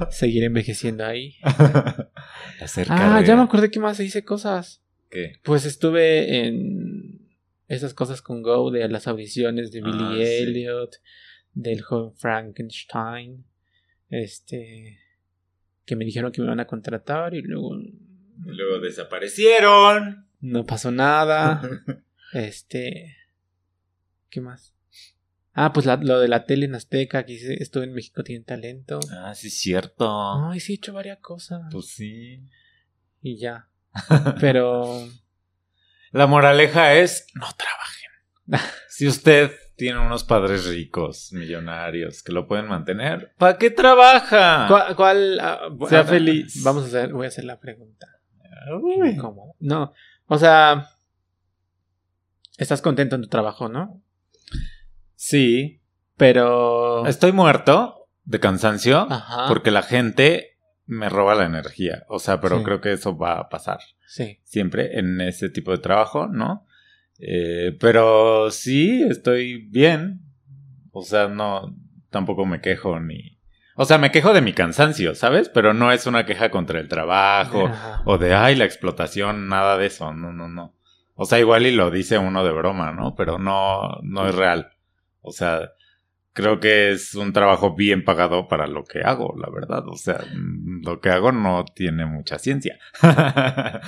seguir 0.09 0.43
envejeciendo 0.43 1.05
ahí. 1.05 1.35
Acerca 2.61 3.17
Ah, 3.17 3.21
de- 3.21 3.27
ya 3.27 3.35
me 3.35 3.43
acordé 3.43 3.69
que 3.69 3.79
más 3.79 3.99
hice 3.99 4.23
cosas. 4.25 4.81
¿Qué? 5.11 5.33
Pues 5.43 5.65
estuve 5.65 6.47
en 6.47 7.12
esas 7.67 7.93
cosas 7.93 8.21
con 8.21 8.41
Go 8.41 8.71
de 8.71 8.87
las 8.89 9.07
audiciones 9.07 9.71
de 9.71 9.81
Billy 9.81 10.21
Ah, 10.21 10.25
sí. 10.25 10.43
Elliot, 10.43 10.95
del 11.53 11.81
joven 11.81 12.13
Frankenstein, 12.15 13.45
este, 14.09 14.99
que 15.85 15.95
me 15.95 16.05
dijeron 16.05 16.31
que 16.31 16.41
me 16.41 16.47
iban 16.47 16.59
a 16.59 16.67
contratar 16.67 17.33
y 17.33 17.41
luego 17.41 17.75
Luego 18.45 18.79
desaparecieron. 18.79 20.27
no 20.41 20.65
pasó 20.65 20.91
nada, 20.91 21.61
este, 22.33 23.15
¿qué 24.29 24.41
más? 24.41 24.73
Ah, 25.53 25.71
pues 25.71 25.85
la- 25.85 25.97
lo 25.97 26.19
de 26.19 26.27
la 26.27 26.45
tele 26.45 26.65
en 26.65 26.73
Azteca, 26.75 27.25
que 27.25 27.35
estuve 27.59 27.83
en 27.83 27.93
México 27.93 28.23
Tiene 28.23 28.43
Talento. 28.43 28.99
Ah, 29.11 29.35
sí, 29.35 29.47
es 29.49 29.59
cierto. 29.59 30.09
Ay, 30.49 30.59
sí, 30.59 30.73
he 30.73 30.75
hecho 30.77 30.93
varias 30.93 31.19
cosas. 31.19 31.61
Pues 31.71 31.89
sí. 31.89 32.41
Y 33.21 33.37
ya. 33.37 33.69
Pero 34.41 35.07
La 36.13 36.27
moraleja 36.27 36.93
es 36.93 37.25
no 37.33 37.47
trabajen. 37.57 38.69
si 38.87 39.07
usted 39.07 39.51
tiene 39.75 39.99
unos 39.99 40.23
padres 40.23 40.67
ricos, 40.67 41.33
millonarios, 41.33 42.21
que 42.21 42.31
lo 42.31 42.47
pueden 42.47 42.67
mantener, 42.67 43.33
¿para 43.39 43.57
qué 43.57 43.71
trabaja? 43.71 44.67
¿Cuál? 44.67 44.95
cuál, 44.95 45.39
ah, 45.41 45.69
Sea 45.89 46.03
feliz. 46.03 46.63
Vamos 46.63 46.83
a 46.83 46.87
hacer, 46.87 47.11
voy 47.11 47.25
a 47.25 47.29
hacer 47.29 47.45
la 47.45 47.59
pregunta. 47.59 48.07
Uy. 48.79 49.19
No, 49.59 49.91
o 50.27 50.37
sea, 50.37 50.87
estás 52.59 52.83
contento 52.83 53.15
en 53.15 53.23
tu 53.23 53.27
trabajo, 53.27 53.67
¿no? 53.67 53.99
Sí, 55.15 55.81
Pero. 56.15 57.07
estoy 57.07 57.31
muerto 57.31 58.07
de 58.23 58.39
cansancio 58.39 59.07
Ajá. 59.09 59.47
porque 59.47 59.71
la 59.71 59.81
gente 59.81 60.52
me 60.97 61.09
roba 61.09 61.35
la 61.35 61.45
energía. 61.45 62.03
O 62.07 62.19
sea, 62.19 62.39
pero 62.41 62.59
Sí. 62.59 62.63
creo 62.63 62.81
que 62.81 62.93
eso 62.93 63.17
va 63.17 63.39
a 63.39 63.49
pasar 63.49 63.79
Sí. 64.05 64.39
siempre 64.43 64.99
en 64.99 65.19
ese 65.21 65.49
tipo 65.49 65.71
de 65.71 65.77
trabajo, 65.79 66.27
¿no? 66.27 66.65
Eh, 67.19 67.75
pero 67.79 68.49
sí, 68.51 69.03
estoy 69.09 69.67
bien. 69.69 70.21
O 70.91 71.03
sea, 71.03 71.27
no, 71.27 71.75
tampoco 72.09 72.45
me 72.45 72.61
quejo 72.61 72.99
ni... 72.99 73.39
O 73.75 73.85
sea, 73.85 73.97
me 73.97 74.11
quejo 74.11 74.33
de 74.33 74.41
mi 74.41 74.53
cansancio, 74.53 75.15
¿sabes? 75.15 75.49
Pero 75.49 75.73
no 75.73 75.91
es 75.91 76.05
una 76.05 76.25
queja 76.27 76.51
contra 76.51 76.79
el 76.79 76.87
trabajo 76.87 77.65
Ajá. 77.67 78.03
o 78.05 78.19
de, 78.19 78.35
ay, 78.35 78.55
la 78.55 78.65
explotación, 78.65 79.47
nada 79.47 79.77
de 79.79 79.87
eso, 79.87 80.13
no, 80.13 80.31
no, 80.31 80.47
no. 80.47 80.75
O 81.15 81.25
sea, 81.25 81.39
igual 81.39 81.65
y 81.65 81.71
lo 81.71 81.89
dice 81.89 82.17
uno 82.19 82.43
de 82.43 82.51
broma, 82.51 82.91
¿no? 82.91 83.15
Pero 83.15 83.39
no, 83.39 83.97
no 84.03 84.27
es 84.27 84.35
real. 84.35 84.71
O 85.21 85.31
sea, 85.31 85.71
creo 86.33 86.59
que 86.59 86.91
es 86.91 87.15
un 87.15 87.33
trabajo 87.33 87.75
bien 87.75 88.03
pagado 88.03 88.47
para 88.47 88.67
lo 88.67 88.83
que 88.83 89.01
hago, 89.01 89.33
la 89.39 89.49
verdad. 89.49 89.87
O 89.87 89.95
sea, 89.95 90.19
lo 90.83 90.99
que 91.01 91.09
hago 91.09 91.31
no 91.31 91.65
tiene 91.65 92.05
mucha 92.05 92.37
ciencia. 92.37 92.77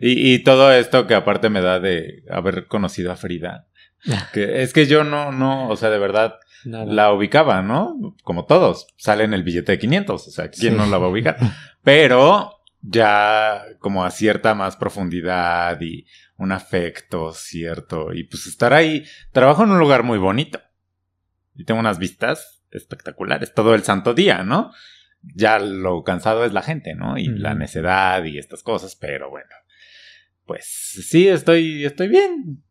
y, 0.00 0.34
y 0.34 0.38
todo 0.42 0.72
esto 0.72 1.06
que 1.06 1.14
aparte 1.14 1.50
me 1.50 1.60
da 1.60 1.80
de 1.80 2.24
haber 2.30 2.66
conocido 2.66 3.12
a 3.12 3.16
Frida. 3.16 3.66
Que 4.32 4.62
es 4.62 4.72
que 4.72 4.86
yo 4.86 5.04
no, 5.04 5.30
no, 5.30 5.68
o 5.68 5.76
sea, 5.76 5.90
de 5.90 5.98
verdad 5.98 6.36
Nada. 6.64 6.86
la 6.86 7.12
ubicaba, 7.12 7.60
¿no? 7.60 8.16
Como 8.24 8.46
todos, 8.46 8.86
sale 8.96 9.24
en 9.24 9.34
el 9.34 9.42
billete 9.42 9.72
de 9.72 9.78
500, 9.78 10.26
o 10.26 10.30
sea, 10.30 10.48
¿quién 10.50 10.72
Sí. 10.72 10.78
no 10.78 10.86
la 10.86 10.96
va 10.96 11.06
a 11.06 11.10
ubicar? 11.10 11.36
Pero 11.82 12.60
ya 12.80 13.62
como 13.78 14.04
a 14.06 14.10
cierta 14.10 14.54
más 14.54 14.76
profundidad 14.76 15.78
y 15.82 16.06
un 16.38 16.50
afecto 16.52 17.32
cierto, 17.34 18.14
y 18.14 18.24
pues 18.24 18.46
estar 18.46 18.72
ahí, 18.72 19.04
trabajo 19.32 19.64
en 19.64 19.72
un 19.72 19.78
lugar 19.78 20.02
muy 20.02 20.16
bonito 20.18 20.58
y 21.54 21.64
tengo 21.64 21.78
unas 21.80 21.98
vistas 21.98 22.62
espectaculares 22.70 23.52
todo 23.52 23.74
el 23.74 23.82
santo 23.82 24.14
día, 24.14 24.44
¿no? 24.44 24.72
Ya 25.22 25.58
lo 25.58 26.02
cansado 26.02 26.44
es 26.44 26.52
la 26.52 26.62
gente, 26.62 26.94
¿no? 26.94 27.18
Y 27.18 27.26
la 27.28 27.54
necedad 27.54 28.24
y 28.24 28.38
estas 28.38 28.62
cosas, 28.62 28.96
pero 28.96 29.28
bueno, 29.30 29.50
pues 30.46 30.64
sí, 30.66 31.28
estoy, 31.28 31.84
estoy 31.84 32.08
bien. 32.08 32.62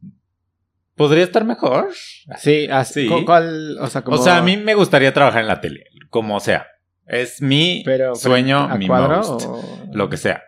¿Podría 0.95 1.23
estar 1.23 1.45
mejor? 1.45 1.89
Sí, 2.37 2.67
así. 2.69 3.03
Sí. 3.03 3.07
cu- 3.07 3.23
¿Cuál? 3.25 3.77
O 3.79 3.87
sea, 3.87 4.01
como. 4.03 4.17
O 4.19 4.23
sea, 4.23 4.37
a 4.37 4.41
mí 4.41 4.57
me 4.57 4.73
gustaría 4.73 5.13
trabajar 5.13 5.41
en 5.41 5.47
la 5.47 5.61
tele, 5.61 5.85
como 6.09 6.39
sea. 6.39 6.67
Es 7.07 7.41
mi 7.41 7.81
Pero, 7.85 8.15
sueño, 8.15 8.57
¿A 8.59 8.75
mi 8.77 8.87
cuadro? 8.87 9.17
most, 9.17 9.45
o- 9.45 9.89
lo 9.93 10.09
que 10.09 10.17
sea. 10.17 10.43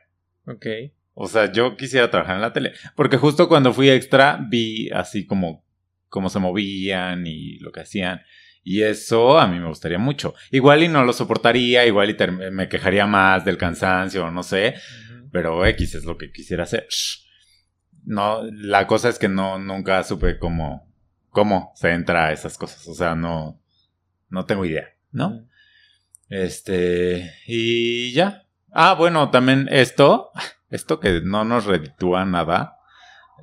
Ok. 0.45 0.66
O 1.14 1.28
sea, 1.28 1.52
yo 1.52 1.78
quisiera 1.78 2.10
trabajar 2.12 2.36
en 2.36 2.41
la 2.41 2.54
tele. 2.54 2.74
Porque 2.95 3.18
justo 3.18 3.47
cuando 3.47 3.74
fui 3.74 3.89
extra 3.89 4.39
vi 4.49 4.89
así 4.91 5.26
como 5.26 5.64
cómo 6.10 6.30
se 6.30 6.39
movían 6.39 7.26
y 7.28 7.58
lo 7.60 7.72
que 7.72 7.82
hacían. 7.82 8.22
Y 8.64 8.84
eso 8.84 9.39
a 9.39 9.47
mí 9.47 9.59
me 9.59 9.68
gustaría 9.68 9.97
mucho. 9.97 10.36
Igual 10.51 10.84
y 10.84 10.88
no 10.88 11.03
lo 11.03 11.14
soportaría, 11.14 11.86
igual 11.86 12.09
y 12.12 12.51
me 12.51 12.70
quejaría 12.70 13.07
más 13.07 13.43
del 13.43 13.57
cansancio, 13.57 14.30
no 14.30 14.43
sé. 14.43 14.76
Pero 15.32 15.66
X 15.66 15.95
es 15.95 16.05
lo 16.05 16.18
que 16.18 16.32
quisiera 16.32 16.64
hacer. 16.64 16.88
No, 18.03 18.43
la 18.43 18.88
cosa 18.88 19.09
es 19.09 19.18
que 19.18 19.30
no, 19.30 19.57
nunca 19.59 20.03
supe 20.03 20.38
cómo, 20.38 20.91
cómo 21.30 21.72
se 21.76 21.91
entra 21.91 22.28
a 22.28 22.32
esas 22.34 22.57
cosas. 22.57 22.88
O 22.88 22.93
sea, 22.93 23.16
no, 23.16 23.62
no 24.30 24.45
tengo 24.45 24.66
idea, 24.66 24.89
¿no? 25.12 25.47
Este, 26.30 27.34
y 27.47 28.14
ya. 28.14 28.43
Ah, 28.72 28.93
bueno, 28.93 29.30
también 29.32 29.68
esto, 29.72 30.32
esto 30.70 30.99
que 30.99 31.22
no 31.22 31.43
nos 31.43 31.66
reditúa 31.66 32.26
nada 32.26 32.78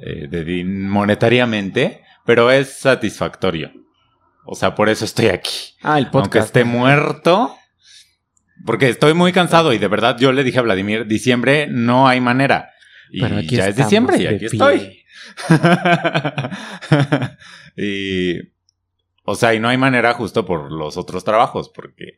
eh, 0.01 0.29
de 0.29 0.65
monetariamente, 0.65 2.03
pero 2.25 2.51
es 2.51 2.73
satisfactorio. 2.73 3.73
O 4.51 4.55
sea, 4.55 4.75
por 4.75 4.89
eso 4.89 5.05
estoy 5.05 5.27
aquí. 5.27 5.75
Ah, 5.83 5.99
el 5.99 6.07
podcast. 6.07 6.25
Aunque 6.25 6.39
esté 6.39 6.65
muerto. 6.65 7.55
Porque 8.65 8.89
estoy 8.89 9.13
muy 9.13 9.31
cansado 9.31 9.75
y 9.75 9.79
de 9.79 9.89
verdad 9.89 10.17
yo 10.19 10.33
le 10.33 10.43
dije 10.43 10.59
a 10.59 10.63
Vladimir, 10.63 11.07
diciembre 11.07 11.67
no 11.71 12.09
hay 12.09 12.23
manera. 12.23 12.71
Y 13.11 13.21
ya 13.47 13.69
es 13.69 13.77
diciembre 13.77 14.17
y 14.17 14.27
aquí 14.27 14.47
estoy. 14.47 15.05
y, 17.77 18.39
o 19.25 19.35
sea, 19.35 19.53
y 19.53 19.61
no 19.61 19.69
hay 19.69 19.77
manera 19.77 20.15
justo 20.15 20.47
por 20.47 20.73
los 20.73 20.97
otros 20.97 21.25
trabajos, 21.25 21.69
porque 21.69 22.17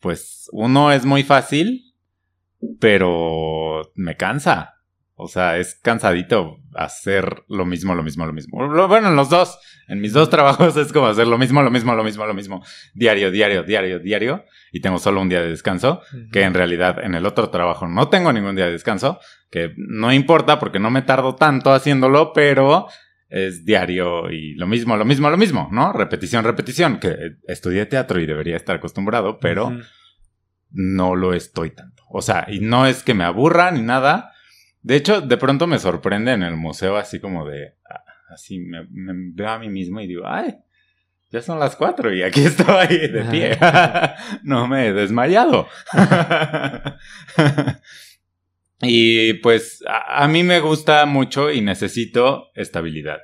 pues 0.00 0.50
uno 0.52 0.92
es 0.92 1.06
muy 1.06 1.22
fácil, 1.22 1.94
pero 2.78 3.90
me 3.94 4.18
cansa. 4.18 4.73
O 5.16 5.28
sea, 5.28 5.58
es 5.58 5.76
cansadito 5.76 6.58
hacer 6.74 7.44
lo 7.48 7.64
mismo, 7.64 7.94
lo 7.94 8.02
mismo, 8.02 8.26
lo 8.26 8.32
mismo. 8.32 8.58
Bueno, 8.88 9.08
en 9.08 9.14
los 9.14 9.30
dos, 9.30 9.58
en 9.86 10.00
mis 10.00 10.12
dos 10.12 10.28
trabajos 10.28 10.76
es 10.78 10.92
como 10.92 11.06
hacer 11.06 11.28
lo 11.28 11.38
mismo, 11.38 11.62
lo 11.62 11.70
mismo, 11.70 11.94
lo 11.94 12.02
mismo, 12.02 12.26
lo 12.26 12.34
mismo. 12.34 12.64
Diario, 12.94 13.30
diario, 13.30 13.62
diario, 13.62 14.00
diario. 14.00 14.44
Y 14.72 14.80
tengo 14.80 14.98
solo 14.98 15.20
un 15.20 15.28
día 15.28 15.40
de 15.40 15.50
descanso, 15.50 16.00
que 16.32 16.42
en 16.42 16.52
realidad 16.52 16.98
en 17.02 17.14
el 17.14 17.26
otro 17.26 17.50
trabajo 17.50 17.86
no 17.86 18.08
tengo 18.08 18.32
ningún 18.32 18.56
día 18.56 18.66
de 18.66 18.72
descanso, 18.72 19.20
que 19.50 19.72
no 19.76 20.12
importa 20.12 20.58
porque 20.58 20.80
no 20.80 20.90
me 20.90 21.02
tardo 21.02 21.36
tanto 21.36 21.72
haciéndolo, 21.72 22.32
pero 22.32 22.88
es 23.28 23.64
diario 23.64 24.30
y 24.32 24.54
lo 24.54 24.66
mismo, 24.66 24.96
lo 24.96 25.04
mismo, 25.04 25.30
lo 25.30 25.36
mismo, 25.36 25.68
¿no? 25.70 25.92
Repetición, 25.92 26.44
repetición, 26.44 26.98
que 26.98 27.36
estudié 27.46 27.86
teatro 27.86 28.20
y 28.20 28.26
debería 28.26 28.56
estar 28.56 28.76
acostumbrado, 28.76 29.38
pero 29.38 29.72
no 30.70 31.14
lo 31.14 31.34
estoy 31.34 31.70
tanto. 31.70 32.02
O 32.10 32.20
sea, 32.20 32.46
y 32.48 32.58
no 32.58 32.86
es 32.86 33.04
que 33.04 33.14
me 33.14 33.22
aburra 33.22 33.70
ni 33.70 33.82
nada 33.82 34.33
de 34.84 34.96
hecho, 34.96 35.22
de 35.22 35.38
pronto 35.38 35.66
me 35.66 35.78
sorprende 35.78 36.32
en 36.32 36.42
el 36.42 36.56
museo 36.56 36.98
así 36.98 37.18
como 37.18 37.48
de... 37.48 37.72
Ah, 37.88 38.04
así 38.28 38.60
me, 38.60 38.84
veo 38.90 39.48
a 39.48 39.58
mí 39.58 39.70
mismo 39.70 39.98
y 40.02 40.06
digo, 40.06 40.26
ay, 40.26 40.56
ya 41.30 41.40
son 41.40 41.58
las 41.58 41.74
cuatro 41.74 42.12
y 42.12 42.22
aquí 42.22 42.40
estoy 42.44 42.66
ahí 42.68 43.08
de 43.08 43.24
pie. 43.24 43.58
no 44.42 44.68
me 44.68 44.88
he 44.88 44.92
desmayado. 44.92 45.68
y 48.82 49.32
pues 49.34 49.82
a, 49.88 50.28
mí 50.28 50.42
me 50.42 50.60
gusta 50.60 51.06
mucho 51.06 51.50
y 51.50 51.62
necesito 51.62 52.50
estabilidad. 52.54 53.20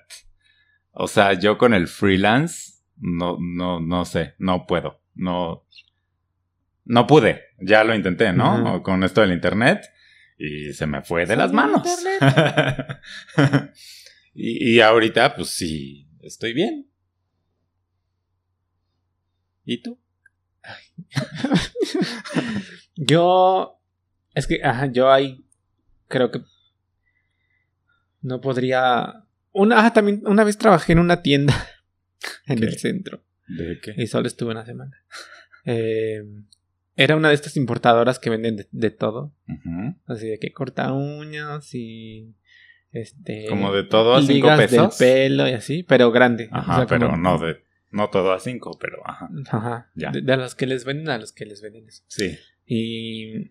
O 0.92 1.08
sea, 1.08 1.34
yo 1.34 1.58
con 1.58 1.74
el 1.74 1.88
freelance, 1.88 2.84
no, 2.96 3.36
no, 3.38 3.80
no 3.80 4.06
sé, 4.06 4.34
no 4.38 4.66
puedo. 4.66 5.02
No, 5.14 5.66
no 6.86 7.06
pude. 7.06 7.42
Ya 7.58 7.84
lo 7.84 7.94
intenté, 7.94 8.32
¿no? 8.32 8.82
Con 8.82 9.04
esto 9.04 9.20
del 9.20 9.32
internet 9.32 9.82
y 10.42 10.72
se 10.72 10.86
me 10.86 11.02
fue 11.02 11.26
de 11.26 11.36
las 11.36 11.52
manos. 11.52 11.86
y, 14.34 14.80
ahorita, 14.80 15.36
pues 15.36 15.50
sí, 15.50 16.08
estoy 16.22 16.54
bien. 16.54 16.90
¿Y 19.66 19.82
tú? 19.82 20.00
yo, 22.96 23.82
es 24.34 24.46
que, 24.46 24.64
ajá, 24.64 24.86
yo 24.86 25.12
ahí 25.12 25.44
creo 26.08 26.30
que 26.30 26.40
no 28.22 28.40
podría. 28.40 29.26
Una, 29.52 29.92
también 29.92 30.22
una 30.24 30.44
vez 30.44 30.56
trabajé 30.56 30.92
en 30.92 31.00
una 31.00 31.20
tienda 31.20 31.68
en 32.46 32.62
el 32.62 32.78
centro. 32.78 33.22
¿De 33.46 33.78
qué? 33.78 33.92
Y 33.94 34.06
solo 34.06 34.26
estuve 34.26 34.52
una 34.52 34.64
semana. 34.64 35.04
Eh, 35.66 36.22
era 37.00 37.16
una 37.16 37.28
de 37.28 37.34
estas 37.34 37.56
importadoras 37.56 38.18
que 38.18 38.28
venden 38.28 38.66
de, 38.70 38.90
todo. 38.90 39.32
Así 40.06 40.28
de 40.28 40.38
que 40.38 40.52
corta 40.52 40.92
uñas 40.92 41.74
y. 41.74 42.34
Este. 42.92 43.46
Como 43.48 43.72
de 43.72 43.84
todo 43.84 44.16
a 44.16 44.22
cinco 44.22 44.48
pesos. 44.54 44.98
Del 44.98 45.30
pelo 45.30 45.48
y 45.48 45.52
así, 45.52 45.82
pero 45.82 46.12
grande. 46.12 46.50
Ajá, 46.52 46.86
pero 46.86 47.16
no 47.16 47.38
de. 47.38 47.64
No 47.90 48.10
todo 48.10 48.34
a 48.34 48.38
cinco, 48.38 48.76
pero 48.78 48.98
ajá. 49.08 49.30
Ajá. 49.50 49.90
Ya. 49.94 50.10
De, 50.10 50.36
los 50.36 50.54
que 50.54 50.66
les 50.66 50.84
venden 50.84 51.08
a 51.08 51.16
los 51.16 51.32
que 51.32 51.46
les 51.46 51.62
venden 51.62 51.88
eso. 51.88 52.02
Sí. 52.06 52.38
Y. 52.66 53.50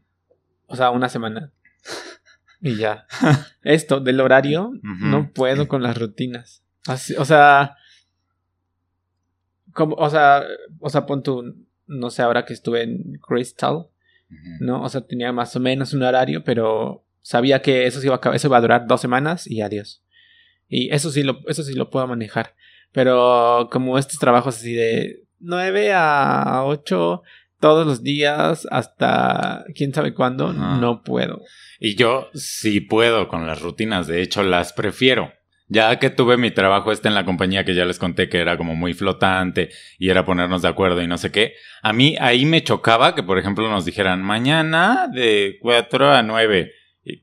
O 0.68 0.76
sea, 0.76 0.92
una 0.92 1.10
semana. 1.10 1.52
y 2.62 2.76
ya. 2.76 3.08
Esto, 3.64 4.00
del 4.00 4.22
horario, 4.22 4.74
no 4.84 5.32
puedo 5.34 5.68
con 5.68 5.82
las 5.82 5.98
rutinas. 5.98 6.64
Así, 6.86 7.16
o 7.18 7.26
sea. 7.26 7.76
Como, 9.74 9.96
o 9.96 10.10
sea, 10.12 10.44
o 10.80 10.90
sea, 10.92 11.08
pon 11.08 11.24
tu 11.24 11.68
no 11.90 12.10
sé, 12.10 12.22
ahora 12.22 12.46
que 12.46 12.54
estuve 12.54 12.84
en 12.84 13.20
Crystal, 13.28 13.88
¿no? 14.60 14.84
O 14.84 14.90
sea, 14.90 15.02
tenía 15.02 15.34
más 15.34 15.56
o 15.56 15.60
menos 15.60 15.94
un 15.94 16.04
horario, 16.04 16.44
pero 16.44 17.04
sabía 17.22 17.62
que 17.62 17.88
eso, 17.88 18.02
iba 18.04 18.20
a, 18.24 18.36
eso 18.36 18.48
iba 18.48 18.58
a 18.58 18.62
durar 18.62 18.88
dos 18.88 19.02
semanas 19.02 19.48
y 19.48 19.62
adiós. 19.62 20.04
Y 20.68 20.94
eso 20.94 21.12
sí 21.12 21.24
lo, 21.24 21.40
eso 21.48 21.64
sí 21.64 21.74
lo 21.74 21.90
puedo 21.90 22.08
manejar. 22.08 22.56
Pero 22.92 23.70
como 23.72 23.98
estos 23.98 24.20
trabajos 24.20 24.58
así 24.58 24.74
de 24.74 25.24
9 25.40 25.94
a 25.94 26.64
8 26.66 27.24
todos 27.60 27.86
los 27.86 28.04
días 28.04 28.68
hasta 28.72 29.66
quién 29.76 29.94
sabe 29.94 30.14
cuándo, 30.14 30.54
no 30.54 31.04
puedo. 31.04 31.42
Y 31.80 31.96
yo 31.96 32.30
sí 32.34 32.82
puedo 32.82 33.28
con 33.28 33.48
las 33.48 33.62
rutinas, 33.62 34.08
de 34.08 34.22
hecho 34.22 34.44
las 34.44 34.74
prefiero. 34.74 35.34
Ya 35.72 36.00
que 36.00 36.10
tuve 36.10 36.36
mi 36.38 36.50
trabajo 36.50 36.92
este 36.92 37.08
en 37.08 37.14
la 37.14 37.26
compañía 37.26 37.64
que 37.64 37.76
ya 37.76 37.86
les 37.86 38.00
conté 38.00 38.28
que 38.28 38.40
era 38.40 38.58
como 38.58 38.76
muy 38.76 38.94
flotante 38.94 39.70
y 40.00 40.10
era 40.10 40.26
ponernos 40.26 40.64
de 40.64 40.68
acuerdo 40.68 41.02
y 41.02 41.08
no 41.08 41.20
sé 41.20 41.32
qué, 41.32 41.54
a 41.84 41.94
mí 41.94 42.16
ahí 42.20 42.46
me 42.46 42.64
chocaba 42.64 43.14
que 43.14 43.22
por 43.22 43.38
ejemplo 43.38 43.70
nos 43.70 43.86
dijeran 43.86 44.24
mañana 44.24 45.08
de 45.14 45.58
4 45.62 46.12
a 46.12 46.24
9, 46.24 46.72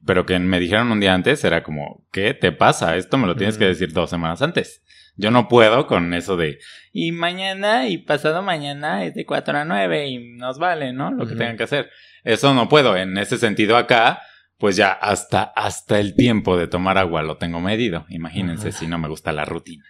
pero 0.06 0.24
que 0.24 0.38
me 0.38 0.60
dijeron 0.60 0.92
un 0.92 1.00
día 1.00 1.12
antes 1.12 1.44
era 1.44 1.64
como, 1.64 2.06
¿qué 2.12 2.34
te 2.34 2.52
pasa? 2.52 2.96
Esto 2.96 3.18
me 3.18 3.26
lo 3.26 3.34
tienes 3.34 3.58
que 3.58 3.66
decir 3.66 3.92
dos 3.92 4.10
semanas 4.10 4.40
antes. 4.42 4.82
Yo 5.16 5.30
no 5.30 5.48
puedo 5.48 5.86
con 5.86 6.12
eso 6.12 6.36
de, 6.36 6.58
y 6.92 7.10
mañana 7.10 7.88
y 7.88 7.98
pasado 7.98 8.42
mañana 8.42 9.04
es 9.04 9.14
de 9.14 9.24
4 9.24 9.58
a 9.58 9.64
9 9.64 10.08
y 10.08 10.36
nos 10.36 10.58
vale, 10.58 10.92
¿no? 10.92 11.10
Lo 11.10 11.26
que 11.26 11.34
tengan 11.34 11.56
que 11.56 11.64
hacer. 11.64 11.90
Eso 12.22 12.52
no 12.54 12.68
puedo. 12.68 12.96
En 12.96 13.16
ese 13.16 13.38
sentido 13.38 13.76
acá, 13.76 14.20
pues 14.58 14.76
ya 14.76 14.92
hasta, 14.92 15.42
hasta 15.42 16.00
el 16.00 16.14
tiempo 16.14 16.56
de 16.56 16.66
tomar 16.66 16.96
agua 16.98 17.22
lo 17.22 17.36
tengo 17.36 17.60
medido. 17.60 18.06
Imagínense 18.08 18.72
si 18.72 18.86
no 18.86 18.98
me 18.98 19.08
gusta 19.08 19.32
la 19.32 19.44
rutina. 19.44 19.84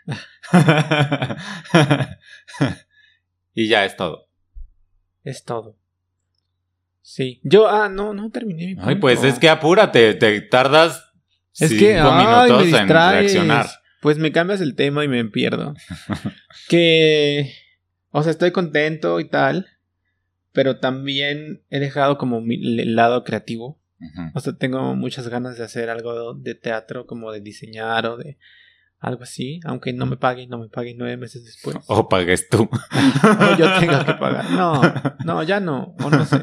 y 3.55 3.69
ya 3.69 3.85
es 3.85 3.97
todo. 3.97 4.29
Es 5.23 5.45
todo. 5.45 5.77
Sí. 7.01 7.41
Yo, 7.45 7.69
ah, 7.69 7.89
no, 7.89 8.13
no 8.15 8.31
terminé 8.31 8.75
mi 8.75 8.77
Ay, 8.81 8.97
pues 8.97 9.23
es 9.23 9.39
que 9.39 9.49
apúrate, 9.49 10.15
te 10.15 10.41
tardas 10.41 11.13
es 11.59 11.71
cinco 11.71 11.85
que, 11.85 11.95
minutos 11.95 12.81
en 12.81 12.89
reaccionar. 12.89 13.67
Pues 14.01 14.19
me 14.19 14.33
cambias 14.33 14.61
el 14.61 14.75
tema 14.75 15.05
y 15.05 15.09
me 15.09 15.25
pierdo. 15.27 15.75
que, 16.69 17.53
o 18.11 18.23
sea, 18.23 18.33
estoy 18.33 18.51
contento 18.51 19.21
y 19.21 19.29
tal, 19.29 19.69
pero 20.53 20.79
también 20.81 21.63
he 21.71 21.79
dejado 21.79 22.19
como 22.19 22.41
mi 22.41 22.59
lado 22.59 23.23
creativo 23.23 23.81
o 24.35 24.41
sea, 24.41 24.53
tengo 24.55 24.95
muchas 24.95 25.29
ganas 25.29 25.57
de 25.57 25.65
hacer 25.65 25.91
algo 25.91 26.35
de 26.35 26.55
teatro, 26.55 27.07
como 27.07 27.33
de 27.33 27.41
diseñar 27.41 28.07
o 28.07 28.17
de 28.17 28.39
algo 28.99 29.23
así, 29.23 29.61
aunque 29.65 29.93
no 29.93 30.07
me 30.07 30.17
paguen, 30.17 30.49
no 30.49 30.59
me 30.59 30.69
paguen 30.69 30.97
nueve 30.99 31.17
meses 31.17 31.45
después. 31.45 31.77
O 31.89 32.09
pagues 32.09 32.49
tú. 32.49 32.63
o 32.93 33.57
yo 33.57 33.79
tenga 33.79 34.05
que 34.05 34.15
pagar. 34.21 34.51
No, 34.51 34.81
no, 35.25 35.43
ya 35.43 35.61
no, 35.61 35.95
o 36.03 36.11
no 36.11 36.25
sé. 36.25 36.43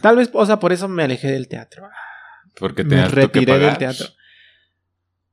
Tal 0.00 0.16
vez, 0.16 0.30
o 0.32 0.44
sea, 0.44 0.58
por 0.58 0.72
eso 0.72 0.88
me 0.88 1.04
alejé 1.04 1.30
del 1.30 1.48
teatro. 1.48 1.88
Porque 2.58 2.84
te 2.84 2.96
me 2.96 3.08
retiré 3.08 3.58
del 3.58 3.78
teatro. 3.78 4.08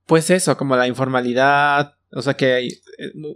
Pues 0.06 0.30
eso, 0.30 0.56
como 0.58 0.76
la 0.76 0.88
informalidad, 0.88 1.96
o 2.12 2.22
sea 2.22 2.36
que 2.36 2.54
hay, 2.54 2.70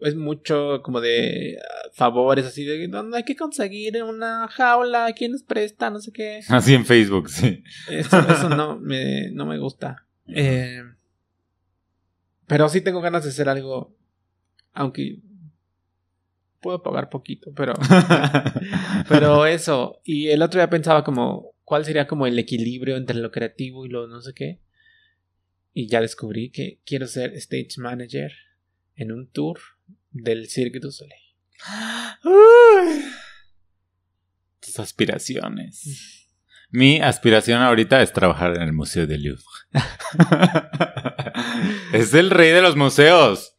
es 0.01 0.16
mucho 0.16 0.82
como 0.84 0.99
de 0.99 1.57
ah, 1.57 1.89
favores 1.93 2.45
así 2.45 2.64
de 2.66 2.88
donde 2.88 3.18
hay 3.18 3.24
que 3.24 3.36
conseguir 3.36 4.01
una 4.03 4.47
jaula, 4.49 5.14
quién 5.16 5.32
nos 5.32 5.43
presta, 5.43 5.89
no 5.89 5.99
sé 5.99 6.11
qué. 6.11 6.41
Así 6.49 6.74
en 6.74 6.86
Facebook, 6.86 7.30
sí. 7.30 7.64
Eso, 7.89 8.49
no, 8.49 8.78
me, 8.80 9.32
no 9.32 9.45
me 9.45 9.57
gusta. 9.57 10.05
Eh, 10.28 10.82
pero 12.47 12.70
sí 12.70 12.82
tengo 12.82 13.01
ganas 13.01 13.24
de 13.24 13.30
hacer 13.30 13.49
algo, 13.49 13.95
aunque 14.74 15.20
puedo 16.61 16.82
pagar 16.82 17.09
poquito, 17.09 17.51
pero... 17.55 17.74
pero 19.09 19.45
eso. 19.45 19.99
Y 20.03 20.30
el 20.30 20.41
otro 20.41 20.59
día 20.59 20.70
pensaba 20.70 21.03
como, 21.03 21.53
¿cuál 21.64 21.84
sería 21.84 22.07
como 22.07 22.26
el 22.28 22.38
equilibrio 22.39 22.95
entre 22.97 23.18
lo 23.18 23.32
creativo 23.32 23.86
y 23.86 23.89
lo 23.89 24.07
no 24.07 24.22
sé 24.22 24.34
qué? 24.34 24.59
y 25.74 25.88
ya 25.88 26.01
descubrí 26.01 26.51
que 26.51 26.80
quiero 26.86 27.07
ser 27.07 27.34
stage 27.34 27.78
manager 27.78 28.32
en 28.95 29.11
un 29.11 29.29
tour 29.31 29.59
del 30.11 30.47
Cirque 30.49 30.79
du 30.79 30.91
Soleil. 30.91 31.19
Tus 34.59 34.79
aspiraciones. 34.79 36.27
Mi 36.69 36.99
aspiración 37.01 37.61
ahorita 37.61 38.01
es 38.01 38.13
trabajar 38.13 38.55
en 38.55 38.63
el 38.63 38.73
Museo 38.73 39.05
del 39.05 39.23
Louvre. 39.23 39.43
es 41.93 42.13
el 42.13 42.29
rey 42.31 42.49
de 42.51 42.61
los 42.61 42.75
museos. 42.75 43.55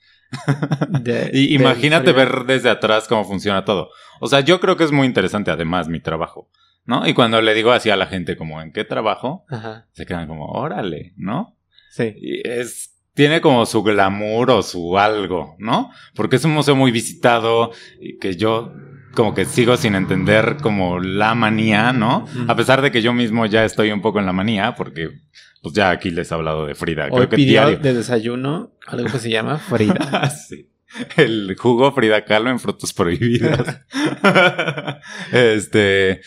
De- 0.88 1.30
Y 1.32 1.54
imagínate 1.54 2.12
ver 2.12 2.44
desde 2.46 2.70
atrás 2.70 3.06
cómo 3.06 3.24
funciona 3.24 3.64
todo. 3.64 3.90
O 4.20 4.26
sea, 4.26 4.40
yo 4.40 4.58
creo 4.60 4.76
que 4.76 4.84
es 4.84 4.90
muy 4.92 5.06
interesante 5.06 5.50
además 5.52 5.86
mi 5.88 6.00
trabajo, 6.00 6.50
¿no? 6.84 7.06
Y 7.06 7.14
cuando 7.14 7.40
le 7.40 7.54
digo 7.54 7.70
así 7.70 7.90
a 7.90 7.96
la 7.96 8.06
gente 8.06 8.36
como, 8.36 8.60
¿en 8.60 8.72
qué 8.72 8.84
trabajo? 8.84 9.44
Ajá, 9.48 9.86
Se 9.92 10.06
quedan 10.06 10.26
como, 10.26 10.46
órale, 10.46 11.12
¿no? 11.16 11.56
sí. 11.90 12.14
Y 12.16 12.48
es, 12.48 12.93
tiene 13.14 13.40
como 13.40 13.64
su 13.64 13.82
glamour 13.82 14.50
o 14.50 14.62
su 14.62 14.98
algo, 14.98 15.56
¿no? 15.58 15.90
Porque 16.14 16.36
es 16.36 16.44
un 16.44 16.52
museo 16.52 16.76
muy 16.76 16.90
visitado 16.90 17.72
y 18.00 18.18
que 18.18 18.36
yo 18.36 18.72
como 19.14 19.32
que 19.32 19.44
sigo 19.44 19.76
sin 19.76 19.94
entender 19.94 20.56
como 20.60 20.98
la 20.98 21.34
manía, 21.34 21.92
¿no? 21.92 22.26
A 22.48 22.56
pesar 22.56 22.82
de 22.82 22.90
que 22.90 23.00
yo 23.00 23.12
mismo 23.12 23.46
ya 23.46 23.64
estoy 23.64 23.92
un 23.92 24.02
poco 24.02 24.18
en 24.18 24.26
la 24.26 24.32
manía 24.32 24.74
porque 24.74 25.10
pues 25.62 25.74
ya 25.74 25.90
aquí 25.90 26.10
les 26.10 26.30
he 26.30 26.34
hablado 26.34 26.66
de 26.66 26.74
Frida, 26.74 27.04
Hoy 27.04 27.10
creo 27.10 27.28
que 27.28 27.36
pidió 27.36 27.66
diario. 27.66 27.78
de 27.78 27.94
desayuno 27.94 28.72
algo 28.86 29.10
que 29.10 29.18
se 29.18 29.30
llama 29.30 29.58
Frida. 29.58 30.30
Sí. 30.48 30.68
El 31.16 31.56
jugo 31.58 31.90
Frida 31.92 32.24
Kahlo 32.24 32.50
en 32.50 32.60
frutos 32.60 32.92
prohibidos. 32.92 33.66
este, 35.32 36.20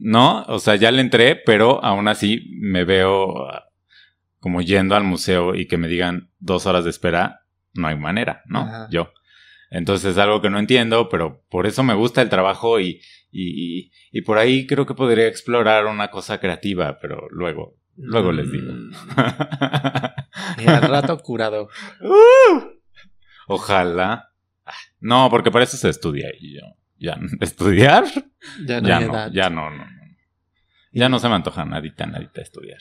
no, 0.00 0.42
o 0.48 0.58
sea, 0.58 0.74
ya 0.76 0.90
le 0.90 1.00
entré, 1.00 1.36
pero 1.36 1.84
aún 1.84 2.08
así 2.08 2.56
me 2.58 2.84
veo 2.84 3.46
ah, 3.48 3.69
como 4.40 4.60
yendo 4.62 4.96
al 4.96 5.04
museo 5.04 5.54
y 5.54 5.66
que 5.68 5.76
me 5.78 5.86
digan 5.88 6.30
dos 6.38 6.66
horas 6.66 6.84
de 6.84 6.90
espera, 6.90 7.46
no 7.74 7.86
hay 7.88 7.96
manera, 7.96 8.42
¿no? 8.46 8.60
Ajá. 8.62 8.88
Yo. 8.90 9.12
Entonces 9.70 10.12
es 10.12 10.18
algo 10.18 10.40
que 10.42 10.50
no 10.50 10.58
entiendo, 10.58 11.08
pero 11.08 11.44
por 11.48 11.66
eso 11.66 11.82
me 11.84 11.94
gusta 11.94 12.22
el 12.22 12.28
trabajo 12.28 12.80
y, 12.80 13.00
y, 13.30 13.92
y- 14.10 14.22
por 14.22 14.38
ahí 14.38 14.66
creo 14.66 14.84
que 14.86 14.94
podría 14.94 15.28
explorar 15.28 15.86
una 15.86 16.08
cosa 16.10 16.40
creativa, 16.40 16.98
pero 17.00 17.28
luego, 17.30 17.76
luego 17.96 18.32
les 18.32 18.50
digo. 18.50 18.72
Mm, 18.72 18.90
y 20.62 20.66
al 20.66 20.82
rato 20.82 21.16
curado. 21.18 21.68
Ojalá. 23.46 24.30
Ah, 24.66 24.72
No, 25.00 25.28
porque 25.30 25.50
para 25.50 25.64
eso 25.64 25.76
se 25.76 25.88
estudia 25.88 26.28
y 26.38 26.54
yo. 26.56 26.62
Ya, 26.98 27.18
¿Estudiar? 27.40 28.04
Ya 28.66 28.80
no 28.80 28.88
ya 28.88 29.00
no, 29.00 29.28
ya 29.32 29.50
no, 29.50 29.70
no, 29.70 29.84
no. 29.84 30.00
Ya 30.92 31.08
no 31.08 31.18
se 31.20 31.28
me 31.28 31.36
antoja 31.36 31.64
nadita, 31.64 32.06
nadita 32.06 32.40
estudiar. 32.42 32.80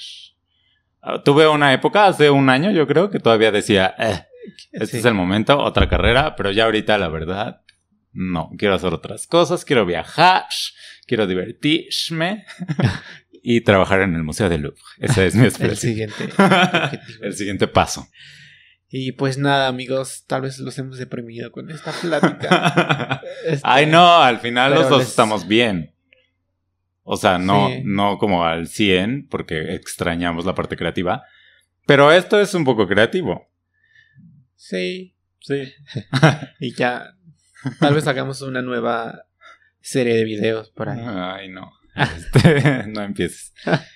Ah, 1.02 1.22
Tuve 1.24 1.47
una 1.47 1.74
época, 1.74 2.08
hace 2.08 2.30
un 2.30 2.50
año 2.50 2.72
yo 2.72 2.86
creo, 2.88 3.10
que 3.10 3.20
todavía 3.20 3.52
decía, 3.52 3.95
eh, 3.97 4.24
este 4.72 4.88
Sí. 4.88 4.97
es 4.97 5.06
el 5.06 5.14
momento, 5.14 5.58
otra 5.60 5.88
carrera, 5.88 6.36
pero 6.36 6.52
ya 6.52 6.66
ahorita 6.66 6.97
la 6.97 7.08
verdad, 7.08 7.62
no, 8.12 8.50
quiero 8.58 8.76
hacer 8.76 8.93
otras 8.93 9.28
cosas, 9.28 9.64
quiero 9.66 9.86
viajar, 9.86 10.45
quiero 11.08 11.26
divertirme 11.28 12.45
y 13.43 13.62
trabajar 13.62 14.02
en 14.02 14.16
el 14.16 14.24
Museo 14.24 14.50
del 14.50 14.62
Louvre. 14.62 14.82
Esa 15.00 15.24
es 15.26 15.36
mi 15.36 15.41
El 15.43 15.47
expresión. 15.47 15.78
siguiente. 15.78 16.24
objetivo. 16.26 17.24
el 17.24 17.34
siguiente 17.34 17.68
paso. 17.68 18.08
Y 18.91 19.12
pues 19.12 19.38
nada, 19.38 19.68
amigos, 19.68 20.24
tal 20.26 20.41
vez 20.41 20.58
los 20.58 20.78
hemos 20.80 20.97
deprimido 20.97 21.52
con 21.52 21.70
esta 21.70 21.91
plática. 21.91 23.22
Este, 23.45 23.62
Ay, 23.64 23.86
no, 23.86 24.18
al 24.22 24.39
final 24.39 24.74
los 24.74 24.89
dos 24.89 25.00
les- 25.00 25.10
estamos 25.10 25.47
bien. 25.47 25.93
O 27.12 27.18
sea, 27.18 27.39
no, 27.39 27.70
Sí. 27.70 27.82
no 27.86 28.20
como 28.20 28.45
al 28.45 28.68
100, 28.68 29.28
porque 29.30 29.74
extrañamos 29.74 30.45
la 30.45 30.53
parte 30.53 30.76
creativa. 30.78 31.24
Pero 31.88 32.12
esto 32.12 32.39
es 32.39 32.53
un 32.53 32.64
poco 32.64 32.88
creativo. 32.88 33.47
Sí. 34.55 35.16
Sí. 35.39 35.64
Y 36.60 36.76
ya. 36.76 37.16
Tal 37.80 37.95
vez 37.95 38.05
hagamos 38.07 38.41
una 38.43 38.62
nueva 38.62 39.24
serie 39.82 40.14
de 40.16 40.24
videos 40.24 40.70
por 40.70 40.89
ahí. 40.89 40.99
Ay, 41.03 41.49
no. 41.49 41.72
Este, 41.95 42.86
no 42.88 43.01
empieces. 43.01 43.53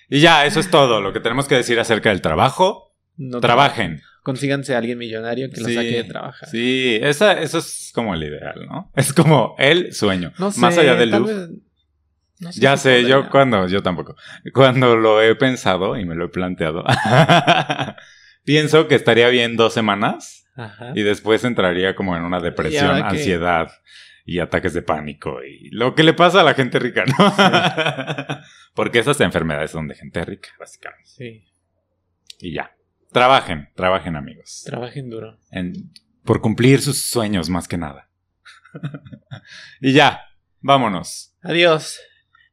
Y 0.09 0.19
ya, 0.19 0.45
eso 0.47 0.59
es 0.59 0.71
todo 0.71 0.99
lo 0.99 1.13
que 1.13 1.19
tenemos 1.19 1.47
que 1.47 1.55
decir 1.55 1.79
acerca 1.79 2.09
del 2.09 2.21
trabajo. 2.21 2.95
No 3.15 3.39
Trabajen. 3.41 4.01
Consíganse 4.23 4.73
a 4.73 4.79
alguien 4.79 4.97
millonario 4.97 5.51
que 5.51 5.61
lo 5.61 5.67
Sí, 5.67 5.75
saque 5.75 5.97
de 5.97 6.03
trabajar. 6.05 6.49
Sí, 6.49 6.97
esa, 7.01 7.33
eso 7.39 7.59
es 7.59 7.91
como 7.93 8.15
el 8.15 8.23
ideal, 8.23 8.65
¿no? 8.67 8.91
Es 8.95 9.13
como 9.13 9.53
el 9.59 9.93
sueño. 9.93 10.31
No 10.39 10.49
sé, 10.51 10.59
Más 10.61 10.77
allá 10.79 10.95
del 10.95 11.11
vez- 11.11 11.49
no 12.43 12.51
sé 12.51 12.59
Ya 12.61 12.77
si 12.77 12.83
sé, 12.83 13.03
yo 13.07 13.29
cuando, 13.29 13.67
yo 13.67 13.81
tampoco. 13.81 14.15
Cuando 14.53 14.95
lo 14.95 15.21
he 15.21 15.35
pensado 15.35 15.97
y 15.97 16.05
me 16.05 16.15
lo 16.15 16.25
he 16.25 16.29
planteado, 16.29 16.83
pienso 18.45 18.87
que 18.87 18.95
estaría 18.95 19.29
bien 19.29 19.55
dos 19.55 19.73
semanas 19.73 20.45
Ajá. 20.55 20.91
y 20.95 21.01
después 21.03 21.43
entraría 21.43 21.95
como 21.95 22.15
en 22.15 22.23
una 22.23 22.39
depresión, 22.39 22.91
ansiedad 23.03 23.71
y 24.25 24.39
ataques 24.39 24.73
de 24.73 24.81
pánico 24.81 25.43
y 25.43 25.69
lo 25.71 25.95
que 25.95 26.03
le 26.03 26.13
pasa 26.13 26.41
a 26.41 26.43
la 26.43 26.53
gente 26.53 26.79
rica, 26.79 27.03
¿no? 27.05 27.13
Porque 28.75 28.99
esas 28.99 29.19
enfermedades 29.21 29.71
son 29.71 29.87
de 29.87 29.95
gente 29.95 30.23
rica, 30.25 30.49
básicamente. 30.59 31.09
Sí. 31.09 31.45
Y 32.39 32.53
ya. 32.53 32.75
Trabajen, 33.11 33.69
trabajen 33.75 34.15
amigos. 34.15 34.63
Trabajen 34.65 35.09
duro. 35.09 35.37
En- 35.51 35.91
por 36.23 36.41
cumplir 36.41 36.81
sus 36.81 37.03
sueños 37.03 37.49
más 37.49 37.67
que 37.67 37.77
nada. 37.77 38.09
y 39.81 39.93
ya, 39.93 40.21
vámonos. 40.61 41.35
Adiós. 41.43 41.99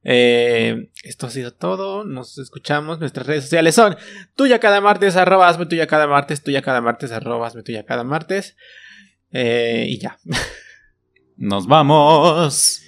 Eh, 0.02 0.90
esto 1.02 1.26
ha 1.26 1.30
sido 1.30 1.52
todo. 1.52 2.04
Nos 2.04 2.38
escuchamos. 2.38 3.00
Nuestras 3.00 3.26
redes 3.26 3.44
sociales 3.44 3.74
son 3.74 3.96
tuya 4.34 4.58
cada 4.58 4.80
martes, 4.80 5.16
arroba 5.16 5.48
hazme 5.48 5.66
tuya 5.66 5.86
cada 5.86 6.06
martes, 6.06 6.42
tuya 6.42 6.62
cada 6.62 6.80
martes, 6.80 7.12
arroba 7.12 7.46
hazme 7.46 7.62
tuya 7.62 7.84
cada 7.84 8.04
martes. 8.04 8.56
Eh, 9.32 9.86
y 9.88 9.98
ya. 9.98 10.18
Nos 11.36 11.66
vamos. 11.66 12.82